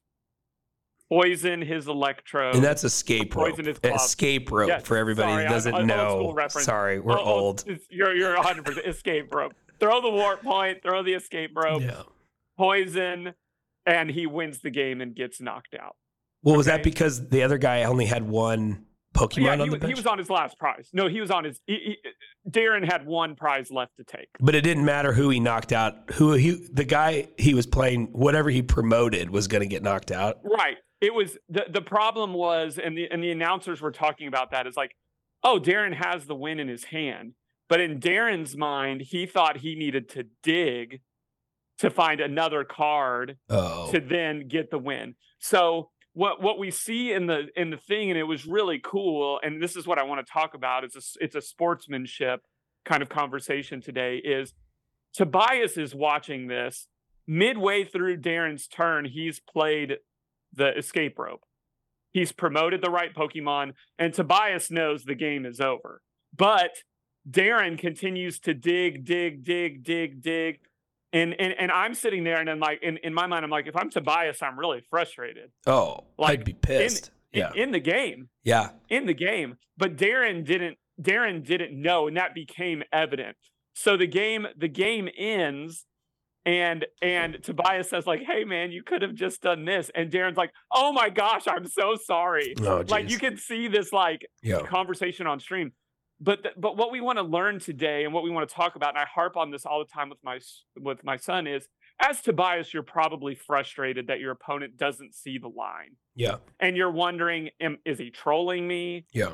poison 1.10 1.60
his 1.60 1.88
electrode. 1.88 2.54
And 2.54 2.64
that's 2.64 2.84
escape 2.84 3.34
rope. 3.34 3.50
Poison 3.50 3.66
his 3.66 3.78
club. 3.78 3.96
Escape 3.96 4.50
rope 4.50 4.68
Yes, 4.68 4.86
for 4.86 4.96
everybody 4.96 5.30
sorry, 5.30 5.44
that 5.44 5.50
doesn't 5.50 5.74
I'm 5.74 5.86
know. 5.86 6.34
Sorry, 6.48 7.00
we're 7.00 7.18
Oh, 7.18 7.24
old. 7.24 7.64
You're 7.90 8.16
you're 8.16 8.34
100 8.34 8.64
percent 8.64 8.86
escape 8.86 9.34
rope. 9.34 9.52
Throw 9.78 10.00
the 10.00 10.10
warp 10.10 10.42
point. 10.42 10.82
Throw 10.82 11.02
the 11.02 11.12
escape 11.12 11.50
rope. 11.54 11.82
Yeah. 11.82 12.02
Poison, 12.56 13.34
and 13.84 14.10
he 14.10 14.26
wins 14.26 14.60
the 14.60 14.70
game 14.70 15.00
and 15.00 15.14
gets 15.14 15.40
knocked 15.40 15.74
out. 15.74 15.96
Well, 16.42 16.56
was 16.56 16.66
that 16.66 16.82
because 16.82 17.28
the 17.28 17.42
other 17.42 17.58
guy 17.58 17.82
only 17.84 18.06
had 18.06 18.28
one 18.28 18.86
Pokemon 19.14 19.42
yeah, 19.44 19.52
on 19.52 19.58
he, 19.60 19.64
the 19.66 19.70
was- 19.72 19.80
bench? 19.80 19.90
he 19.92 19.94
was 19.94 20.06
on 20.06 20.18
his 20.18 20.30
last 20.30 20.58
prize. 20.58 20.88
No, 20.92 21.08
he 21.08 21.20
was 21.20 21.30
on 21.30 21.44
his. 21.44 21.60
He, 21.66 21.74
he, 21.74 21.96
Darren 22.50 22.84
had 22.90 23.06
one 23.06 23.34
prize 23.36 23.70
left 23.70 23.96
to 23.98 24.04
take. 24.04 24.28
but 24.40 24.54
it 24.54 24.62
didn't 24.62 24.84
matter 24.84 25.12
who 25.12 25.28
he 25.30 25.38
knocked 25.40 25.72
out. 25.72 25.94
Who 26.14 26.32
he, 26.32 26.66
the 26.72 26.84
guy 26.84 27.28
he 27.38 27.54
was 27.54 27.66
playing, 27.66 28.08
whatever 28.12 28.50
he 28.50 28.62
promoted, 28.62 29.30
was 29.30 29.46
going 29.48 29.60
to 29.62 29.68
get 29.68 29.82
knocked 29.82 30.10
out. 30.10 30.38
Right. 30.42 30.76
It 31.00 31.14
was 31.14 31.36
the 31.48 31.66
the 31.70 31.82
problem 31.82 32.32
was, 32.32 32.78
and 32.78 32.96
the 32.96 33.08
and 33.10 33.22
the 33.22 33.30
announcers 33.30 33.80
were 33.80 33.92
talking 33.92 34.28
about 34.28 34.50
that. 34.52 34.66
Is 34.66 34.76
like, 34.76 34.96
oh, 35.44 35.60
Darren 35.60 35.94
has 35.94 36.26
the 36.26 36.34
win 36.34 36.58
in 36.60 36.68
his 36.68 36.84
hand, 36.84 37.34
but 37.68 37.80
in 37.80 38.00
Darren's 38.00 38.56
mind, 38.56 39.02
he 39.02 39.26
thought 39.26 39.58
he 39.58 39.74
needed 39.74 40.08
to 40.10 40.24
dig 40.42 41.00
to 41.78 41.90
find 41.90 42.20
another 42.20 42.64
card 42.64 43.36
Oh, 43.48 43.90
to 43.92 44.00
then 44.00 44.46
get 44.48 44.70
the 44.70 44.78
win. 44.78 45.14
So 45.38 45.90
what 46.14 46.42
what 46.42 46.58
we 46.58 46.70
see 46.70 47.12
in 47.12 47.26
the 47.26 47.48
in 47.56 47.70
the 47.70 47.76
thing, 47.76 48.10
and 48.10 48.18
it 48.18 48.24
was 48.24 48.46
really 48.46 48.80
cool, 48.82 49.40
and 49.42 49.62
this 49.62 49.76
is 49.76 49.86
what 49.86 49.98
I 49.98 50.04
want 50.04 50.24
to 50.24 50.32
talk 50.32 50.54
about. 50.54 50.84
It's 50.84 50.96
a 50.96 51.24
it's 51.24 51.34
a 51.34 51.40
sportsmanship 51.40 52.42
kind 52.84 53.02
of 53.02 53.08
conversation 53.08 53.80
today. 53.80 54.16
Is 54.16 54.52
Tobias 55.14 55.76
is 55.76 55.94
watching 55.94 56.48
this 56.48 56.88
midway 57.26 57.84
through 57.84 58.18
Darren's 58.18 58.66
turn. 58.66 59.06
He's 59.06 59.40
played 59.40 59.96
the 60.52 60.76
escape 60.76 61.18
rope. 61.18 61.44
He's 62.12 62.32
promoted 62.32 62.82
the 62.82 62.90
right 62.90 63.14
Pokemon, 63.14 63.72
and 63.98 64.12
Tobias 64.12 64.70
knows 64.70 65.04
the 65.04 65.14
game 65.14 65.46
is 65.46 65.60
over. 65.60 66.02
But 66.36 66.72
Darren 67.28 67.78
continues 67.78 68.38
to 68.40 68.52
dig, 68.52 69.04
dig, 69.04 69.44
dig, 69.44 69.82
dig, 69.82 70.22
dig. 70.22 70.60
And 71.12 71.34
and 71.38 71.54
and 71.58 71.70
I'm 71.70 71.94
sitting 71.94 72.24
there 72.24 72.40
and 72.40 72.48
I'm 72.48 72.58
like 72.60 72.82
in, 72.82 72.96
in 72.98 73.12
my 73.12 73.26
mind, 73.26 73.44
I'm 73.44 73.50
like, 73.50 73.66
if 73.66 73.76
I'm 73.76 73.90
Tobias, 73.90 74.42
I'm 74.42 74.58
really 74.58 74.82
frustrated. 74.88 75.50
oh, 75.66 76.04
like, 76.18 76.40
I'd 76.40 76.44
be 76.44 76.54
pissed. 76.54 77.10
In, 77.32 77.40
yeah, 77.40 77.50
in 77.54 77.70
the 77.72 77.80
game. 77.80 78.28
yeah, 78.44 78.70
In 78.90 79.06
the 79.06 79.14
game. 79.14 79.56
But 79.78 79.96
Darren 79.96 80.44
didn't 80.44 80.76
Darren 81.00 81.44
didn't 81.44 81.80
know, 81.80 82.06
and 82.06 82.16
that 82.16 82.34
became 82.34 82.82
evident. 82.92 83.36
So 83.74 83.96
the 83.96 84.06
game, 84.06 84.46
the 84.56 84.68
game 84.68 85.08
ends 85.16 85.86
and 86.44 86.84
and 87.00 87.38
Tobias 87.42 87.88
says, 87.90 88.06
like, 88.06 88.22
hey 88.26 88.44
man, 88.44 88.72
you 88.72 88.82
could 88.82 89.02
have 89.02 89.14
just 89.14 89.42
done 89.42 89.64
this. 89.64 89.90
And 89.94 90.10
Darren's 90.10 90.36
like, 90.36 90.50
oh 90.72 90.92
my 90.92 91.08
gosh, 91.08 91.46
I'm 91.46 91.66
so 91.66 91.96
sorry. 92.02 92.54
oh, 92.62 92.84
Like 92.88 93.10
you 93.10 93.18
can 93.18 93.36
see 93.36 93.68
this 93.68 93.92
like 93.92 94.26
yeah, 94.42 94.60
conversation 94.62 95.26
on 95.26 95.40
stream. 95.40 95.72
But 96.22 96.42
th- 96.44 96.54
but 96.56 96.76
what 96.76 96.92
we 96.92 97.00
want 97.00 97.18
to 97.18 97.24
learn 97.24 97.58
today 97.58 98.04
and 98.04 98.14
what 98.14 98.22
we 98.22 98.30
want 98.30 98.48
to 98.48 98.54
talk 98.54 98.76
about, 98.76 98.90
and 98.90 98.98
I 98.98 99.06
harp 99.06 99.36
on 99.36 99.50
this 99.50 99.66
all 99.66 99.80
the 99.80 99.92
time 99.92 100.08
with 100.08 100.18
my 100.22 100.38
with 100.78 101.02
my 101.02 101.16
son 101.16 101.46
is, 101.48 101.66
as 102.00 102.20
Tobias, 102.20 102.72
you're 102.72 102.84
probably 102.84 103.34
frustrated 103.34 104.06
that 104.06 104.20
your 104.20 104.30
opponent 104.30 104.76
doesn't 104.76 105.14
see 105.14 105.38
the 105.38 105.48
line, 105.48 105.96
yeah, 106.14 106.36
and 106.60 106.76
you're 106.76 106.92
wondering, 106.92 107.50
am, 107.60 107.78
is 107.84 107.98
he 107.98 108.10
trolling 108.10 108.68
me? 108.68 109.06
yeah, 109.12 109.32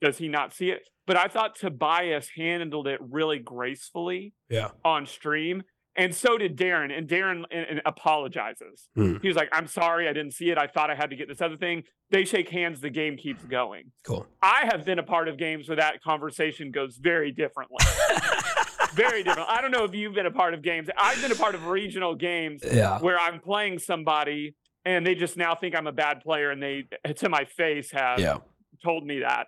Does 0.00 0.16
he 0.16 0.28
not 0.28 0.54
see 0.54 0.70
it? 0.70 0.82
But 1.06 1.16
I 1.16 1.26
thought 1.28 1.56
Tobias 1.56 2.28
handled 2.34 2.86
it 2.86 3.00
really 3.02 3.38
gracefully 3.38 4.32
yeah. 4.48 4.70
on 4.84 5.06
stream. 5.06 5.62
And 5.96 6.14
so 6.14 6.38
did 6.38 6.56
Darren. 6.56 6.96
And 6.96 7.08
Darren 7.08 7.44
and, 7.50 7.66
and 7.68 7.82
apologizes. 7.84 8.88
Hmm. 8.94 9.16
He 9.22 9.28
was 9.28 9.36
like, 9.36 9.48
I'm 9.52 9.66
sorry, 9.66 10.08
I 10.08 10.12
didn't 10.12 10.32
see 10.32 10.50
it. 10.50 10.58
I 10.58 10.66
thought 10.66 10.90
I 10.90 10.94
had 10.94 11.10
to 11.10 11.16
get 11.16 11.28
this 11.28 11.40
other 11.40 11.56
thing. 11.56 11.84
They 12.10 12.24
shake 12.24 12.48
hands, 12.48 12.80
the 12.80 12.90
game 12.90 13.16
keeps 13.16 13.44
going. 13.44 13.92
Cool. 14.04 14.26
I 14.42 14.68
have 14.70 14.84
been 14.84 14.98
a 14.98 15.02
part 15.02 15.28
of 15.28 15.36
games 15.36 15.68
where 15.68 15.76
that 15.76 16.02
conversation 16.02 16.70
goes 16.70 16.96
very 16.96 17.32
differently. 17.32 17.78
very 18.94 19.22
different. 19.22 19.48
I 19.48 19.60
don't 19.60 19.70
know 19.70 19.84
if 19.84 19.94
you've 19.94 20.14
been 20.14 20.26
a 20.26 20.32
part 20.32 20.54
of 20.54 20.62
games. 20.62 20.88
I've 20.98 21.20
been 21.22 21.32
a 21.32 21.36
part 21.36 21.54
of 21.54 21.66
regional 21.66 22.14
games 22.14 22.62
Yeah, 22.64 22.98
where 22.98 23.18
I'm 23.18 23.40
playing 23.40 23.78
somebody 23.78 24.56
and 24.84 25.06
they 25.06 25.14
just 25.14 25.36
now 25.36 25.54
think 25.54 25.76
I'm 25.76 25.86
a 25.86 25.92
bad 25.92 26.20
player 26.20 26.50
and 26.50 26.62
they 26.62 26.84
to 27.16 27.28
my 27.28 27.44
face 27.44 27.92
have 27.92 28.18
yeah. 28.18 28.38
told 28.82 29.06
me 29.06 29.20
that 29.20 29.46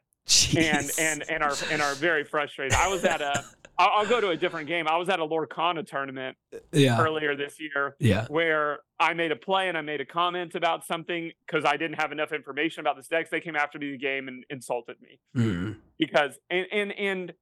and 0.56 0.90
and 0.98 1.24
and 1.28 1.42
are 1.42 1.54
and 1.70 1.82
are 1.82 1.94
very 1.94 2.24
frustrated. 2.24 2.74
I 2.74 2.88
was 2.88 3.04
at 3.04 3.20
a 3.20 3.44
I'll, 3.78 3.90
I'll 3.96 4.06
go 4.06 4.20
to 4.20 4.28
a 4.30 4.36
different 4.36 4.68
game. 4.68 4.86
I 4.86 4.96
was 4.96 5.08
at 5.08 5.18
a 5.20 5.26
Lorcana 5.26 5.86
tournament 5.86 6.36
yeah, 6.72 7.00
earlier 7.00 7.34
this 7.36 7.58
year 7.58 7.96
yeah, 7.98 8.26
where 8.28 8.80
I 9.00 9.14
made 9.14 9.32
a 9.32 9.36
play 9.36 9.68
and 9.68 9.76
I 9.78 9.80
made 9.80 10.00
a 10.00 10.04
comment 10.06 10.54
about 10.54 10.84
something 10.86 11.32
because 11.46 11.64
I 11.64 11.76
didn't 11.76 12.00
have 12.00 12.12
enough 12.12 12.32
information 12.32 12.80
about 12.80 12.96
this 12.96 13.08
deck. 13.08 13.30
They 13.30 13.40
came 13.40 13.56
after 13.56 13.78
me 13.78 13.92
the 13.92 13.98
game 13.98 14.28
and 14.28 14.44
insulted 14.50 14.96
me 15.00 15.18
Mm. 15.36 15.76
because 15.98 16.38
and 16.50 16.66
and 16.72 16.92
and 16.92 17.32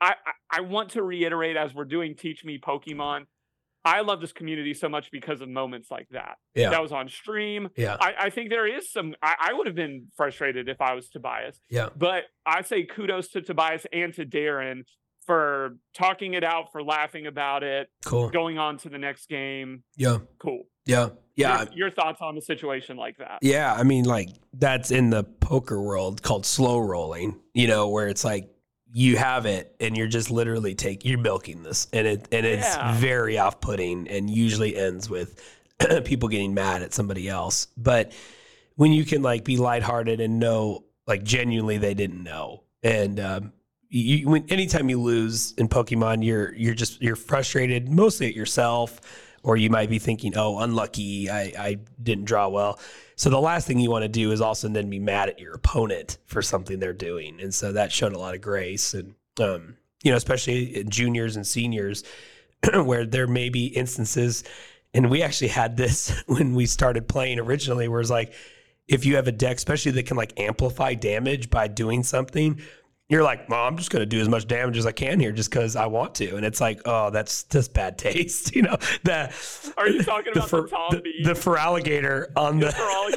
I 0.00 0.10
I- 0.26 0.32
I 0.58 0.60
want 0.60 0.90
to 0.90 1.02
reiterate 1.02 1.56
as 1.56 1.74
we're 1.74 1.84
doing 1.84 2.14
Teach 2.14 2.44
Me 2.44 2.58
Pokemon. 2.58 3.26
I 3.84 4.00
love 4.00 4.20
this 4.20 4.32
community 4.32 4.74
so 4.74 4.88
much 4.88 5.10
because 5.12 5.40
of 5.40 5.48
moments 5.48 5.90
like 5.92 6.08
that. 6.10 6.38
yeah, 6.56 6.70
That 6.70 6.82
was 6.82 6.90
on 6.92 7.08
stream. 7.08 7.68
yeah, 7.76 7.96
I, 8.00 8.14
I 8.18 8.30
think 8.30 8.50
there 8.50 8.66
is 8.66 8.90
some. 8.90 9.14
I, 9.22 9.34
I 9.48 9.52
would 9.52 9.66
have 9.66 9.76
been 9.76 10.06
frustrated 10.16 10.68
if 10.68 10.80
I 10.80 10.94
was 10.94 11.08
Tobias. 11.08 11.60
yeah. 11.68 11.88
But 11.96 12.24
I 12.44 12.62
say 12.62 12.84
kudos 12.84 13.28
to 13.28 13.42
Tobias 13.42 13.86
and 13.92 14.12
to 14.14 14.24
Darren 14.24 14.84
for 15.26 15.76
talking 15.94 16.34
it 16.34 16.44
out, 16.44 16.72
for 16.72 16.82
laughing 16.82 17.26
about 17.26 17.62
it, 17.62 17.88
Cool. 18.04 18.30
going 18.30 18.58
on 18.58 18.78
to 18.78 18.88
the 18.88 18.98
next 18.98 19.28
game. 19.28 19.82
Yeah, 19.96 20.18
Cool. 20.38 20.62
yeah, 20.86 21.08
yeah. 21.34 21.62
Your, 21.64 21.72
your 21.74 21.90
thoughts 21.90 22.20
on 22.22 22.36
a 22.38 22.40
situation 22.40 22.96
like 22.96 23.18
that? 23.18 23.38
Yeah, 23.42 23.74
I 23.74 23.82
mean, 23.82 24.04
like 24.04 24.28
that's 24.54 24.90
in 24.90 25.10
the 25.10 25.24
poker 25.24 25.80
world 25.82 26.22
called 26.22 26.46
slow 26.46 26.78
rolling. 26.78 27.40
You 27.54 27.66
know, 27.68 27.88
where 27.88 28.08
it's 28.08 28.24
like 28.24 28.48
you 28.92 29.16
have 29.16 29.44
it 29.46 29.74
and 29.80 29.96
you're 29.96 30.06
just 30.06 30.30
literally 30.30 30.74
take 30.74 31.04
you're 31.04 31.18
milking 31.18 31.62
this, 31.62 31.88
and 31.92 32.06
it 32.06 32.28
and 32.32 32.46
it's 32.46 32.74
Yeah. 32.76 32.96
very 32.96 33.36
off 33.38 33.60
putting, 33.60 34.08
and 34.08 34.30
usually 34.30 34.76
ends 34.76 35.10
with 35.10 35.42
people 36.04 36.28
getting 36.28 36.54
mad 36.54 36.82
at 36.82 36.94
somebody 36.94 37.28
else. 37.28 37.66
But 37.76 38.12
when 38.76 38.92
you 38.92 39.04
can 39.04 39.22
like 39.22 39.44
be 39.44 39.56
lighthearted 39.56 40.20
and 40.20 40.38
know, 40.38 40.84
like 41.06 41.22
genuinely 41.24 41.78
they 41.78 41.94
didn't 41.94 42.22
know, 42.22 42.62
and 42.82 43.18
um, 43.20 43.52
you 43.88 44.28
when 44.28 44.44
anytime 44.48 44.88
you 44.88 45.00
lose 45.00 45.52
in 45.52 45.68
Pokemon, 45.68 46.24
you're 46.24 46.54
you're 46.54 46.74
just 46.74 47.00
you're 47.00 47.16
frustrated 47.16 47.88
mostly 47.88 48.26
at 48.26 48.34
yourself, 48.34 49.00
or 49.42 49.56
you 49.56 49.70
might 49.70 49.88
be 49.88 49.98
thinking, 49.98 50.34
oh, 50.36 50.58
unlucky, 50.58 51.30
I 51.30 51.52
I 51.58 51.78
didn't 52.02 52.24
draw 52.24 52.48
well. 52.48 52.78
So 53.16 53.30
the 53.30 53.40
last 53.40 53.66
thing 53.66 53.78
you 53.78 53.90
want 53.90 54.02
to 54.02 54.08
do 54.08 54.32
is 54.32 54.40
also 54.40 54.68
then 54.68 54.90
be 54.90 54.98
mad 54.98 55.28
at 55.28 55.38
your 55.38 55.54
opponent 55.54 56.18
for 56.26 56.42
something 56.42 56.78
they're 56.78 56.92
doing, 56.92 57.40
and 57.40 57.54
so 57.54 57.72
that 57.72 57.92
showed 57.92 58.12
a 58.12 58.18
lot 58.18 58.34
of 58.34 58.40
grace, 58.40 58.92
and 58.94 59.14
um, 59.40 59.76
you 60.02 60.10
know, 60.10 60.16
especially 60.16 60.84
juniors 60.88 61.36
and 61.36 61.46
seniors, 61.46 62.04
where 62.74 63.06
there 63.06 63.26
may 63.26 63.48
be 63.48 63.66
instances, 63.66 64.44
and 64.94 65.10
we 65.10 65.22
actually 65.22 65.48
had 65.48 65.76
this 65.76 66.12
when 66.26 66.54
we 66.54 66.66
started 66.66 67.08
playing 67.08 67.38
originally, 67.38 67.88
where 67.88 68.00
it's 68.00 68.10
like, 68.10 68.32
if 68.88 69.04
you 69.04 69.16
have 69.16 69.28
a 69.28 69.32
deck, 69.32 69.56
especially 69.56 69.92
that 69.92 70.06
can 70.06 70.16
like 70.16 70.38
amplify 70.38 70.94
damage 70.94 71.50
by 71.50 71.68
doing 71.68 72.02
something, 72.02 72.60
you're 73.08 73.22
like, 73.22 73.48
well, 73.48 73.64
I'm 73.64 73.76
just 73.76 73.90
going 73.90 74.00
to 74.00 74.06
do 74.06 74.20
as 74.20 74.28
much 74.28 74.48
damage 74.48 74.76
as 74.76 74.86
I 74.86 74.92
can 74.92 75.20
here 75.20 75.30
just 75.30 75.50
because 75.50 75.76
I 75.76 75.86
want 75.86 76.14
to. 76.16 76.36
And 76.36 76.44
it's 76.44 76.60
like, 76.60 76.80
oh, 76.86 77.10
that's 77.10 77.44
just 77.44 77.72
bad 77.72 77.98
taste. 77.98 78.54
You 78.56 78.62
know, 78.62 78.76
the, 79.02 79.30
Are 79.76 79.86
you 79.86 80.02
talking 80.02 80.32
about 80.32 80.48
the 80.48 80.66
Tom 80.66 80.88
the, 80.90 81.02
the 81.24 81.32
Feraligatr 81.34 82.28
on 82.36 82.58
the, 82.58 82.74
all 82.74 83.10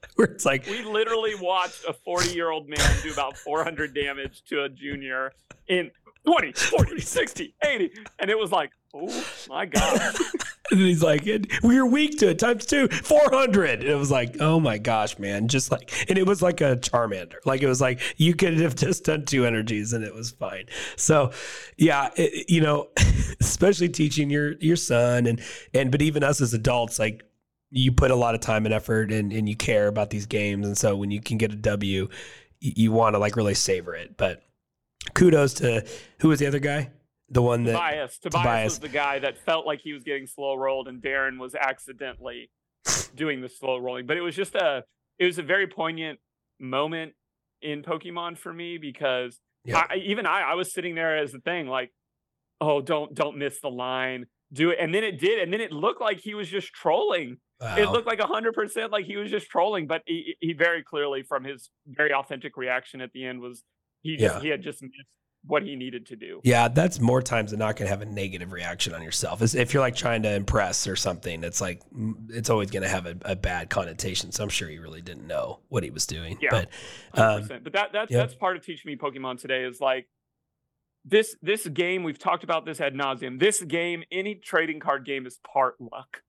where 0.14 0.28
it's 0.28 0.46
like, 0.46 0.66
we 0.66 0.82
literally 0.82 1.34
watched 1.34 1.84
a 1.86 1.92
40 1.92 2.32
year 2.32 2.50
old 2.50 2.66
man 2.66 2.78
do 3.02 3.12
about 3.12 3.36
400 3.36 3.94
damage 3.94 4.42
to 4.44 4.62
a 4.62 4.70
junior 4.70 5.32
in 5.68 5.90
20, 6.24 6.52
40, 6.52 7.00
60, 7.00 7.54
80. 7.62 7.90
And 8.18 8.30
it 8.30 8.38
was 8.38 8.50
like, 8.50 8.70
oh 8.94 9.24
my 9.48 9.66
God. 9.66 10.14
and 10.70 10.80
he's 10.80 11.02
like, 11.02 11.26
we 11.62 11.78
are 11.78 11.86
weak 11.86 12.18
to 12.18 12.30
it 12.30 12.38
times 12.38 12.66
two, 12.66 12.88
400. 12.88 13.80
And 13.80 13.88
it 13.88 13.96
was 13.96 14.10
like, 14.10 14.36
oh 14.40 14.60
my 14.60 14.78
gosh, 14.78 15.18
man. 15.18 15.48
Just 15.48 15.70
like, 15.70 15.92
and 16.08 16.18
it 16.18 16.26
was 16.26 16.42
like 16.42 16.60
a 16.60 16.76
Charmander. 16.76 17.36
Like, 17.44 17.62
it 17.62 17.68
was 17.68 17.80
like, 17.80 18.00
you 18.16 18.34
could 18.34 18.58
have 18.58 18.74
just 18.74 19.04
done 19.04 19.24
two 19.24 19.44
energies 19.44 19.92
and 19.92 20.04
it 20.04 20.14
was 20.14 20.30
fine. 20.30 20.66
So, 20.96 21.32
yeah, 21.76 22.10
it, 22.16 22.48
you 22.48 22.60
know, 22.60 22.88
especially 23.40 23.88
teaching 23.88 24.30
your, 24.30 24.52
your 24.58 24.76
son 24.76 25.26
and, 25.26 25.40
and, 25.74 25.90
but 25.90 26.02
even 26.02 26.22
us 26.22 26.40
as 26.40 26.54
adults, 26.54 26.98
like, 26.98 27.24
you 27.70 27.92
put 27.92 28.10
a 28.10 28.16
lot 28.16 28.34
of 28.34 28.40
time 28.40 28.64
and 28.64 28.74
effort 28.74 29.12
and, 29.12 29.32
and 29.32 29.48
you 29.48 29.56
care 29.56 29.86
about 29.86 30.10
these 30.10 30.26
games. 30.26 30.66
And 30.66 30.76
so 30.76 30.96
when 30.96 31.10
you 31.10 31.20
can 31.20 31.38
get 31.38 31.52
a 31.52 31.56
W, 31.56 32.08
you, 32.60 32.72
you 32.76 32.92
want 32.92 33.14
to 33.14 33.18
like 33.18 33.36
really 33.36 33.54
savor 33.54 33.94
it. 33.94 34.16
But 34.16 34.42
kudos 35.14 35.54
to 35.54 35.86
who 36.18 36.28
was 36.28 36.40
the 36.40 36.46
other 36.46 36.58
guy? 36.58 36.90
The 37.30 37.42
one 37.42 37.62
that 37.64 37.72
Tobias. 37.72 38.18
Tobias 38.18 38.42
Tobias. 38.42 38.72
was 38.72 38.78
the 38.80 38.88
guy 38.88 39.18
that 39.20 39.38
felt 39.38 39.66
like 39.66 39.80
he 39.82 39.92
was 39.92 40.02
getting 40.02 40.26
slow 40.26 40.54
rolled, 40.56 40.88
and 40.88 41.00
Darren 41.00 41.38
was 41.38 41.54
accidentally 41.54 42.50
doing 43.14 43.40
the 43.40 43.48
slow 43.48 43.78
rolling. 43.78 44.06
But 44.06 44.16
it 44.16 44.20
was 44.22 44.34
just 44.34 44.54
a 44.54 44.84
it 45.18 45.24
was 45.26 45.38
a 45.38 45.42
very 45.42 45.66
poignant 45.66 46.18
moment 46.58 47.12
in 47.62 47.82
Pokemon 47.82 48.36
for 48.38 48.52
me 48.52 48.78
because 48.78 49.38
Yeah. 49.64 49.84
I, 49.88 49.96
even 49.96 50.26
I 50.26 50.40
I 50.52 50.54
was 50.54 50.72
sitting 50.72 50.94
there 50.94 51.16
as 51.18 51.32
the 51.32 51.40
thing 51.40 51.66
like 51.68 51.90
oh, 52.60 52.80
don't 52.82 53.14
don't 53.14 53.38
miss 53.38 53.60
the 53.60 53.70
line, 53.70 54.26
do 54.52 54.70
it, 54.70 54.78
and 54.80 54.94
then 54.94 55.02
it 55.04 55.18
did, 55.18 55.38
and 55.38 55.52
then 55.52 55.60
it 55.60 55.72
looked 55.72 56.00
like 56.00 56.18
he 56.20 56.34
was 56.34 56.48
just 56.48 56.72
trolling. 56.72 57.36
Wow. 57.60 57.76
It 57.76 57.90
looked 57.90 58.06
like 58.06 58.20
hundred 58.20 58.54
percent 58.54 58.90
like 58.92 59.04
he 59.06 59.16
was 59.16 59.30
just 59.30 59.48
trolling, 59.48 59.86
but 59.86 60.02
he, 60.06 60.36
he 60.40 60.52
very 60.52 60.82
clearly, 60.82 61.22
from 61.22 61.44
his 61.44 61.70
very 61.86 62.12
authentic 62.12 62.56
reaction 62.56 63.00
at 63.00 63.12
the 63.12 63.24
end, 63.24 63.40
was 63.40 63.62
he 64.02 64.16
just, 64.16 64.36
Yeah. 64.36 64.40
he 64.42 64.48
had 64.48 64.62
just 64.62 64.82
missed 64.82 64.94
what 65.44 65.62
he 65.62 65.74
needed 65.74 66.06
to 66.06 66.16
do. 66.16 66.40
Yeah, 66.44 66.68
that's 66.68 67.00
more 67.00 67.22
times 67.22 67.50
than 67.50 67.60
not 67.60 67.76
going 67.76 67.86
to 67.86 67.90
have 67.90 68.02
a 68.02 68.06
negative 68.06 68.52
reaction 68.52 68.94
on 68.94 69.02
yourself. 69.02 69.42
If 69.42 69.72
you're 69.72 69.82
like 69.82 69.96
trying 69.96 70.22
to 70.22 70.34
impress 70.34 70.86
or 70.86 70.96
something, 70.96 71.42
it's 71.42 71.60
like 71.60 71.80
it's 72.28 72.50
always 72.50 72.70
going 72.70 72.82
to 72.82 72.88
have 72.88 73.06
a, 73.06 73.16
a 73.22 73.36
bad 73.36 73.70
connotation. 73.70 74.32
So 74.32 74.44
I'm 74.44 74.50
sure 74.50 74.68
he 74.68 74.78
really 74.78 75.00
didn't 75.00 75.26
know 75.26 75.60
what 75.68 75.82
he 75.82 75.90
was 75.90 76.06
doing. 76.06 76.38
Yeah. 76.40 76.50
But 76.50 76.68
um, 77.14 77.48
but 77.62 77.72
that 77.72 77.92
that's 77.92 78.10
yeah. 78.10 78.18
that's 78.18 78.34
part 78.34 78.56
of 78.56 78.64
teaching 78.64 78.90
me 78.90 78.96
Pokemon 78.96 79.40
today 79.40 79.64
is 79.64 79.80
like 79.80 80.08
this 81.04 81.36
this 81.42 81.66
game 81.66 82.02
we've 82.02 82.18
talked 82.18 82.44
about 82.44 82.64
this 82.64 82.80
ad 82.80 82.94
nauseum. 82.94 83.38
This 83.40 83.62
game, 83.62 84.04
any 84.12 84.34
trading 84.34 84.80
card 84.80 85.04
game, 85.04 85.26
is 85.26 85.38
part 85.50 85.80
luck. 85.80 86.22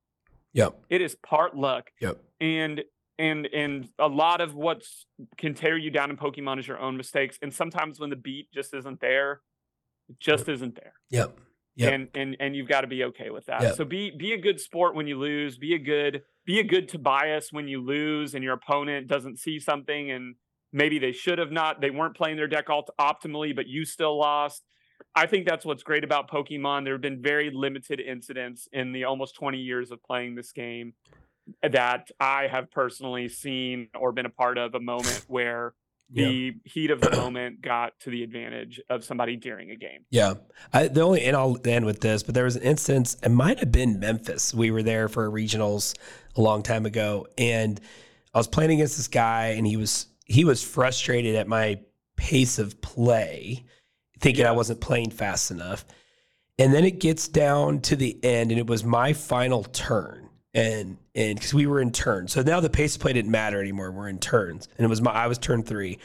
yep, 0.53 0.79
It 0.89 1.01
is 1.01 1.15
part 1.15 1.55
luck, 1.55 1.91
yep, 1.99 2.17
and 2.39 2.81
and 3.21 3.47
and 3.53 3.87
a 3.99 4.07
lot 4.07 4.41
of 4.41 4.55
what 4.55 4.81
can 5.37 5.53
tear 5.53 5.77
you 5.77 5.91
down 5.91 6.09
in 6.09 6.17
Pokemon 6.17 6.59
is 6.59 6.67
your 6.67 6.79
own 6.79 6.97
mistakes. 6.97 7.37
And 7.41 7.53
sometimes 7.53 7.99
when 7.99 8.09
the 8.09 8.15
beat 8.15 8.51
just 8.51 8.73
isn't 8.73 8.99
there, 8.99 9.41
it 10.09 10.19
just 10.19 10.49
isn't 10.49 10.75
there. 10.75 10.93
yep, 11.09 11.37
Yep. 11.75 11.93
And 11.93 12.07
and 12.15 12.37
and 12.39 12.55
you've 12.55 12.67
got 12.67 12.81
to 12.81 12.87
be 12.87 13.03
okay 13.05 13.29
with 13.29 13.45
that. 13.45 13.61
Yep. 13.61 13.75
So 13.75 13.85
be 13.85 14.11
be 14.11 14.33
a 14.33 14.37
good 14.37 14.59
sport 14.59 14.95
when 14.95 15.07
you 15.07 15.17
lose. 15.17 15.57
Be 15.57 15.75
a 15.75 15.79
good 15.79 16.23
be 16.45 16.59
a 16.59 16.63
good 16.63 16.89
Tobias 16.89 17.49
when 17.51 17.67
you 17.67 17.81
lose 17.81 18.33
and 18.33 18.43
your 18.43 18.53
opponent 18.53 19.07
doesn't 19.07 19.37
see 19.37 19.59
something 19.59 20.11
and 20.11 20.35
maybe 20.73 20.97
they 20.99 21.11
should 21.11 21.37
have 21.37 21.51
not. 21.51 21.79
They 21.79 21.91
weren't 21.91 22.17
playing 22.17 22.37
their 22.37 22.47
deck 22.47 22.69
alt- 22.69 22.89
optimally, 22.99 23.55
but 23.55 23.67
you 23.67 23.85
still 23.85 24.17
lost. 24.17 24.63
I 25.15 25.27
think 25.27 25.47
that's 25.47 25.65
what's 25.65 25.83
great 25.83 26.03
about 26.03 26.29
Pokemon. 26.29 26.83
There 26.83 26.93
have 26.93 27.01
been 27.01 27.21
very 27.21 27.51
limited 27.53 27.99
incidents 27.99 28.67
in 28.71 28.91
the 28.91 29.03
almost 29.05 29.35
20 29.35 29.57
years 29.57 29.91
of 29.91 30.01
playing 30.03 30.35
this 30.35 30.51
game 30.51 30.93
that 31.63 32.09
I 32.19 32.47
have 32.47 32.71
personally 32.71 33.27
seen 33.29 33.87
or 33.99 34.11
been 34.11 34.25
a 34.25 34.29
part 34.29 34.57
of 34.57 34.75
a 34.75 34.79
moment 34.79 35.25
where 35.27 35.73
Yeah. 36.13 36.27
the 36.27 36.53
heat 36.65 36.91
of 36.91 37.01
the 37.01 37.09
moment 37.11 37.61
got 37.61 37.99
to 38.01 38.09
the 38.09 38.21
advantage 38.23 38.81
of 38.89 39.03
somebody 39.03 39.35
during 39.37 39.71
a 39.71 39.75
game. 39.75 40.05
yeah. 40.09 40.33
I, 40.73 40.87
the 40.87 41.01
only 41.01 41.23
and 41.23 41.35
I'll 41.37 41.57
end 41.65 41.85
with 41.85 42.01
this, 42.01 42.21
but 42.23 42.35
there 42.35 42.43
was 42.43 42.55
an 42.57 42.63
instance. 42.63 43.17
It 43.23 43.29
might 43.29 43.59
have 43.59 43.71
been 43.71 43.99
Memphis. 43.99 44.53
We 44.53 44.71
were 44.71 44.83
there 44.83 45.07
for 45.07 45.29
regionals 45.31 45.95
a 46.35 46.41
long 46.41 46.63
time 46.63 46.85
ago, 46.85 47.27
and 47.37 47.79
I 48.33 48.37
was 48.37 48.47
playing 48.47 48.71
against 48.71 48.97
this 48.97 49.07
guy, 49.07 49.47
and 49.57 49.65
he 49.65 49.77
was 49.77 50.07
he 50.25 50.45
was 50.45 50.63
frustrated 50.63 51.35
at 51.35 51.47
my 51.47 51.79
pace 52.17 52.59
of 52.59 52.79
play, 52.81 53.65
thinking 54.19 54.45
I 54.45 54.51
wasn't 54.51 54.79
playing 54.79 55.09
fast 55.11 55.49
enough. 55.51 55.83
And 56.59 56.73
then 56.73 56.85
it 56.85 56.99
gets 56.99 57.27
down 57.27 57.81
to 57.81 57.95
the 57.95 58.21
end, 58.23 58.51
and 58.51 58.59
it 58.59 58.67
was 58.67 58.83
my 58.83 59.13
final 59.13 59.63
turn. 59.63 60.29
And 60.53 60.97
and 61.15 61.35
because 61.35 61.53
we 61.53 61.65
were 61.65 61.79
in 61.79 61.91
turns, 61.91 62.33
so 62.33 62.41
now 62.41 62.59
the 62.59 62.69
pace 62.69 62.95
of 62.95 63.01
play 63.01 63.13
didn't 63.13 63.31
matter 63.31 63.61
anymore. 63.61 63.91
We're 63.91 64.09
in 64.09 64.19
turns, 64.19 64.67
and 64.77 64.85
it 64.85 64.89
was 64.89 65.01
my 65.01 65.11
I 65.11 65.27
was 65.27 65.37
turn 65.37 65.63
three, 65.63 65.99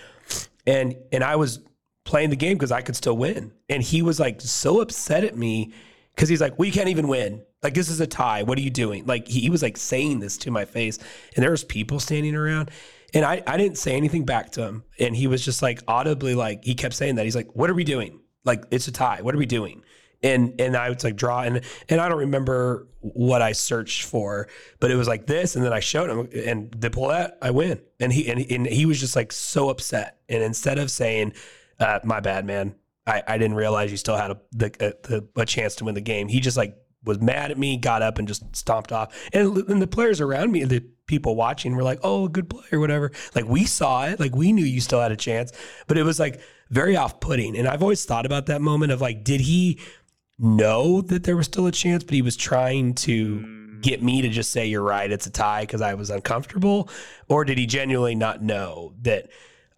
and 0.67 0.97
and 1.11 1.25
I 1.25 1.35
was 1.37 1.61
playing 2.05 2.31
the 2.31 2.37
game 2.37 2.57
because 2.57 2.71
I 2.71 2.81
could 2.81 2.95
still 2.95 3.17
win. 3.17 3.53
And 3.69 3.83
he 3.83 4.03
was 4.03 4.21
like 4.21 4.41
so 4.41 4.81
upset 4.81 5.25
at 5.25 5.37
me 5.37 5.73
because 6.15 6.29
he's 6.29 6.41
like, 6.41 6.59
"We 6.61 6.71
can't 6.71 6.89
even 6.89 7.09
win. 7.09 7.43
Like 7.63 7.75
this 7.75 7.89
is 7.89 8.01
a 8.01 8.07
tie. 8.07 8.45
What 8.45 8.57
are 8.57 8.63
you 8.63 8.71
doing?" 8.71 9.05
Like 9.05 9.27
he, 9.27 9.41
he 9.41 9.51
was 9.51 9.63
like 9.63 9.77
saying 9.77 10.21
this 10.21 10.39
to 10.39 10.53
my 10.53 10.65
face, 10.65 10.99
and 11.35 11.43
there 11.43 11.51
was 11.51 11.65
people 11.65 11.99
standing 11.99 12.37
around. 12.37 12.71
And 13.15 13.25
I, 13.25 13.43
I 13.47 13.57
didn't 13.57 13.79
say 13.79 13.95
anything 13.95 14.25
back 14.25 14.51
to 14.53 14.63
him. 14.63 14.85
And 14.99 15.17
he 15.17 15.27
was 15.27 15.45
just 15.45 15.63
like 15.63 15.83
audibly 15.89 16.35
like 16.35 16.65
he 16.65 16.75
kept 16.75 16.95
saying 16.95 17.17
that. 17.17 17.25
He's 17.25 17.37
like, 17.37 17.55
What 17.55 17.71
are 17.71 17.75
we 17.75 17.85
doing? 17.85 18.21
Like 18.45 18.65
it's 18.71 18.89
a 18.89 18.93
tie. 18.93 19.23
What 19.23 19.35
are 19.35 19.39
we 19.39 19.47
doing? 19.47 19.83
And 20.23 20.61
and 20.61 20.77
I 20.77 20.89
was 20.91 21.05
like 21.05 21.17
draw 21.17 21.43
and 21.43 21.61
and 21.89 22.01
I 22.01 22.09
don't 22.09 22.19
remember 22.19 22.89
what 23.01 23.43
I 23.43 23.53
searched 23.53 24.05
for, 24.05 24.49
but 24.81 24.91
it 24.91 24.97
was 24.97 25.07
like 25.07 25.27
this, 25.27 25.57
and 25.57 25.65
then 25.65 25.73
I 25.73 25.81
showed 25.81 26.11
him 26.11 26.29
and 26.47 26.73
they 26.73 26.89
pull 26.89 27.09
that, 27.09 27.39
I 27.41 27.51
win. 27.51 27.81
And 28.01 28.13
he 28.13 28.29
and, 28.29 28.41
and 28.51 28.67
he 28.67 28.87
was 28.87 28.99
just 28.99 29.15
like 29.15 29.31
so 29.31 29.69
upset. 29.69 30.19
And 30.29 30.43
instead 30.43 30.79
of 30.79 30.91
saying, 30.91 31.35
uh, 31.79 32.01
my 32.03 32.21
bad, 32.21 32.45
man, 32.47 32.75
I, 33.07 33.23
I 33.27 33.39
didn't 33.39 33.57
realize 33.57 33.91
you 33.91 33.97
still 33.97 34.17
had 34.17 34.31
a 34.33 34.41
the, 34.53 34.67
a, 34.81 35.09
the, 35.09 35.29
a 35.37 35.47
chance 35.47 35.77
to 35.77 35.85
win 35.85 35.95
the 35.95 36.01
game. 36.01 36.29
He 36.29 36.41
just 36.41 36.57
like 36.57 36.77
was 37.05 37.21
mad 37.21 37.53
at 37.53 37.59
me, 37.59 37.77
got 37.77 38.03
up 38.03 38.19
and 38.19 38.27
just 38.27 38.57
stomped 38.57 38.91
off. 38.91 39.15
And, 39.33 39.57
and 39.69 39.81
the 39.81 39.87
players 39.87 40.21
around 40.21 40.51
me, 40.51 40.65
the 40.65 40.85
people 41.07 41.37
watching, 41.37 41.77
were 41.77 41.85
like, 41.85 42.01
"Oh, 42.03 42.27
good 42.27 42.51
play 42.51 42.65
or 42.73 42.81
whatever." 42.81 43.13
Like 43.35 43.47
we 43.47 43.65
saw 43.65 44.07
it, 44.07 44.19
like 44.19 44.35
we 44.35 44.53
knew 44.53 44.65
you 44.65 44.81
still 44.81 45.01
had 45.01 45.13
a 45.13 45.17
chance, 45.17 45.53
but 45.87 45.99
it 45.99 46.03
was 46.03 46.19
like 46.19 46.41
very 46.71 46.97
off-putting. 46.97 47.57
And 47.57 47.69
I've 47.69 47.83
always 47.83 48.05
thought 48.05 48.27
about 48.27 48.47
that 48.47 48.61
moment 48.61 48.91
of 48.91 49.01
like, 49.01 49.23
did 49.23 49.41
he 49.41 49.79
know 50.39 51.01
that 51.03 51.25
there 51.25 51.37
was 51.37 51.47
still 51.47 51.67
a 51.67 51.73
chance, 51.73 52.05
but 52.05 52.15
he 52.15 52.23
was 52.23 52.37
trying 52.37 52.95
to 52.95 53.37
mm. 53.37 53.83
get 53.83 54.03
me 54.03 54.23
to 54.23 54.29
just 54.29 54.51
say 54.53 54.67
you're 54.67 54.83
right, 54.83 55.11
it's 55.11 55.27
a 55.27 55.31
tie 55.31 55.63
because 55.63 55.81
I 55.81 55.95
was 55.95 56.11
uncomfortable, 56.11 56.89
or 57.29 57.45
did 57.45 57.59
he 57.59 57.67
genuinely 57.67 58.15
not 58.15 58.43
know 58.43 58.95
that? 59.03 59.29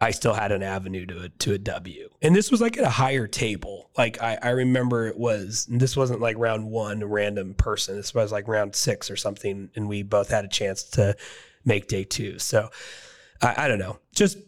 I 0.00 0.12
still 0.12 0.32
had 0.32 0.52
an 0.52 0.62
avenue 0.62 1.06
to 1.06 1.22
a, 1.22 1.28
to 1.28 1.54
a 1.54 1.58
W. 1.58 2.08
And 2.22 2.34
this 2.34 2.52
was 2.52 2.60
like 2.60 2.78
at 2.78 2.84
a 2.84 2.88
higher 2.88 3.26
table. 3.26 3.90
Like 3.98 4.22
I, 4.22 4.38
I 4.40 4.50
remember 4.50 5.08
it 5.08 5.18
was, 5.18 5.66
this 5.68 5.96
wasn't 5.96 6.20
like 6.20 6.38
round 6.38 6.70
one, 6.70 7.02
random 7.02 7.54
person. 7.54 7.96
This 7.96 8.14
was 8.14 8.30
like 8.30 8.46
round 8.46 8.76
six 8.76 9.10
or 9.10 9.16
something. 9.16 9.70
And 9.74 9.88
we 9.88 10.04
both 10.04 10.30
had 10.30 10.44
a 10.44 10.48
chance 10.48 10.84
to 10.90 11.16
make 11.64 11.88
day 11.88 12.04
two. 12.04 12.38
So 12.38 12.70
I, 13.42 13.64
I 13.64 13.68
don't 13.68 13.80
know. 13.80 13.98
Just 14.14 14.38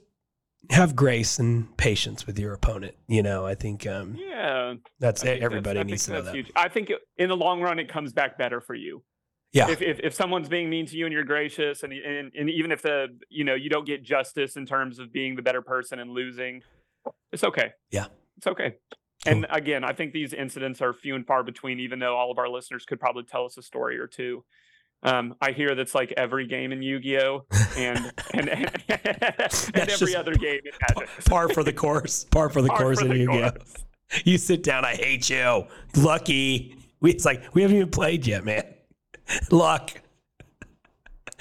have 0.69 0.95
grace 0.95 1.39
and 1.39 1.75
patience 1.79 2.27
with 2.27 2.39
your 2.39 2.53
opponent. 2.53 2.95
You 3.09 3.23
know, 3.23 3.47
I 3.47 3.55
think 3.55 3.87
um, 3.87 4.17
Yeah. 4.17 4.75
that's 4.99 5.23
think 5.23 5.43
everybody 5.43 5.79
that's- 5.79 5.91
needs 5.91 6.05
to 6.07 6.13
know 6.13 6.23
that. 6.23 6.35
huge. 6.35 6.51
I 6.55 6.69
think 6.69 6.93
in 7.17 7.29
the 7.29 7.37
long 7.37 7.61
run, 7.61 7.79
it 7.79 7.89
comes 7.89 8.13
back 8.13 8.37
better 8.37 8.61
for 8.61 8.75
you. 8.75 9.03
Yeah. 9.53 9.69
If, 9.71 9.83
if 9.83 9.99
if 10.01 10.15
someone's 10.15 10.49
being 10.49 10.71
mean 10.71 10.87
to 10.87 10.97
you 10.97 11.07
and 11.07 11.13
you're 11.13 11.25
gracious, 11.25 11.83
and, 11.83 11.93
and 11.93 12.31
and 12.39 12.49
even 12.51 12.71
if 12.71 12.83
the 12.83 13.09
you 13.31 13.43
know 13.43 13.55
you 13.55 13.69
don't 13.69 13.85
get 13.85 14.05
justice 14.05 14.57
in 14.57 14.65
terms 14.65 15.01
of 15.01 15.13
being 15.13 15.35
the 15.35 15.43
better 15.43 15.61
person 15.63 15.99
and 15.99 16.11
losing, 16.13 16.63
it's 17.33 17.43
okay. 17.43 17.73
Yeah. 17.91 18.07
it's 18.37 18.47
okay. 18.47 18.77
And 19.27 19.47
again, 19.51 19.83
I 19.83 19.93
think 19.93 20.13
these 20.13 20.33
incidents 20.33 20.81
are 20.81 20.93
few 20.93 21.17
and 21.17 21.27
far 21.27 21.43
between. 21.43 21.81
Even 21.81 21.99
though 21.99 22.17
all 22.17 22.31
of 22.31 22.39
our 22.39 22.49
listeners 22.49 22.85
could 22.85 23.01
probably 23.01 23.25
tell 23.25 23.45
us 23.45 23.59
a 23.59 23.63
story 23.63 23.99
or 23.99 24.07
two. 24.07 24.45
Um, 25.03 25.35
I 25.41 25.53
hear 25.53 25.75
that's 25.75 25.95
like 25.95 26.13
every 26.17 26.47
game 26.47 26.73
in 26.73 26.83
Yu-Gi-Oh, 26.83 27.47
and 27.77 28.13
and 28.35 28.49
and, 28.49 28.71
and 28.89 29.91
every 29.91 30.15
other 30.15 30.35
game 30.35 30.61
in 30.65 30.73
Magic. 30.97 31.09
Par 31.25 31.49
for 31.49 31.63
the 31.63 31.73
course. 31.73 32.25
Par 32.25 32.51
for 32.51 32.61
the 32.61 32.69
Par 32.69 32.79
course. 32.79 32.99
for 32.99 33.07
and 33.07 33.15
the 33.15 33.19
you 33.19 33.27
go. 33.27 33.51
course. 33.51 33.75
You 34.25 34.39
sit 34.39 34.63
down. 34.63 34.85
I 34.85 34.95
hate 34.97 35.31
you. 35.31 35.67
Lucky. 35.97 36.77
We, 37.01 37.13
it's 37.13 37.25
like 37.25 37.43
we 37.55 37.63
haven't 37.63 37.77
even 37.79 37.91
played 37.91 38.27
yet, 38.27 38.45
man. 38.45 38.65
Luck. 39.51 39.93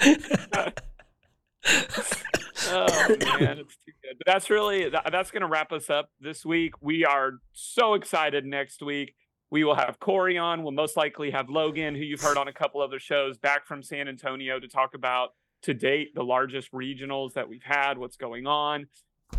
oh 0.00 0.16
man, 1.66 3.58
it's 3.58 3.76
too 3.76 3.92
good. 4.02 4.16
But 4.16 4.26
that's 4.26 4.48
really 4.48 4.88
that, 4.88 5.10
that's 5.12 5.30
going 5.30 5.42
to 5.42 5.48
wrap 5.48 5.70
us 5.72 5.90
up 5.90 6.08
this 6.18 6.46
week. 6.46 6.72
We 6.80 7.04
are 7.04 7.32
so 7.52 7.92
excited. 7.92 8.46
Next 8.46 8.80
week 8.80 9.14
we 9.50 9.64
will 9.64 9.74
have 9.74 9.98
Cory 10.00 10.38
on. 10.38 10.62
We'll 10.62 10.72
most 10.72 10.96
likely 10.96 11.30
have 11.30 11.48
Logan, 11.50 11.94
who 11.94 12.02
you've 12.02 12.20
heard 12.20 12.36
on 12.36 12.48
a 12.48 12.52
couple 12.52 12.80
other 12.80 12.98
shows, 12.98 13.36
back 13.38 13.66
from 13.66 13.82
San 13.82 14.08
Antonio 14.08 14.58
to 14.60 14.68
talk 14.68 14.94
about 14.94 15.30
to 15.62 15.74
date 15.74 16.14
the 16.14 16.22
largest 16.24 16.72
regionals 16.72 17.34
that 17.34 17.48
we've 17.48 17.62
had. 17.62 17.98
What's 17.98 18.16
going 18.16 18.46
on? 18.46 18.86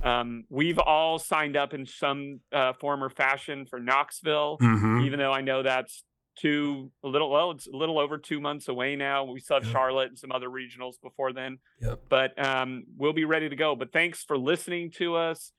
Um, 0.03 0.45
we've 0.49 0.79
all 0.79 1.19
signed 1.19 1.57
up 1.57 1.73
in 1.73 1.85
some 1.85 2.39
uh, 2.53 2.73
form 2.73 3.03
or 3.03 3.09
fashion 3.09 3.65
for 3.65 3.79
Knoxville 3.79 4.57
Mm-hmm. 4.61 5.01
even 5.01 5.19
though 5.19 5.31
I 5.33 5.41
know 5.41 5.63
that's 5.63 6.03
two 6.37 6.91
a 7.03 7.07
little 7.09 7.29
well, 7.29 7.51
it's 7.51 7.67
a 7.67 7.75
little 7.75 7.99
over 7.99 8.17
two 8.17 8.39
months 8.39 8.69
away 8.69 8.95
now. 8.95 9.25
We 9.25 9.39
still 9.41 9.57
have 9.57 9.65
Yeah. 9.65 9.71
Charlotte 9.73 10.09
and 10.09 10.17
some 10.17 10.31
other 10.31 10.47
regionals 10.49 10.93
before 11.03 11.33
then. 11.33 11.57
Yep. 11.81 12.03
But 12.09 12.43
um, 12.43 12.83
we'll 12.97 13.11
be 13.13 13.25
ready 13.25 13.49
to 13.49 13.55
go. 13.55 13.75
But 13.75 13.91
thanks 13.91 14.23
for 14.23 14.37
listening 14.37 14.91
to 14.91 15.15
us. 15.15 15.51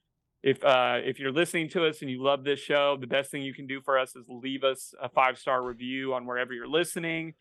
If 0.43 0.64
uh, 0.64 0.99
if 1.05 1.20
you're 1.20 1.32
listening 1.32 1.68
to 1.70 1.86
us 1.86 2.03
and 2.03 2.11
you 2.11 2.22
love 2.22 2.43
this 2.43 2.59
show, 2.59 2.97
the 3.01 3.07
best 3.07 3.30
thing 3.30 3.43
you 3.43 3.55
can 3.55 3.66
do 3.66 3.80
for 3.80 3.99
us 3.99 4.16
is 4.16 4.24
leave 4.28 4.64
us 4.64 4.95
a 5.01 5.09
five 5.09 5.38
star 5.38 5.62
review 5.62 6.14
on 6.14 6.26
wherever 6.26 6.53
you're 6.53 6.68
listening, 6.68 7.34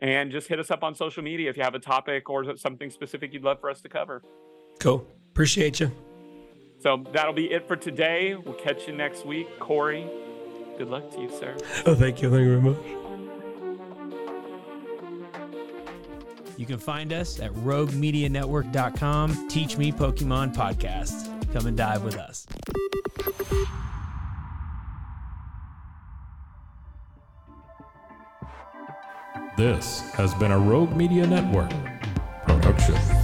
and 0.00 0.32
just 0.32 0.48
hit 0.48 0.58
us 0.58 0.70
up 0.70 0.82
on 0.82 0.94
social 0.94 1.22
media 1.22 1.48
if 1.48 1.56
you 1.56 1.62
have 1.62 1.76
a 1.76 1.80
topic 1.80 2.28
or 2.28 2.56
something 2.56 2.90
specific 2.90 3.32
you'd 3.32 3.44
love 3.44 3.60
for 3.60 3.70
us 3.70 3.80
to 3.82 3.88
cover. 3.88 4.22
Cool. 4.80 5.06
Appreciate 5.30 5.78
you. 5.78 5.92
So 6.80 7.04
that'll 7.12 7.34
be 7.34 7.52
it 7.52 7.68
for 7.68 7.76
today. 7.76 8.34
We'll 8.34 8.54
catch 8.54 8.88
you 8.88 8.94
next 8.94 9.24
week, 9.26 9.46
Cory. 9.60 10.08
Good 10.78 10.88
luck 10.88 11.10
to 11.12 11.20
you, 11.20 11.30
sir. 11.30 11.54
Oh, 11.86 11.94
thank 11.94 12.22
you. 12.22 12.30
Thank 12.30 12.40
you 12.40 12.58
very 12.58 12.60
much. 12.60 12.78
You 16.56 16.66
can 16.66 16.78
find 16.78 17.12
us 17.12 17.38
at 17.40 17.52
roguemedianetwork.com. 17.52 19.48
Teach 19.48 19.78
Me 19.78 19.92
Pokemon 19.92 20.54
Podcast. 20.54 21.29
Come 21.52 21.66
and 21.66 21.76
dive 21.76 22.04
with 22.04 22.16
us. 22.16 22.46
This 29.56 30.00
has 30.12 30.32
been 30.34 30.52
a 30.52 30.58
Rogue 30.58 30.94
Media 30.94 31.26
Network 31.26 31.70
production. 32.46 33.19